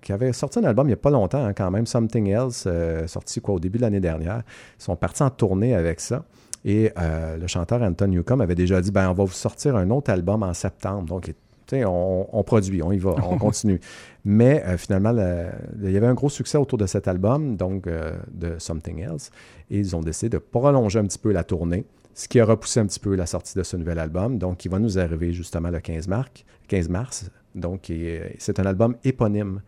qui 0.00 0.12
avait 0.12 0.32
sorti 0.32 0.58
un 0.58 0.64
album 0.64 0.86
il 0.86 0.90
n'y 0.90 0.94
a 0.94 0.98
pas 0.98 1.10
longtemps 1.10 1.44
hein, 1.44 1.52
quand 1.52 1.70
même, 1.70 1.84
Something 1.86 2.28
Else, 2.28 2.66
sorti 3.06 3.40
quoi 3.40 3.54
au 3.54 3.60
début 3.60 3.78
de 3.78 3.82
l'année 3.82 4.00
dernière. 4.00 4.42
Ils 4.78 4.82
sont 4.82 4.96
partis 4.96 5.22
en 5.22 5.30
tournée 5.30 5.74
avec 5.74 6.00
ça. 6.00 6.24
Et 6.64 6.90
le 6.96 7.46
chanteur 7.46 7.82
Anton 7.82 8.08
Newcomb 8.08 8.40
avait 8.40 8.54
déjà 8.54 8.80
dit 8.80 8.90
ben 8.90 9.10
on 9.10 9.14
va 9.14 9.24
vous 9.24 9.30
sortir 9.32 9.76
un 9.76 9.90
autre 9.90 10.10
album 10.10 10.42
en 10.42 10.54
septembre. 10.54 11.04
Donc, 11.04 11.24
tu 11.24 11.30
sais, 11.32 11.36
on, 11.72 12.28
on 12.38 12.42
produit, 12.42 12.82
on 12.82 12.92
y 12.92 12.98
va, 12.98 13.14
on 13.28 13.38
continue. 13.46 13.80
Mais 14.24 14.62
euh, 14.66 14.76
finalement, 14.76 15.12
le- 15.12 15.50
il 15.82 15.90
y 15.90 15.96
avait 15.96 16.06
un 16.06 16.14
gros 16.14 16.28
succès 16.28 16.58
autour 16.58 16.78
de 16.78 16.86
cet 16.86 17.08
album, 17.08 17.56
donc 17.56 17.86
euh, 17.86 18.12
de 18.32 18.56
Something 18.58 19.00
Else. 19.00 19.30
Et 19.70 19.78
ils 19.78 19.96
ont 19.96 20.00
décidé 20.00 20.28
de 20.30 20.38
prolonger 20.38 20.98
un 20.98 21.04
petit 21.04 21.18
peu 21.18 21.32
la 21.32 21.44
tournée, 21.44 21.84
ce 22.14 22.28
qui 22.28 22.38
a 22.40 22.44
repoussé 22.44 22.80
un 22.80 22.86
petit 22.86 23.00
peu 23.00 23.14
la 23.14 23.26
sortie 23.26 23.56
de 23.56 23.62
ce 23.62 23.76
nouvel 23.76 23.98
album. 23.98 24.38
Donc, 24.38 24.64
il 24.64 24.70
va 24.70 24.78
nous 24.78 24.98
arriver 24.98 25.32
justement 25.32 25.70
le 25.70 25.80
15 25.80 26.08
mars. 26.08 26.30
15 26.68 26.88
mars. 26.88 27.30
Donc, 27.54 27.90
et, 27.90 28.20
euh, 28.20 28.28
c'est 28.38 28.60
un 28.60 28.66
album 28.66 28.96
éponyme. 29.04 29.60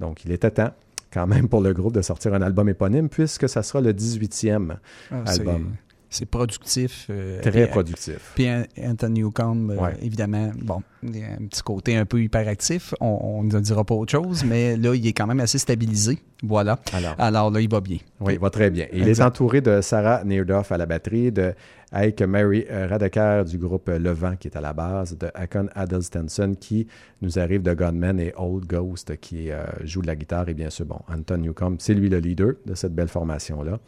Donc, 0.00 0.24
il 0.24 0.32
était 0.32 0.50
temps 0.50 0.72
quand 1.12 1.26
même 1.26 1.48
pour 1.48 1.60
le 1.60 1.72
groupe 1.74 1.92
de 1.94 2.02
sortir 2.02 2.32
un 2.34 2.42
album 2.42 2.68
éponyme, 2.68 3.08
puisque 3.08 3.48
ça 3.48 3.62
sera 3.62 3.80
le 3.80 3.92
18e 3.92 4.76
Ah, 5.10 5.22
album. 5.26 5.72
C'est 6.08 6.26
productif. 6.26 7.06
euh, 7.10 7.40
Très 7.40 7.50
puis- 7.64 7.66
productif. 7.70 8.32
Puis 8.34 8.48
An- 8.50 8.64
Anthony 8.82 9.20
Newcomb, 9.22 9.70
euh, 9.70 9.76
Ouais. 9.76 9.96
évidemment, 10.02 10.50
bon, 10.60 10.82
un 11.04 11.46
petit 11.46 11.62
côté 11.62 11.96
un 11.96 12.04
peu 12.04 12.22
hyperactif. 12.22 12.94
On, 13.00 13.18
on 13.22 13.42
ne 13.42 13.60
dira 13.60 13.84
pas 13.84 13.94
autre 13.94 14.12
chose, 14.12 14.44
mais 14.44 14.76
là, 14.76 14.94
il 14.94 15.06
est 15.06 15.12
quand 15.12 15.26
même 15.26 15.40
assez 15.40 15.58
stabilisé. 15.58 16.18
Voilà. 16.42 16.78
Alors, 16.92 17.14
Alors 17.18 17.50
là, 17.50 17.60
il 17.60 17.70
va 17.70 17.80
bien. 17.80 17.98
Oui, 18.20 18.34
il 18.34 18.38
va 18.40 18.50
très 18.50 18.70
bien. 18.70 18.86
Il 18.92 19.06
est 19.06 19.10
Exact. 19.10 19.26
entouré 19.26 19.60
de 19.60 19.80
Sarah 19.80 20.24
Neerdoff 20.24 20.72
à 20.72 20.78
la 20.78 20.86
batterie, 20.86 21.30
de 21.30 21.54
Ike 21.92 22.22
Mary 22.22 22.64
Radeker 22.70 23.44
du 23.44 23.58
groupe 23.58 23.88
euh, 23.90 23.98
Le 23.98 24.10
Vent 24.12 24.34
qui 24.36 24.48
est 24.48 24.56
à 24.56 24.60
la 24.62 24.72
base, 24.72 25.16
de 25.18 25.28
Akon 25.34 25.66
Adelstenson 25.74 26.54
qui 26.58 26.86
nous 27.20 27.38
arrive 27.38 27.62
de 27.62 27.74
Gunman 27.74 28.18
et 28.18 28.32
Old 28.36 28.64
Ghost 28.66 29.16
qui 29.20 29.50
euh, 29.50 29.64
joue 29.84 30.00
de 30.00 30.06
la 30.06 30.16
guitare 30.16 30.48
et 30.48 30.54
bien 30.54 30.70
sûr, 30.70 30.86
bon, 30.86 31.00
Anton 31.12 31.36
Newcomb, 31.36 31.76
c'est 31.78 31.94
lui 31.94 32.08
le 32.08 32.18
leader 32.18 32.54
de 32.64 32.74
cette 32.74 32.94
belle 32.94 33.08
formation-là. 33.08 33.78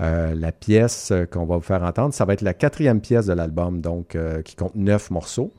Euh, 0.00 0.34
la 0.34 0.50
pièce 0.52 1.12
qu'on 1.30 1.46
va 1.46 1.56
vous 1.56 1.62
faire 1.62 1.82
entendre, 1.84 2.12
ça 2.12 2.24
va 2.24 2.32
être 2.32 2.42
la 2.42 2.54
quatrième 2.54 3.00
pièce 3.00 3.26
de 3.26 3.32
l'album, 3.34 3.80
donc 3.80 4.16
euh, 4.16 4.42
qui 4.42 4.56
compte 4.56 4.74
neuf 4.74 5.10
morceaux. 5.10 5.52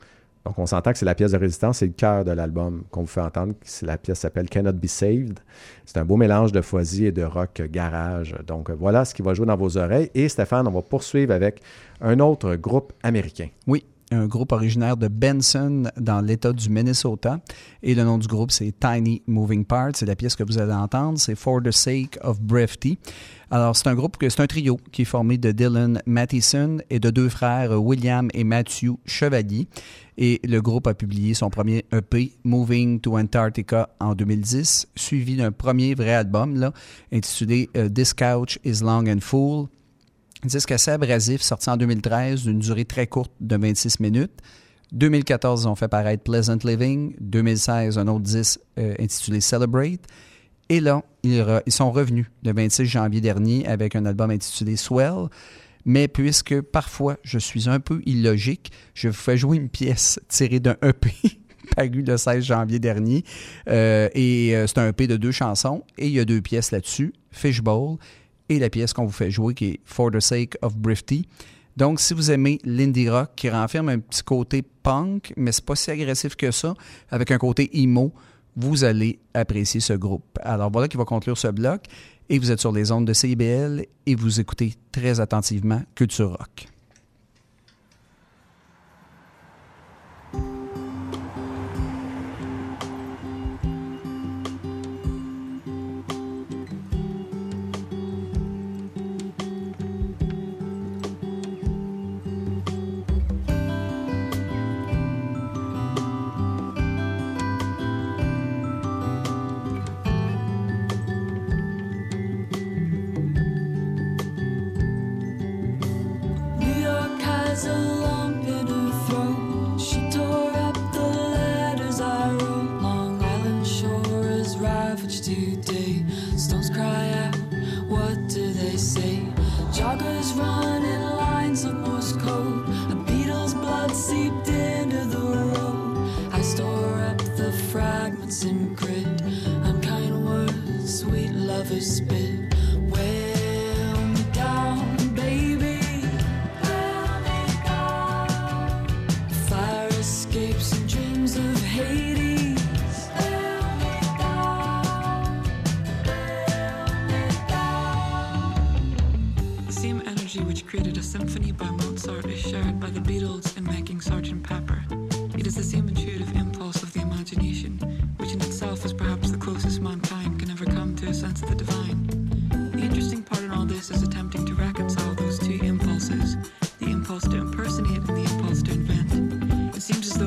Donc, 0.46 0.60
on 0.60 0.66
s'entend 0.66 0.92
que 0.92 0.98
c'est 0.98 1.04
la 1.04 1.16
pièce 1.16 1.32
de 1.32 1.38
résistance, 1.38 1.78
c'est 1.78 1.86
le 1.86 1.92
cœur 1.92 2.24
de 2.24 2.30
l'album 2.30 2.84
qu'on 2.92 3.00
vous 3.00 3.08
fait 3.08 3.20
entendre. 3.20 3.54
La 3.82 3.98
pièce 3.98 4.20
s'appelle 4.20 4.48
Cannot 4.48 4.74
Be 4.74 4.86
Saved. 4.86 5.40
C'est 5.84 5.98
un 5.98 6.04
beau 6.04 6.16
mélange 6.16 6.52
de 6.52 6.60
Fuzzy 6.60 7.06
et 7.06 7.10
de 7.10 7.24
rock 7.24 7.62
garage. 7.68 8.32
Donc, 8.46 8.70
voilà 8.70 9.04
ce 9.04 9.12
qui 9.12 9.22
va 9.22 9.34
jouer 9.34 9.46
dans 9.46 9.56
vos 9.56 9.76
oreilles. 9.76 10.08
Et 10.14 10.28
Stéphane, 10.28 10.68
on 10.68 10.70
va 10.70 10.82
poursuivre 10.82 11.34
avec 11.34 11.60
un 12.00 12.20
autre 12.20 12.54
groupe 12.54 12.92
américain. 13.02 13.48
Oui, 13.66 13.84
un 14.12 14.26
groupe 14.26 14.52
originaire 14.52 14.96
de 14.96 15.08
Benson 15.08 15.90
dans 15.96 16.20
l'État 16.20 16.52
du 16.52 16.70
Minnesota. 16.70 17.40
Et 17.82 17.96
le 17.96 18.04
nom 18.04 18.16
du 18.16 18.28
groupe, 18.28 18.52
c'est 18.52 18.72
Tiny 18.78 19.22
Moving 19.26 19.64
Parts. 19.64 19.96
C'est 19.96 20.06
la 20.06 20.14
pièce 20.14 20.36
que 20.36 20.44
vous 20.44 20.58
allez 20.58 20.74
entendre. 20.74 21.18
C'est 21.18 21.34
For 21.34 21.60
the 21.60 21.72
Sake 21.72 22.20
of 22.22 22.40
Brevity. 22.40 23.00
Alors, 23.50 23.76
c'est 23.76 23.88
un 23.88 23.94
groupe, 23.94 24.16
c'est 24.20 24.40
un 24.40 24.46
trio 24.46 24.78
qui 24.90 25.02
est 25.02 25.06
formé 25.06 25.38
de 25.38 25.50
Dylan 25.52 26.02
Mathison 26.06 26.78
et 26.90 26.98
de 26.98 27.10
deux 27.10 27.28
frères, 27.28 27.80
William 27.80 28.28
et 28.34 28.42
Matthew 28.42 28.96
Chevalier. 29.06 29.68
Et 30.18 30.40
le 30.44 30.62
groupe 30.62 30.86
a 30.86 30.94
publié 30.94 31.34
son 31.34 31.50
premier 31.50 31.84
EP, 31.92 32.32
Moving 32.44 33.00
to 33.00 33.18
Antarctica, 33.18 33.90
en 34.00 34.14
2010, 34.14 34.88
suivi 34.96 35.36
d'un 35.36 35.52
premier 35.52 35.94
vrai 35.94 36.14
album, 36.14 36.70
intitulé 37.12 37.68
euh, 37.76 37.88
This 37.88 38.14
Couch 38.14 38.58
is 38.64 38.82
Long 38.82 39.06
and 39.06 39.20
Full. 39.20 39.66
Disque 40.44 40.72
assez 40.72 40.90
abrasif, 40.90 41.42
sorti 41.42 41.68
en 41.68 41.76
2013, 41.76 42.44
d'une 42.44 42.60
durée 42.60 42.84
très 42.84 43.06
courte 43.06 43.32
de 43.40 43.56
26 43.56 44.00
minutes. 44.00 44.40
2014, 44.92 45.62
ils 45.62 45.68
ont 45.68 45.74
fait 45.74 45.88
paraître 45.88 46.22
Pleasant 46.22 46.58
Living. 46.64 47.14
2016, 47.20 47.98
un 47.98 48.08
autre 48.08 48.20
disque 48.20 48.60
euh, 48.78 48.94
intitulé 48.98 49.40
Celebrate. 49.40 50.00
Et 50.68 50.80
là, 50.80 51.02
ils 51.22 51.62
sont 51.68 51.92
revenus 51.92 52.26
le 52.42 52.52
26 52.52 52.86
janvier 52.86 53.20
dernier 53.20 53.66
avec 53.66 53.94
un 53.94 54.04
album 54.04 54.30
intitulé 54.30 54.76
Swell. 54.76 55.28
Mais 55.86 56.08
puisque 56.08 56.60
parfois 56.60 57.16
je 57.22 57.38
suis 57.38 57.68
un 57.68 57.80
peu 57.80 58.02
illogique, 58.04 58.72
je 58.92 59.08
vous 59.08 59.14
fais 59.14 59.38
jouer 59.38 59.56
une 59.56 59.70
pièce 59.70 60.20
tirée 60.28 60.60
d'un 60.60 60.76
EP 60.82 61.10
paru 61.76 62.02
le 62.02 62.16
16 62.16 62.44
janvier 62.44 62.78
dernier. 62.78 63.24
Euh, 63.68 64.08
et 64.14 64.54
euh, 64.54 64.66
c'est 64.66 64.78
un 64.78 64.88
EP 64.88 65.06
de 65.06 65.16
deux 65.16 65.32
chansons. 65.32 65.84
Et 65.96 66.08
il 66.08 66.12
y 66.12 66.20
a 66.20 66.24
deux 66.24 66.42
pièces 66.42 66.72
là-dessus, 66.72 67.14
Fishbowl 67.30 67.96
et 68.48 68.58
la 68.58 68.70
pièce 68.70 68.92
qu'on 68.92 69.06
vous 69.06 69.12
fait 69.12 69.30
jouer 69.30 69.54
qui 69.54 69.66
est 69.66 69.80
For 69.84 70.10
the 70.10 70.20
Sake 70.20 70.56
of 70.62 70.76
Brifty. 70.76 71.26
Donc, 71.76 72.00
si 72.00 72.14
vous 72.14 72.30
aimez 72.30 72.58
l'indie 72.64 73.10
rock 73.10 73.30
qui 73.36 73.50
renferme 73.50 73.90
un 73.90 73.98
petit 73.98 74.22
côté 74.22 74.62
punk, 74.62 75.32
mais 75.36 75.52
c'est 75.52 75.64
pas 75.64 75.76
si 75.76 75.90
agressif 75.90 76.34
que 76.34 76.50
ça, 76.50 76.74
avec 77.10 77.30
un 77.30 77.38
côté 77.38 77.68
emo, 77.80 78.14
vous 78.56 78.84
allez 78.84 79.18
apprécier 79.34 79.80
ce 79.80 79.92
groupe. 79.92 80.38
Alors 80.42 80.70
voilà 80.70 80.88
qui 80.88 80.96
va 80.96 81.04
conclure 81.04 81.36
ce 81.36 81.48
bloc. 81.48 81.82
Et 82.28 82.38
vous 82.38 82.50
êtes 82.50 82.60
sur 82.60 82.72
les 82.72 82.90
ondes 82.90 83.06
de 83.06 83.12
CIBL 83.12 83.84
et 84.06 84.14
vous 84.14 84.40
écoutez 84.40 84.74
très 84.90 85.20
attentivement 85.20 85.82
Culture 85.94 86.30
Rock. 86.30 86.75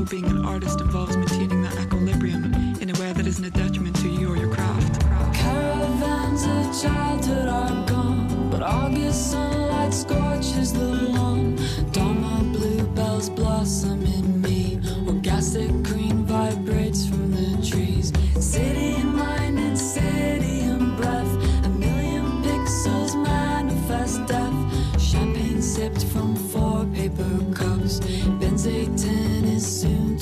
being 0.09 0.25
an 0.25 0.43
artist 0.43 0.81
involves 0.81 1.15
maintaining 1.15 1.61
that 1.61 1.77
equilibrium 1.79 2.45
in 2.81 2.89
a 2.89 2.99
way 2.99 3.13
that 3.13 3.27
isn't 3.27 3.45
a 3.45 3.51
detriment 3.51 3.95
to 3.95 4.07
you 4.07 4.31
or 4.31 4.37
your 4.37 4.51
craft. 4.51 5.01
Caravans 5.35 6.43
of 6.45 6.81
childhood 6.81 7.47
are 7.47 7.85
gone, 7.85 8.49
but 8.49 8.63
August 8.63 9.31
sunlight 9.31 9.93
scorches 9.93 10.73
the 10.73 10.83
lawn. 10.83 11.55
Dharma 11.91 12.39
bluebells 12.57 13.29
blossom 13.29 14.03
in 14.03 14.41
me, 14.41 14.79
orgastic 15.07 15.71
green 15.83 16.25
vibrates 16.25 17.05
from 17.05 17.31
the 17.31 17.67
trees. 17.67 18.11
City 18.39 19.03
mind. 19.03 19.58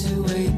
to 0.07 0.21
wait. 0.23 0.56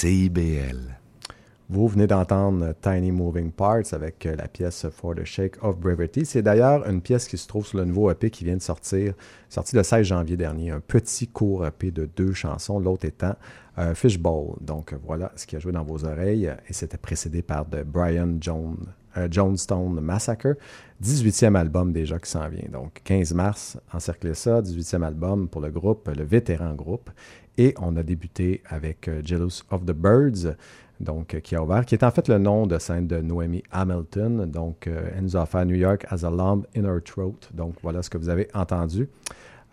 CIBL. 0.00 0.96
Vous 1.68 1.86
venez 1.86 2.06
d'entendre 2.06 2.72
Tiny 2.80 3.12
Moving 3.12 3.52
Parts 3.52 3.92
avec 3.92 4.24
euh, 4.24 4.34
la 4.34 4.48
pièce 4.48 4.86
For 4.88 5.14
the 5.14 5.24
Shake 5.24 5.62
of 5.62 5.78
Brevity. 5.78 6.24
C'est 6.24 6.40
d'ailleurs 6.40 6.88
une 6.88 7.02
pièce 7.02 7.28
qui 7.28 7.36
se 7.36 7.46
trouve 7.46 7.66
sur 7.66 7.76
le 7.76 7.84
nouveau 7.84 8.10
EP 8.10 8.30
qui 8.30 8.44
vient 8.44 8.56
de 8.56 8.62
sortir, 8.62 9.12
sorti 9.50 9.76
le 9.76 9.82
16 9.82 10.06
janvier 10.06 10.38
dernier. 10.38 10.70
Un 10.70 10.80
petit 10.80 11.28
court 11.28 11.66
EP 11.66 11.90
de 11.90 12.06
deux 12.16 12.32
chansons, 12.32 12.80
l'autre 12.80 13.04
étant 13.04 13.36
euh, 13.76 13.94
Fishbowl. 13.94 14.56
Donc 14.62 14.94
voilà 15.04 15.32
ce 15.36 15.46
qui 15.46 15.54
a 15.56 15.58
joué 15.58 15.72
dans 15.72 15.84
vos 15.84 16.06
oreilles. 16.06 16.50
Et 16.66 16.72
c'était 16.72 16.96
précédé 16.96 17.42
par 17.42 17.68
The 17.68 17.84
Brian 17.84 18.38
Jones, 18.40 18.78
euh, 19.18 20.00
Massacre. 20.00 20.56
18e 21.02 21.56
album 21.56 21.92
déjà 21.92 22.18
qui 22.18 22.30
s'en 22.30 22.48
vient. 22.48 22.70
Donc 22.70 23.00
15 23.04 23.34
mars, 23.34 23.78
encerclez 23.92 24.34
ça. 24.34 24.62
18e 24.62 25.02
album 25.02 25.46
pour 25.46 25.60
le 25.60 25.70
groupe, 25.70 26.08
le 26.08 26.24
vétéran 26.24 26.72
groupe. 26.74 27.10
Et 27.60 27.74
on 27.78 27.94
a 27.96 28.02
débuté 28.02 28.62
avec 28.70 29.06
euh, 29.06 29.20
Jealous 29.22 29.60
of 29.70 29.84
the 29.84 29.92
Birds, 29.92 30.54
donc 30.98 31.34
euh, 31.34 31.40
qui 31.40 31.54
a 31.54 31.62
ouvert, 31.62 31.84
qui 31.84 31.94
est 31.94 32.02
en 32.02 32.10
fait 32.10 32.26
le 32.26 32.38
nom 32.38 32.66
de 32.66 32.78
scène 32.78 33.06
de 33.06 33.18
Noemi 33.18 33.62
Hamilton. 33.70 34.50
Donc, 34.50 34.86
euh, 34.86 35.10
elle 35.14 35.24
nous 35.24 35.36
a 35.36 35.42
offert 35.42 35.66
New 35.66 35.74
York 35.74 36.06
as 36.08 36.24
a 36.24 36.30
Lamb 36.30 36.62
in 36.74 36.84
Her 36.84 37.02
Throat. 37.04 37.36
Donc, 37.52 37.74
voilà 37.82 38.02
ce 38.02 38.08
que 38.08 38.16
vous 38.16 38.30
avez 38.30 38.48
entendu. 38.54 39.10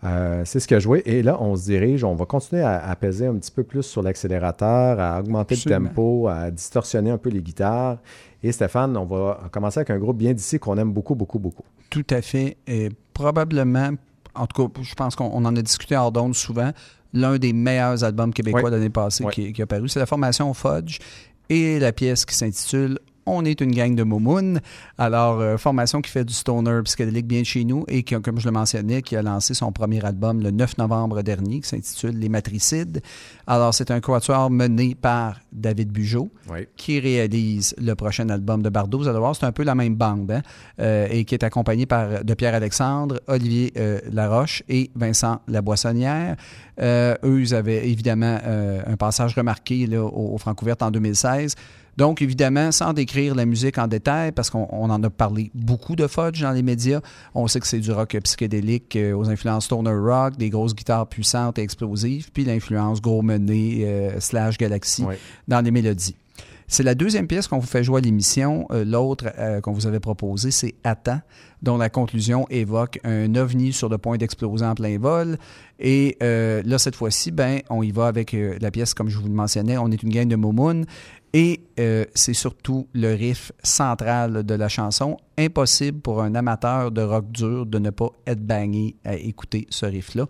Euh, 0.04 0.42
c'est 0.44 0.60
ce 0.60 0.68
qui 0.68 0.74
a 0.74 0.80
joué. 0.80 1.02
Et 1.06 1.22
là, 1.22 1.40
on 1.40 1.56
se 1.56 1.64
dirige, 1.64 2.04
on 2.04 2.14
va 2.14 2.26
continuer 2.26 2.60
à, 2.60 2.86
à 2.86 2.94
peser 2.94 3.26
un 3.26 3.36
petit 3.36 3.50
peu 3.50 3.62
plus 3.62 3.84
sur 3.84 4.02
l'accélérateur, 4.02 5.00
à 5.00 5.20
augmenter 5.20 5.54
Absolument. 5.54 5.80
le 5.80 5.88
tempo, 5.88 6.28
à 6.28 6.50
distorsionner 6.50 7.10
un 7.10 7.18
peu 7.18 7.30
les 7.30 7.40
guitares. 7.40 7.96
Et 8.42 8.52
Stéphane, 8.52 8.98
on 8.98 9.06
va 9.06 9.48
commencer 9.50 9.78
avec 9.78 9.88
un 9.88 9.98
groupe 9.98 10.18
bien 10.18 10.34
d'ici 10.34 10.58
qu'on 10.58 10.76
aime 10.76 10.92
beaucoup, 10.92 11.14
beaucoup, 11.14 11.38
beaucoup. 11.38 11.64
Tout 11.88 12.06
à 12.10 12.20
fait. 12.20 12.58
Et 12.66 12.90
probablement, 13.14 13.92
en 14.34 14.46
tout 14.46 14.68
cas, 14.68 14.82
je 14.82 14.94
pense 14.94 15.16
qu'on 15.16 15.30
on 15.32 15.44
en 15.46 15.56
a 15.56 15.62
discuté 15.62 15.96
hors 15.96 16.12
d'onde 16.12 16.34
souvent, 16.34 16.70
l'un 17.12 17.38
des 17.38 17.52
meilleurs 17.52 18.04
albums 18.04 18.32
québécois 18.32 18.64
Ouais. 18.64 18.70
d'année 18.70 18.90
passée 18.90 19.24
qui 19.32 19.62
a 19.62 19.66
paru. 19.66 19.88
C'est 19.88 19.98
la 20.00 20.06
formation 20.06 20.52
Fudge 20.54 20.98
et 21.48 21.78
la 21.78 21.92
pièce 21.92 22.24
qui 22.24 22.34
s'intitule 22.34 22.98
On 23.30 23.44
est 23.44 23.60
une 23.60 23.72
gang 23.72 23.94
de 23.94 24.02
Momoun. 24.02 24.60
Alors, 24.96 25.40
euh, 25.40 25.56
formation 25.58 26.00
qui 26.00 26.10
fait 26.10 26.24
du 26.24 26.32
stoner 26.32 26.80
psychédélique 26.84 27.26
bien 27.26 27.40
de 27.40 27.46
chez 27.46 27.64
nous 27.64 27.84
et 27.88 28.02
qui, 28.02 28.14
comme 28.20 28.40
je 28.40 28.46
le 28.46 28.52
mentionnais, 28.52 29.02
qui 29.02 29.16
a 29.16 29.22
lancé 29.22 29.52
son 29.54 29.70
premier 29.70 30.04
album 30.04 30.40
le 30.42 30.50
9 30.50 30.78
novembre 30.78 31.22
dernier 31.22 31.60
qui 31.60 31.68
s'intitule 31.68 32.18
Les 32.18 32.28
Matricides. 32.28 33.00
Alors, 33.46 33.74
c'est 33.74 33.90
un 33.90 34.00
quatuor 34.00 34.50
mené 34.50 34.94
par 34.94 35.40
David 35.52 35.90
Bugeaud 35.92 36.30
Oui. 36.50 36.66
qui 36.76 37.00
réalise 37.00 37.74
le 37.78 37.94
prochain 37.94 38.28
album 38.30 38.62
de 38.62 38.70
Bardot. 38.70 38.98
Vous 38.98 39.08
allez 39.08 39.18
voir, 39.18 39.36
c'est 39.36 39.46
un 39.46 39.52
peu 39.52 39.62
la 39.62 39.74
même 39.74 39.94
bande, 39.94 40.30
hein, 40.30 40.42
euh, 40.80 41.06
et 41.10 41.24
qui 41.24 41.34
est 41.34 41.44
accompagné 41.44 41.86
par 41.86 42.24
de 42.24 42.34
Pierre-Alexandre, 42.34 43.20
Olivier 43.26 43.72
euh, 43.76 44.00
Laroche 44.10 44.62
et 44.68 44.90
Vincent 44.94 45.40
Laboissonnière. 45.48 46.36
Eux, 46.80 47.40
ils 47.40 47.54
avaient 47.54 47.88
évidemment 47.88 48.38
un 48.86 48.96
passage 48.96 49.34
remarqué 49.34 49.86
là, 49.86 50.02
au, 50.02 50.34
au 50.34 50.38
Francouverte 50.38 50.82
en 50.82 50.90
2016. 50.92 51.56
Donc, 51.98 52.22
évidemment, 52.22 52.70
sans 52.70 52.92
décrire 52.92 53.34
la 53.34 53.44
musique 53.44 53.76
en 53.76 53.88
détail, 53.88 54.30
parce 54.30 54.50
qu'on 54.50 54.68
on 54.70 54.88
en 54.88 55.02
a 55.02 55.10
parlé 55.10 55.50
beaucoup 55.52 55.96
de 55.96 56.06
Fudge 56.06 56.40
dans 56.40 56.52
les 56.52 56.62
médias, 56.62 57.00
on 57.34 57.48
sait 57.48 57.58
que 57.58 57.66
c'est 57.66 57.80
du 57.80 57.90
rock 57.90 58.16
psychédélique 58.22 58.94
euh, 58.94 59.14
aux 59.14 59.28
influences 59.28 59.64
stoner 59.64 59.90
rock, 59.90 60.36
des 60.36 60.48
grosses 60.48 60.76
guitares 60.76 61.08
puissantes 61.08 61.58
et 61.58 61.62
explosives, 61.62 62.30
puis 62.32 62.44
l'influence 62.44 63.02
gros 63.02 63.22
mené 63.22 63.80
euh, 63.82 64.20
slash 64.20 64.58
galaxy 64.58 65.02
Oui. 65.08 65.16
dans 65.48 65.60
les 65.60 65.72
mélodies. 65.72 66.14
C'est 66.70 66.82
la 66.82 66.94
deuxième 66.94 67.26
pièce 67.26 67.48
qu'on 67.48 67.58
vous 67.58 67.66
fait 67.66 67.82
jouer 67.82 67.96
à 67.96 68.00
l'émission. 68.02 68.66
Euh, 68.70 68.84
L'autre 68.84 69.32
euh, 69.38 69.62
qu'on 69.62 69.72
vous 69.72 69.86
avait 69.86 70.00
proposé, 70.00 70.50
c'est 70.50 70.74
Attends, 70.84 71.22
dont 71.62 71.78
la 71.78 71.88
conclusion 71.88 72.46
évoque 72.50 73.00
un 73.04 73.34
ovni 73.36 73.72
sur 73.72 73.88
le 73.88 73.96
point 73.96 74.18
d'exploser 74.18 74.66
en 74.66 74.74
plein 74.74 74.98
vol. 74.98 75.38
Et 75.80 76.18
euh, 76.22 76.62
là, 76.66 76.78
cette 76.78 76.94
fois-ci, 76.94 77.30
ben, 77.30 77.60
on 77.70 77.82
y 77.82 77.90
va 77.90 78.06
avec 78.06 78.36
la 78.60 78.70
pièce, 78.70 78.92
comme 78.92 79.08
je 79.08 79.16
vous 79.16 79.28
le 79.28 79.32
mentionnais, 79.32 79.78
On 79.78 79.90
est 79.90 80.02
une 80.02 80.10
gang 80.10 80.28
de 80.28 80.36
Momoun. 80.36 80.84
Et 81.34 81.60
euh, 81.78 82.04
c'est 82.14 82.32
surtout 82.34 82.88
le 82.94 83.14
riff 83.14 83.52
central 83.62 84.44
de 84.44 84.54
la 84.54 84.68
chanson. 84.68 85.16
Impossible 85.36 86.00
pour 86.00 86.22
un 86.22 86.34
amateur 86.34 86.90
de 86.90 87.02
rock 87.02 87.30
dur 87.30 87.66
de 87.66 87.78
ne 87.78 87.90
pas 87.90 88.10
être 88.26 88.40
bagné 88.44 88.96
à 89.04 89.14
écouter 89.14 89.66
ce 89.70 89.84
riff-là. 89.86 90.26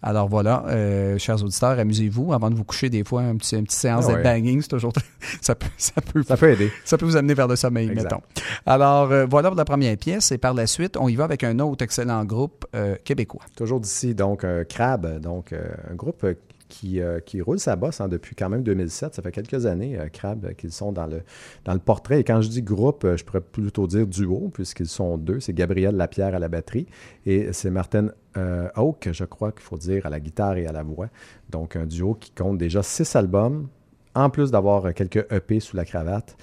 Alors 0.00 0.28
voilà, 0.28 0.64
euh, 0.68 1.18
chers 1.18 1.42
auditeurs, 1.42 1.76
amusez-vous 1.76 2.32
avant 2.32 2.50
de 2.50 2.54
vous 2.54 2.62
coucher 2.62 2.88
des 2.88 3.02
fois, 3.02 3.22
un 3.22 3.34
petit, 3.36 3.56
une 3.56 3.64
petite 3.64 3.80
séance 3.80 4.04
Ah 4.08 4.12
ouais. 4.12 4.22
d'headbanging, 4.22 4.62
c'est 4.62 4.68
toujours 4.68 4.92
ça 5.42 5.56
peut, 5.56 5.66
ça 5.76 6.00
peut, 6.00 6.22
Ça 6.22 6.36
peut 6.36 6.50
aider. 6.52 6.70
ça 6.84 6.96
peut 6.96 7.04
vous 7.04 7.16
amener 7.16 7.34
vers 7.34 7.48
le 7.48 7.56
sommeil, 7.56 7.88
Exact. 7.90 8.04
mettons. 8.04 8.22
Alors 8.64 9.10
euh, 9.10 9.26
voilà 9.28 9.48
pour 9.48 9.56
la 9.56 9.64
première 9.64 9.96
pièce 9.96 10.30
et 10.30 10.38
par 10.38 10.54
la 10.54 10.68
suite, 10.68 10.96
on 10.96 11.08
y 11.08 11.16
va 11.16 11.24
avec 11.24 11.42
un 11.42 11.58
autre 11.58 11.82
excellent 11.82 12.24
groupe 12.24 12.64
euh, 12.76 12.94
québécois. 13.04 13.42
Toujours 13.56 13.80
d'ici, 13.80 14.14
donc 14.14 14.44
euh, 14.44 14.62
Crab, 14.62 15.18
donc 15.20 15.52
un 15.52 15.94
groupe 15.96 16.24
qui, 16.68 17.00
euh, 17.00 17.20
qui 17.20 17.40
roule 17.40 17.58
sa 17.58 17.76
bosse 17.76 18.00
hein, 18.00 18.08
depuis 18.08 18.34
quand 18.34 18.48
même 18.48 18.62
2007. 18.62 19.14
Ça 19.14 19.22
fait 19.22 19.32
quelques 19.32 19.66
années, 19.66 19.98
euh, 19.98 20.08
Crab, 20.08 20.44
euh, 20.44 20.52
qu'ils 20.52 20.72
sont 20.72 20.92
dans 20.92 21.06
le, 21.06 21.22
dans 21.64 21.72
le 21.72 21.78
portrait. 21.78 22.20
Et 22.20 22.24
quand 22.24 22.40
je 22.40 22.48
dis 22.48 22.62
groupe, 22.62 23.06
je 23.16 23.24
pourrais 23.24 23.40
plutôt 23.40 23.86
dire 23.86 24.06
duo, 24.06 24.50
puisqu'ils 24.52 24.88
sont 24.88 25.18
deux. 25.18 25.40
C'est 25.40 25.52
Gabriel 25.52 25.96
Lapierre 25.96 26.34
à 26.34 26.38
la 26.38 26.48
batterie 26.48 26.86
et 27.26 27.52
c'est 27.52 27.70
Martin 27.70 28.08
euh, 28.36 28.68
Hawk, 28.74 29.08
je 29.12 29.24
crois 29.24 29.52
qu'il 29.52 29.62
faut 29.62 29.78
dire, 29.78 30.06
à 30.06 30.10
la 30.10 30.20
guitare 30.20 30.56
et 30.56 30.66
à 30.66 30.72
la 30.72 30.82
voix. 30.82 31.08
Donc 31.50 31.76
un 31.76 31.86
duo 31.86 32.14
qui 32.14 32.30
compte 32.30 32.58
déjà 32.58 32.82
six 32.82 33.16
albums, 33.16 33.68
en 34.14 34.30
plus 34.30 34.50
d'avoir 34.50 34.94
quelques 34.94 35.26
EP 35.32 35.60
sous 35.60 35.76
la 35.76 35.84
cravate. 35.84 36.36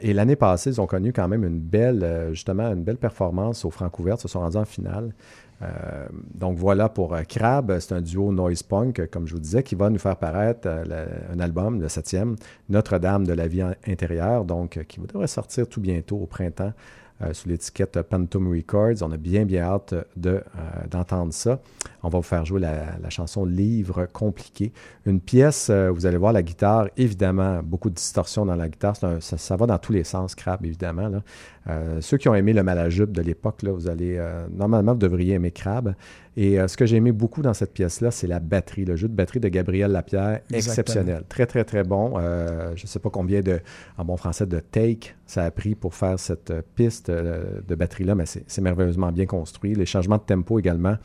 Et 0.00 0.12
l'année 0.12 0.36
passée, 0.36 0.70
ils 0.70 0.80
ont 0.80 0.86
connu 0.86 1.12
quand 1.12 1.26
même 1.26 1.42
une 1.42 1.58
belle, 1.58 2.28
justement, 2.30 2.70
une 2.70 2.84
belle 2.84 2.98
performance 2.98 3.64
au 3.64 3.70
Francouverte, 3.70 4.20
se 4.20 4.28
sont 4.28 4.38
rendus 4.38 4.56
en 4.56 4.64
finale. 4.64 5.12
Euh, 5.62 6.06
donc 6.34 6.56
voilà 6.58 6.88
pour 6.88 7.14
euh, 7.14 7.22
Crab, 7.22 7.78
c'est 7.78 7.94
un 7.94 8.02
duo 8.02 8.32
noise 8.32 8.62
punk, 8.62 9.08
comme 9.10 9.26
je 9.26 9.34
vous 9.34 9.40
disais, 9.40 9.62
qui 9.62 9.74
va 9.74 9.88
nous 9.88 9.98
faire 9.98 10.16
paraître 10.16 10.66
euh, 10.66 11.06
un 11.32 11.40
album, 11.40 11.80
le 11.80 11.88
septième, 11.88 12.36
Notre-Dame 12.68 13.26
de 13.26 13.32
la 13.32 13.48
vie 13.48 13.62
intérieure, 13.86 14.44
donc 14.44 14.82
qui 14.86 15.00
devrait 15.00 15.26
sortir 15.26 15.68
tout 15.68 15.80
bientôt 15.80 16.18
au 16.18 16.26
printemps 16.26 16.72
sous 17.32 17.48
l'étiquette 17.48 17.98
Phantom 18.10 18.48
Records. 18.48 19.02
On 19.02 19.10
a 19.12 19.16
bien, 19.16 19.44
bien 19.44 19.62
hâte 19.62 19.94
euh, 19.94 20.40
d'entendre 20.90 21.32
ça. 21.32 21.60
On 22.02 22.08
va 22.08 22.18
vous 22.18 22.22
faire 22.22 22.44
jouer 22.44 22.60
la, 22.60 22.98
la 23.02 23.10
chanson 23.10 23.44
Livre 23.44 24.06
compliqué. 24.12 24.72
Une 25.06 25.20
pièce, 25.20 25.68
euh, 25.70 25.90
vous 25.90 26.06
allez 26.06 26.16
voir 26.16 26.32
la 26.32 26.42
guitare, 26.42 26.88
évidemment, 26.96 27.62
beaucoup 27.62 27.90
de 27.90 27.94
distorsion 27.94 28.44
dans 28.46 28.54
la 28.54 28.68
guitare. 28.68 28.96
Ça, 29.20 29.56
va 29.56 29.66
dans 29.66 29.78
tous 29.78 29.92
les 29.92 30.04
sens, 30.04 30.34
Crab, 30.34 30.64
évidemment. 30.64 31.08
là. 31.08 31.22
Euh, 31.68 32.00
ceux 32.00 32.16
qui 32.16 32.28
ont 32.28 32.34
aimé 32.34 32.52
le 32.52 32.62
Malajube 32.62 33.10
de 33.10 33.22
l'époque, 33.22 33.64
vous 33.64 33.88
allez, 33.88 34.16
euh, 34.18 34.46
normalement, 34.50 34.92
vous 34.92 34.98
devriez 34.98 35.34
aimer 35.34 35.50
Crab. 35.50 35.94
Et 36.36 36.60
euh, 36.60 36.68
ce 36.68 36.76
que 36.76 36.84
j'ai 36.84 36.96
aimé 36.96 37.12
beaucoup 37.12 37.40
dans 37.40 37.54
cette 37.54 37.72
pièce-là, 37.72 38.10
c'est 38.10 38.26
la 38.26 38.40
batterie, 38.40 38.84
le 38.84 38.94
jeu 38.94 39.08
de 39.08 39.14
batterie 39.14 39.40
de 39.40 39.48
Gabriel 39.48 39.90
Lapierre, 39.90 40.40
Exactement. 40.50 40.58
exceptionnel. 40.58 41.24
Très, 41.28 41.46
très, 41.46 41.64
très 41.64 41.82
bon. 41.82 42.14
Euh, 42.18 42.72
je 42.76 42.84
ne 42.84 42.86
sais 42.86 42.98
pas 42.98 43.08
combien 43.08 43.40
de, 43.40 43.60
en 43.96 44.04
bon 44.04 44.16
français, 44.18 44.46
de 44.46 44.60
take 44.60 45.14
ça 45.26 45.44
a 45.44 45.50
pris 45.50 45.74
pour 45.74 45.94
faire 45.94 46.18
cette 46.18 46.50
euh, 46.50 46.62
piste 46.76 47.08
euh, 47.08 47.60
de 47.66 47.74
batterie-là, 47.74 48.14
mais 48.14 48.24
c'est 48.26 48.60
merveilleusement 48.60 49.10
bien 49.12 49.26
construit. 49.26 49.74
Les 49.74 49.86
changements 49.86 50.18
de 50.18 50.22
tempo 50.22 50.58
également 50.58 50.96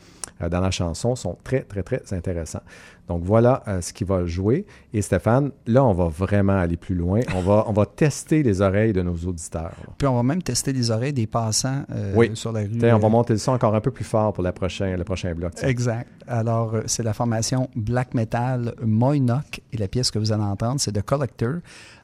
dans 0.50 0.60
la 0.60 0.70
chanson 0.70 1.14
sont 1.14 1.38
très, 1.44 1.60
très, 1.62 1.82
très 1.82 2.02
intéressants. 2.12 2.62
Donc 3.08 3.22
voilà 3.24 3.62
euh, 3.68 3.80
ce 3.80 3.92
qui 3.92 4.04
va 4.04 4.24
jouer. 4.26 4.64
Et 4.94 5.02
Stéphane, 5.02 5.50
là, 5.66 5.84
on 5.84 5.92
va 5.92 6.06
vraiment 6.06 6.56
aller 6.58 6.76
plus 6.76 6.94
loin. 6.94 7.20
On 7.34 7.40
va, 7.40 7.64
on 7.66 7.72
va 7.72 7.84
tester 7.84 8.42
les 8.42 8.60
oreilles 8.60 8.92
de 8.92 9.02
nos 9.02 9.14
auditeurs. 9.16 9.72
là. 9.86 9.92
Puis 9.98 10.06
on 10.06 10.14
va 10.14 10.22
même 10.22 10.42
tester 10.42 10.72
les 10.72 10.90
oreilles 10.90 11.12
des 11.12 11.26
passants 11.26 11.82
euh, 11.90 12.12
Oui. 12.16 12.30
sur 12.34 12.52
la 12.52 12.60
rue. 12.60 12.68
Tiens, 12.78 12.96
on 12.96 13.00
va 13.00 13.08
euh, 13.08 13.10
monter 13.10 13.32
le 13.32 13.38
son 13.38 13.52
encore 13.52 13.74
un 13.74 13.80
peu 13.80 13.90
plus 13.90 14.04
fort 14.04 14.32
pour 14.32 14.42
la 14.44 14.52
prochaine, 14.52 14.96
le 14.96 15.04
prochain 15.04 15.34
bloc. 15.34 15.54
tiens. 15.56 15.68
Exact. 15.68 16.08
Alors, 16.28 16.74
c'est 16.86 17.02
la 17.02 17.12
formation 17.12 17.68
black 17.74 18.14
metal 18.14 18.74
Moinock 18.82 19.60
et 19.72 19.76
la 19.76 19.88
pièce 19.88 20.10
que 20.10 20.18
vous 20.18 20.32
allez 20.32 20.42
entendre, 20.44 20.80
c'est 20.80 20.92
The 20.92 21.02
Collector. 21.02 21.54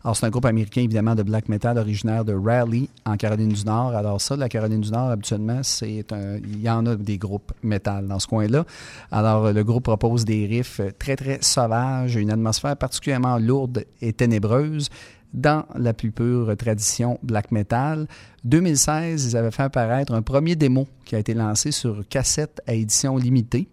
Alors, 0.09 0.17
c'est 0.17 0.25
un 0.25 0.31
groupe 0.31 0.47
américain, 0.47 0.81
évidemment, 0.81 1.15
de 1.15 1.23
black 1.23 1.51
metal 1.51 1.77
originaire 1.77 2.25
de 2.25 2.33
Raleigh, 2.33 2.89
en 3.05 3.19
Caroline 3.19 3.51
du 3.51 3.63
Nord. 3.67 3.95
Alors, 3.95 4.23
ça, 4.23 4.37
la 4.37 4.49
Caroline 4.49 4.81
du 4.81 4.91
Nord, 4.91 5.11
habituellement. 5.11 5.61
Il 5.83 6.63
y 6.63 6.71
en 6.71 6.87
a 6.87 6.97
des 6.97 7.19
groupes 7.19 7.53
metal 7.63 8.09
dans 8.09 8.19
ce 8.19 8.27
coin-là. 8.27 8.65
Alors, 9.13 9.53
le 9.53 9.65
groupe 9.65 9.85
propose 9.85 10.25
des 10.25 10.47
riffs 10.47 10.81
très, 10.99 11.15
très 11.15 11.43
sauvages, 11.43 12.17
une 12.17 12.31
atmosphère 12.31 12.75
particulièrement 12.79 13.37
lourde 13.37 13.85
et 14.01 14.15
ténébreuse 14.15 14.89
dans 15.35 15.67
la 15.75 15.93
plus 15.93 16.11
pure 16.11 16.57
tradition 16.57 17.19
black 17.23 17.53
metal. 17.53 18.07
2016, 18.45 19.27
ils 19.27 19.37
avaient 19.37 19.51
fait 19.51 19.65
apparaître 19.65 20.15
un 20.15 20.23
premier 20.23 20.57
démo 20.57 20.89
qui 21.05 21.17
a 21.17 21.19
été 21.19 21.35
lancé 21.35 21.71
sur 21.71 22.03
cassette 22.09 22.63
à 22.67 22.73
édition 22.73 23.19
limitée. 23.19 23.69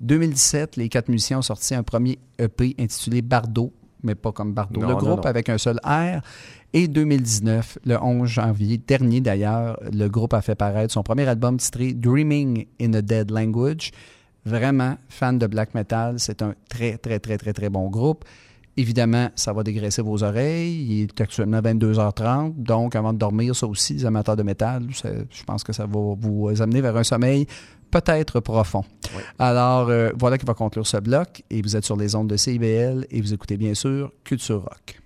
2017, 0.00 0.76
les 0.76 0.88
quatre 0.88 1.10
musiciens 1.10 1.40
ont 1.40 1.42
sorti 1.42 1.74
un 1.74 1.82
premier 1.82 2.18
EP 2.38 2.74
intitulé 2.78 3.20
Bardo, 3.20 3.70
mais 4.04 4.14
pas 4.14 4.32
comme 4.32 4.52
Bardo, 4.52 4.80
Non, 4.80 4.86
le 4.88 4.92
non, 4.94 4.98
groupe 4.98 5.24
non. 5.24 5.30
avec 5.30 5.48
un 5.48 5.58
seul 5.58 5.78
R. 5.84 6.20
Et 6.72 6.88
2019, 6.88 7.78
le 7.84 7.96
11 8.02 8.28
janvier 8.28 8.78
dernier 8.78 9.20
d'ailleurs, 9.20 9.78
le 9.92 10.08
groupe 10.08 10.34
a 10.34 10.42
fait 10.42 10.54
paraître 10.56 10.92
son 10.92 11.02
premier 11.02 11.26
album 11.26 11.56
titré 11.56 11.92
Dreaming 11.92 12.66
in 12.80 12.94
a 12.94 13.02
Dead 13.02 13.30
Language. 13.30 13.92
Vraiment 14.44 14.96
fan 15.08 15.38
de 15.38 15.46
black 15.46 15.74
metal, 15.74 16.18
c'est 16.18 16.42
un 16.42 16.54
très 16.68 16.98
très 16.98 17.18
très 17.18 17.38
très 17.38 17.52
très 17.52 17.70
bon 17.70 17.88
groupe. 17.88 18.24
Évidemment, 18.76 19.28
ça 19.36 19.52
va 19.52 19.62
dégraisser 19.62 20.02
vos 20.02 20.22
oreilles. 20.24 20.84
Il 20.88 21.02
est 21.02 21.20
actuellement 21.20 21.60
22h30, 21.60 22.54
donc 22.56 22.96
avant 22.96 23.12
de 23.12 23.18
dormir, 23.18 23.54
ça 23.54 23.66
aussi, 23.66 23.94
les 23.94 24.06
amateurs 24.06 24.36
de 24.36 24.42
métal, 24.42 24.86
je 24.90 25.44
pense 25.44 25.62
que 25.62 25.72
ça 25.72 25.86
va 25.86 25.98
vous 26.18 26.50
amener 26.60 26.80
vers 26.80 26.96
un 26.96 27.04
sommeil 27.04 27.46
peut-être 27.94 28.40
profond. 28.40 28.84
Alors, 29.38 29.88
euh, 29.88 30.10
voilà 30.18 30.36
qui 30.36 30.44
va 30.44 30.54
conclure 30.54 30.86
ce 30.86 30.96
bloc. 30.96 31.42
Et 31.50 31.62
vous 31.62 31.76
êtes 31.76 31.84
sur 31.84 31.96
les 31.96 32.14
ondes 32.16 32.28
de 32.28 32.36
CIBL 32.36 33.06
et 33.10 33.20
vous 33.20 33.32
écoutez 33.32 33.56
bien 33.56 33.74
sûr 33.74 34.12
Culture 34.24 34.62
Rock. 34.62 35.03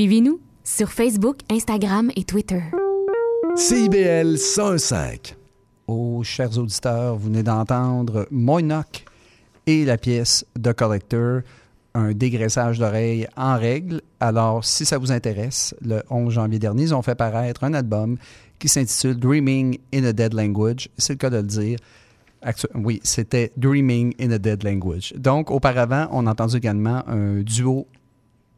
Suivez-nous 0.00 0.40
sur 0.64 0.90
Facebook, 0.90 1.40
Instagram 1.50 2.10
et 2.16 2.24
Twitter. 2.24 2.62
CIBL 3.54 4.38
105. 4.38 5.36
Oh, 5.88 6.22
chers 6.24 6.56
auditeurs, 6.56 7.16
vous 7.16 7.26
venez 7.26 7.42
d'entendre 7.42 8.26
Moynock 8.30 9.04
et 9.66 9.84
la 9.84 9.98
pièce 9.98 10.46
The 10.58 10.72
Collector, 10.72 11.42
un 11.92 12.12
dégraissage 12.12 12.78
d'oreilles 12.78 13.26
en 13.36 13.58
règle. 13.58 14.00
Alors, 14.20 14.64
si 14.64 14.86
ça 14.86 14.96
vous 14.96 15.12
intéresse, 15.12 15.74
le 15.82 16.02
11 16.08 16.32
janvier 16.32 16.58
dernier, 16.58 16.84
ils 16.84 16.94
ont 16.94 17.02
fait 17.02 17.14
paraître 17.14 17.62
un 17.62 17.74
album 17.74 18.16
qui 18.58 18.70
s'intitule 18.70 19.16
Dreaming 19.18 19.80
in 19.92 20.04
a 20.04 20.14
Dead 20.14 20.32
Language. 20.32 20.88
C'est 20.96 21.12
le 21.12 21.18
cas 21.18 21.28
de 21.28 21.36
le 21.36 21.42
dire. 21.42 21.78
Oui, 22.74 23.00
c'était 23.02 23.52
Dreaming 23.58 24.14
in 24.18 24.30
a 24.30 24.38
Dead 24.38 24.64
Language. 24.64 25.12
Donc, 25.18 25.50
auparavant, 25.50 26.08
on 26.10 26.26
a 26.26 26.30
entendu 26.30 26.56
également 26.56 27.06
un 27.06 27.42
duo 27.42 27.86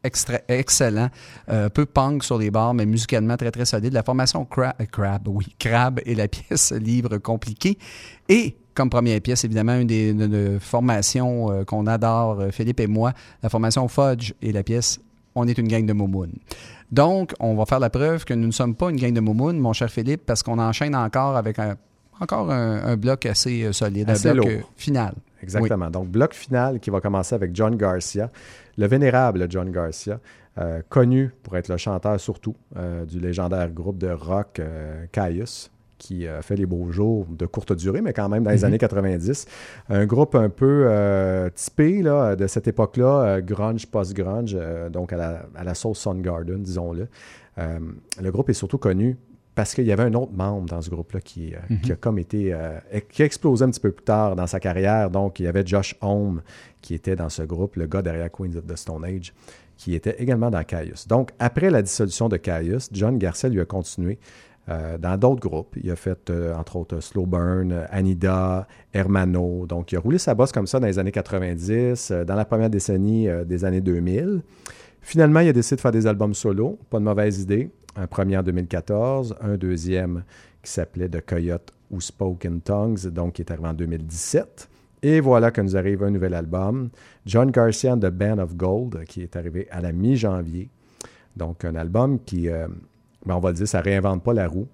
extra- 0.03 0.41
excellent, 0.47 1.09
euh, 1.49 1.65
un 1.67 1.69
peu 1.69 1.85
punk 1.85 2.23
sur 2.23 2.37
les 2.37 2.51
bords, 2.51 2.73
mais 2.73 2.85
musicalement 2.85 3.37
très 3.37 3.51
très 3.51 3.65
solide. 3.65 3.93
La 3.93 4.03
formation 4.03 4.47
euh, 4.57 4.85
Crab, 4.91 5.27
oui, 5.27 5.45
Crab 5.59 5.99
et 6.05 6.15
la 6.15 6.27
pièce 6.29 6.71
Livre 6.71 7.17
compliqué. 7.17 7.77
Et 8.29 8.55
comme 8.73 8.89
première 8.89 9.21
pièce, 9.21 9.43
évidemment, 9.43 9.75
une 9.77 9.87
des 9.87 10.09
une- 10.09 10.21
une 10.33 10.59
formations 10.59 11.51
euh, 11.51 11.63
qu'on 11.63 11.85
adore, 11.87 12.39
euh, 12.39 12.51
Philippe 12.51 12.79
et 12.79 12.87
moi, 12.87 13.13
la 13.41 13.49
formation 13.49 13.87
Fudge 13.87 14.33
et 14.41 14.51
la 14.51 14.63
pièce 14.63 14.99
On 15.35 15.47
est 15.47 15.57
une 15.57 15.67
gang 15.67 15.85
de 15.85 15.93
Momoun. 15.93 16.31
Donc, 16.91 17.33
on 17.39 17.55
va 17.55 17.65
faire 17.65 17.79
la 17.79 17.89
preuve 17.89 18.23
que 18.25 18.33
nous 18.35 18.47
ne 18.47 18.51
sommes 18.51 18.75
pas 18.75 18.89
une 18.91 18.97
gang 18.97 19.13
de 19.13 19.19
Momoun, 19.19 19.57
mon 19.57 19.73
cher 19.73 19.89
Philippe, 19.89 20.25
parce 20.25 20.43
qu'on 20.43 20.59
enchaîne 20.59 20.95
encore 20.95 21.35
avec 21.35 21.57
un, 21.57 21.75
encore 22.19 22.51
un, 22.51 22.83
un 22.85 22.95
bloc 22.97 23.25
assez 23.25 23.63
euh, 23.63 23.73
solide, 23.73 24.09
Assez 24.11 24.29
un 24.29 24.33
bloc 24.33 24.45
lourd. 24.45 24.53
euh, 24.59 24.61
final. 24.75 25.13
Exactement. 25.41 25.89
Donc, 25.89 26.07
bloc 26.09 26.33
final 26.35 26.79
qui 26.79 26.89
va 26.91 27.01
commencer 27.01 27.33
avec 27.35 27.55
John 27.55 27.75
Garcia, 27.75 28.29
le 28.77 28.87
vénérable 28.87 29.45
John 29.49 29.69
Garcia, 29.71 30.19
euh, 30.59 30.81
connu 30.89 31.31
pour 31.43 31.57
être 31.57 31.67
le 31.69 31.77
chanteur 31.77 32.19
surtout 32.19 32.55
euh, 32.77 33.05
du 33.05 33.19
légendaire 33.19 33.69
groupe 33.71 33.97
de 33.97 34.09
rock 34.09 34.59
euh, 34.59 35.05
Caius, 35.11 35.71
qui 35.97 36.27
a 36.27 36.41
fait 36.41 36.55
les 36.55 36.65
beaux 36.65 36.91
jours 36.91 37.25
de 37.29 37.45
courte 37.45 37.73
durée, 37.73 38.01
mais 38.01 38.13
quand 38.13 38.27
même 38.29 38.43
dans 38.43 38.51
les 38.51 38.57
Mhm. 38.59 38.63
années 38.65 38.77
90. 38.77 39.45
Un 39.89 40.05
groupe 40.05 40.35
un 40.35 40.49
peu 40.49 40.89
typé 41.55 42.01
là, 42.01 42.35
de 42.35 42.45
cette 42.47 42.67
époque-là, 42.67 43.39
grunge, 43.41 43.87
post-grunge, 43.87 44.57
donc 44.91 45.13
à 45.13 45.17
la, 45.17 45.45
à 45.55 45.63
la 45.63 45.73
sauce 45.73 45.99
Soundgarden, 45.99 46.61
disons-le. 46.61 47.07
Le 47.57 48.31
groupe 48.31 48.49
est 48.49 48.53
surtout 48.53 48.77
connu 48.77 49.15
parce 49.55 49.73
qu'il 49.75 49.85
y 49.85 49.91
avait 49.91 50.03
un 50.03 50.13
autre 50.15 50.31
membre 50.33 50.67
dans 50.69 50.81
ce 50.81 50.89
groupe-là 50.89 51.21
qui, 51.21 51.53
euh, 51.53 51.57
Mhm. 51.69 51.81
qui 51.81 51.91
a 51.91 51.95
comme 51.95 52.17
été 52.19 52.53
euh, 52.53 52.79
qui 53.09 53.21
a 53.21 53.25
explosé 53.25 53.63
un 53.65 53.69
petit 53.69 53.79
peu 53.79 53.91
plus 53.91 54.03
tard 54.05 54.35
dans 54.35 54.47
sa 54.47 54.59
carrière. 54.59 55.09
Donc, 55.09 55.39
il 55.39 55.43
y 55.43 55.47
avait 55.47 55.65
Josh 55.65 55.95
Homme 56.01 56.41
qui 56.81 56.93
était 56.95 57.15
dans 57.15 57.29
ce 57.29 57.43
groupe, 57.43 57.75
le 57.75 57.85
gars 57.87 58.01
derrière 58.01 58.31
Queens 58.31 58.55
of 58.57 58.65
the 58.65 58.75
Stone 58.75 59.05
Age, 59.05 59.33
qui 59.77 59.95
était 59.95 60.15
également 60.19 60.49
dans 60.49 60.63
Caius. 60.63 61.07
Donc, 61.07 61.31
après 61.39 61.69
la 61.69 61.81
dissolution 61.81 62.29
de 62.29 62.37
Caius, 62.37 62.89
John 62.91 63.17
Garcia 63.17 63.49
lui 63.49 63.61
a 63.61 63.65
continué 63.65 64.17
euh, 64.69 64.97
dans 64.97 65.17
d'autres 65.17 65.41
groupes. 65.41 65.75
Il 65.83 65.91
a 65.91 65.95
fait, 65.97 66.31
entre 66.57 66.77
autres, 66.77 66.99
Slow 67.01 67.25
Burn, 67.25 67.85
Anida, 67.91 68.65
Hermano. 68.93 69.65
Donc, 69.67 69.91
il 69.91 69.97
a 69.97 69.99
roulé 69.99 70.17
sa 70.17 70.33
bosse 70.35 70.51
comme 70.53 70.67
ça 70.67 70.79
dans 70.79 70.87
les 70.87 70.99
années 70.99 71.11
90, 71.11 72.11
euh, 72.11 72.23
dans 72.23 72.35
la 72.35 72.45
première 72.45 72.69
décennie 72.69 73.27
des 73.45 73.65
années 73.65 73.81
2000. 73.81 74.41
Finalement, 75.01 75.41
il 75.41 75.49
a 75.49 75.53
décidé 75.53 75.75
de 75.75 75.81
faire 75.81 75.91
des 75.91 76.07
albums 76.07 76.33
solo. 76.33 76.79
Pas 76.89 76.99
de 76.99 77.03
mauvaise 77.03 77.41
idée. 77.41 77.69
Un 77.95 78.07
premier 78.07 78.37
en 78.37 78.43
2014, 78.43 79.35
un 79.41 79.55
deuxième 79.55 80.23
qui 80.63 80.71
s'appelait 80.71 81.09
The 81.09 81.21
Coyote 81.25 81.73
ou 81.91 82.01
Spoken 82.01 82.61
Tongues, 82.61 83.07
donc 83.07 83.33
qui 83.33 83.41
est 83.41 83.51
arrivé 83.51 83.67
en 83.67 83.73
2017. 83.73 84.69
Et 85.03 85.19
voilà 85.19 85.51
que 85.51 85.61
nous 85.61 85.75
arrive 85.75 86.01
un 86.03 86.09
nouvel 86.09 86.33
album, 86.33 86.89
John 87.25 87.51
Garcia 87.51 87.93
and 87.93 87.99
the 87.99 88.09
Band 88.09 88.39
of 88.39 88.55
Gold, 88.55 89.03
qui 89.05 89.21
est 89.21 89.35
arrivé 89.35 89.67
à 89.69 89.81
la 89.81 89.91
mi-janvier. 89.91 90.69
Donc, 91.35 91.65
un 91.65 91.75
album 91.75 92.19
qui, 92.23 92.49
euh, 92.49 92.67
ben, 93.25 93.35
on 93.35 93.39
va 93.39 93.49
le 93.49 93.55
dire, 93.55 93.67
ça 93.67 93.81
réinvente 93.81 94.23
pas 94.23 94.33
la 94.33 94.47
roue. 94.47 94.67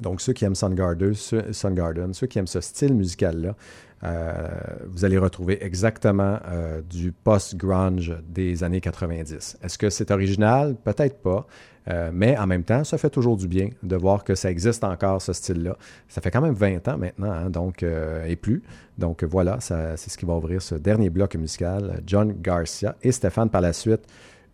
Donc, 0.00 0.20
ceux 0.20 0.32
qui 0.32 0.44
aiment 0.44 0.54
Soundgarden, 0.54 1.14
ceux, 1.14 1.52
ceux 1.52 2.26
qui 2.28 2.38
aiment 2.38 2.46
ce 2.46 2.60
style 2.60 2.94
musical-là, 2.94 3.56
euh, 4.04 4.48
vous 4.86 5.04
allez 5.04 5.18
retrouver 5.18 5.64
exactement 5.64 6.38
euh, 6.46 6.80
du 6.82 7.10
post-grunge 7.10 8.16
des 8.28 8.62
années 8.62 8.80
90. 8.80 9.58
Est-ce 9.60 9.76
que 9.76 9.90
c'est 9.90 10.12
original? 10.12 10.76
Peut-être 10.76 11.18
pas. 11.20 11.46
Euh, 11.90 12.10
mais 12.12 12.36
en 12.36 12.46
même 12.46 12.64
temps, 12.64 12.84
ça 12.84 12.98
fait 12.98 13.10
toujours 13.10 13.36
du 13.36 13.48
bien 13.48 13.70
de 13.82 13.96
voir 13.96 14.24
que 14.24 14.34
ça 14.34 14.50
existe 14.50 14.84
encore, 14.84 15.22
ce 15.22 15.32
style-là. 15.32 15.76
Ça 16.08 16.20
fait 16.20 16.30
quand 16.30 16.40
même 16.40 16.54
20 16.54 16.86
ans 16.88 16.98
maintenant, 16.98 17.32
hein, 17.32 17.50
donc, 17.50 17.82
euh, 17.82 18.26
et 18.26 18.36
plus. 18.36 18.62
Donc 18.98 19.24
voilà, 19.24 19.58
c'est 19.60 19.96
ce 19.96 20.18
qui 20.18 20.26
va 20.26 20.34
ouvrir 20.34 20.60
ce 20.60 20.74
dernier 20.74 21.08
bloc 21.08 21.36
musical. 21.36 22.02
John 22.06 22.34
Garcia 22.40 22.96
et 23.02 23.12
Stéphane 23.12 23.48
par 23.48 23.60
la 23.60 23.72
suite. 23.72 24.02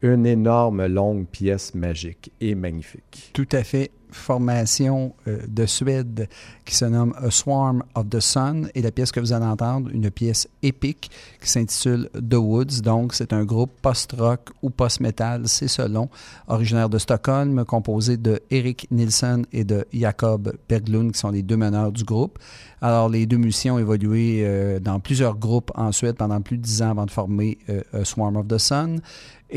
Une 0.05 0.27
énorme 0.27 0.85
longue 0.85 1.27
pièce 1.27 1.75
magique 1.75 2.31
et 2.39 2.55
magnifique. 2.55 3.31
Tout 3.33 3.49
à 3.53 3.65
fait. 3.65 3.91
Formation 4.11 5.15
euh, 5.27 5.39
de 5.49 5.67
Suède 5.67 6.29
qui 6.65 6.77
se 6.77 6.85
nomme 6.85 7.15
A 7.17 7.31
Swarm 7.31 7.83
of 7.95 8.11
the 8.11 8.21
Sun 8.21 8.69
et 8.75 8.83
la 8.83 8.93
pièce 8.93 9.11
que 9.11 9.19
vous 9.19 9.33
allez 9.33 9.47
entendre, 9.47 9.91
une 9.93 10.09
pièce 10.11 10.47
épique 10.63 11.11
qui 11.41 11.49
s'intitule 11.49 12.11
The 12.13 12.35
Woods. 12.35 12.83
Donc, 12.83 13.15
c'est 13.15 13.33
un 13.33 13.45
groupe 13.45 13.73
post-rock 13.81 14.51
ou 14.63 14.71
post-metal, 14.71 15.49
c'est 15.49 15.69
selon, 15.69 16.11
originaire 16.47 16.91
de 16.91 16.99
Stockholm, 16.99 17.65
composé 17.65 18.17
de 18.19 18.41
Eric 18.51 18.87
Nilsson 18.93 19.43
et 19.53 19.65
de 19.65 19.85
Jacob 19.93 20.53
Berglund 20.69 21.11
qui 21.13 21.19
sont 21.19 21.31
les 21.31 21.43
deux 21.43 21.57
meneurs 21.57 21.91
du 21.91 22.05
groupe. 22.05 22.39
Alors, 22.83 23.09
les 23.09 23.25
deux 23.25 23.39
musiciens 23.39 23.75
ont 23.75 23.79
évolué 23.79 24.43
euh, 24.45 24.79
dans 24.79 25.01
plusieurs 25.01 25.39
groupes 25.39 25.73
en 25.75 25.91
Suède 25.91 26.17
pendant 26.17 26.41
plus 26.43 26.59
de 26.59 26.63
dix 26.63 26.83
ans 26.83 26.91
avant 26.91 27.07
de 27.07 27.11
former 27.11 27.59
euh, 27.71 27.81
A 27.95 28.05
Swarm 28.05 28.37
of 28.37 28.47
the 28.47 28.59
Sun. 28.59 29.01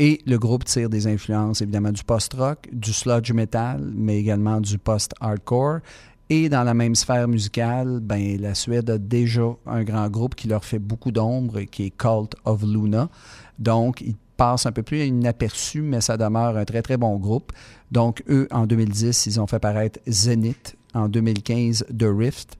Et 0.00 0.20
le 0.26 0.38
groupe 0.38 0.64
tire 0.64 0.88
des 0.88 1.08
influences 1.08 1.60
évidemment 1.60 1.90
du 1.90 2.04
post-rock, 2.04 2.68
du 2.72 2.92
sludge 2.92 3.32
metal, 3.32 3.90
mais 3.96 4.16
également 4.20 4.60
du 4.60 4.78
post-hardcore. 4.78 5.80
Et 6.30 6.48
dans 6.48 6.62
la 6.62 6.72
même 6.72 6.94
sphère 6.94 7.26
musicale, 7.26 7.98
ben, 8.00 8.40
la 8.40 8.54
Suède 8.54 8.88
a 8.90 8.98
déjà 8.98 9.56
un 9.66 9.82
grand 9.82 10.08
groupe 10.08 10.36
qui 10.36 10.46
leur 10.46 10.64
fait 10.64 10.78
beaucoup 10.78 11.10
d'ombre, 11.10 11.62
qui 11.62 11.86
est 11.86 11.90
Cult 11.90 12.36
of 12.44 12.62
Luna. 12.62 13.08
Donc, 13.58 14.00
ils 14.00 14.14
passent 14.36 14.66
un 14.66 14.72
peu 14.72 14.84
plus 14.84 15.04
inaperçus, 15.04 15.82
mais 15.82 16.00
ça 16.00 16.16
demeure 16.16 16.56
un 16.56 16.64
très, 16.64 16.82
très 16.82 16.96
bon 16.96 17.16
groupe. 17.16 17.50
Donc, 17.90 18.22
eux, 18.28 18.46
en 18.52 18.68
2010, 18.68 19.26
ils 19.26 19.40
ont 19.40 19.48
fait 19.48 19.58
paraître 19.58 19.98
Zenith. 20.06 20.76
En 20.94 21.08
2015, 21.08 21.86
The 21.98 22.06
Rift. 22.06 22.56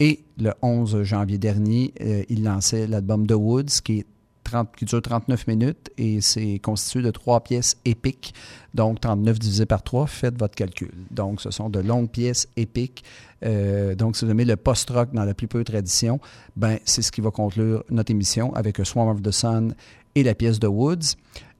Et 0.00 0.24
le 0.38 0.54
11 0.60 1.04
janvier 1.04 1.38
dernier, 1.38 1.94
euh, 2.00 2.24
ils 2.28 2.42
lançaient 2.42 2.88
l'album 2.88 3.28
The 3.28 3.34
Woods, 3.34 3.80
qui 3.84 4.00
est 4.00 4.06
30 4.50 4.76
qui 4.76 4.84
dure 4.84 5.02
39 5.02 5.46
minutes 5.46 5.90
et 5.98 6.20
c'est 6.20 6.58
constitué 6.58 7.02
de 7.02 7.10
trois 7.10 7.40
pièces 7.40 7.76
épiques. 7.84 8.34
Donc, 8.74 9.00
39 9.00 9.38
divisé 9.38 9.66
par 9.66 9.82
3, 9.82 10.06
faites 10.06 10.38
votre 10.38 10.54
calcul. 10.54 10.92
Donc, 11.10 11.40
ce 11.40 11.50
sont 11.50 11.70
de 11.70 11.80
longues 11.80 12.10
pièces 12.10 12.48
épiques. 12.56 13.04
Euh, 13.44 13.94
donc, 13.94 14.16
si 14.16 14.24
vous 14.24 14.30
aimez 14.30 14.44
le 14.44 14.56
post-rock 14.56 15.12
dans 15.12 15.24
la 15.24 15.34
plus 15.34 15.48
pure 15.48 15.64
tradition, 15.64 16.20
ben, 16.56 16.78
c'est 16.84 17.02
ce 17.02 17.10
qui 17.10 17.20
va 17.20 17.30
conclure 17.30 17.84
notre 17.90 18.10
émission 18.10 18.54
avec 18.54 18.84
Swarm 18.84 19.08
of 19.08 19.22
the 19.22 19.30
Sun 19.30 19.74
et 20.14 20.22
la 20.22 20.34
pièce 20.34 20.58
de 20.58 20.66
Woods. 20.66 21.16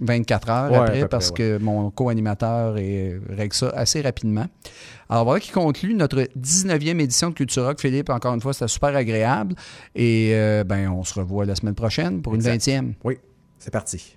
24 0.00 0.50
heures 0.50 0.70
Ouais, 0.70 0.78
après 0.78 1.08
parce 1.08 1.30
que 1.30 1.58
mon 1.58 1.90
co-animateur 1.90 2.74
règle 2.74 3.54
ça 3.54 3.70
assez 3.70 4.00
rapidement. 4.00 4.46
Alors 5.08 5.24
voilà 5.24 5.40
qui 5.40 5.50
conclut 5.50 5.94
notre 5.94 6.28
19e 6.38 7.00
édition 7.00 7.30
de 7.30 7.34
Culture 7.34 7.64
Rock. 7.64 7.80
Philippe, 7.80 8.10
encore 8.10 8.34
une 8.34 8.40
fois, 8.40 8.52
c'était 8.52 8.68
super 8.68 8.94
agréable. 8.94 9.54
Et 9.94 10.32
euh, 10.34 10.64
ben, 10.64 10.88
on 10.90 11.04
se 11.04 11.14
revoit 11.14 11.46
la 11.46 11.54
semaine 11.54 11.74
prochaine 11.74 12.20
pour 12.20 12.34
Exact. 12.34 12.66
une 12.66 12.90
20e. 12.90 12.94
Oui, 13.04 13.18
c'est 13.58 13.70
parti. 13.72 14.16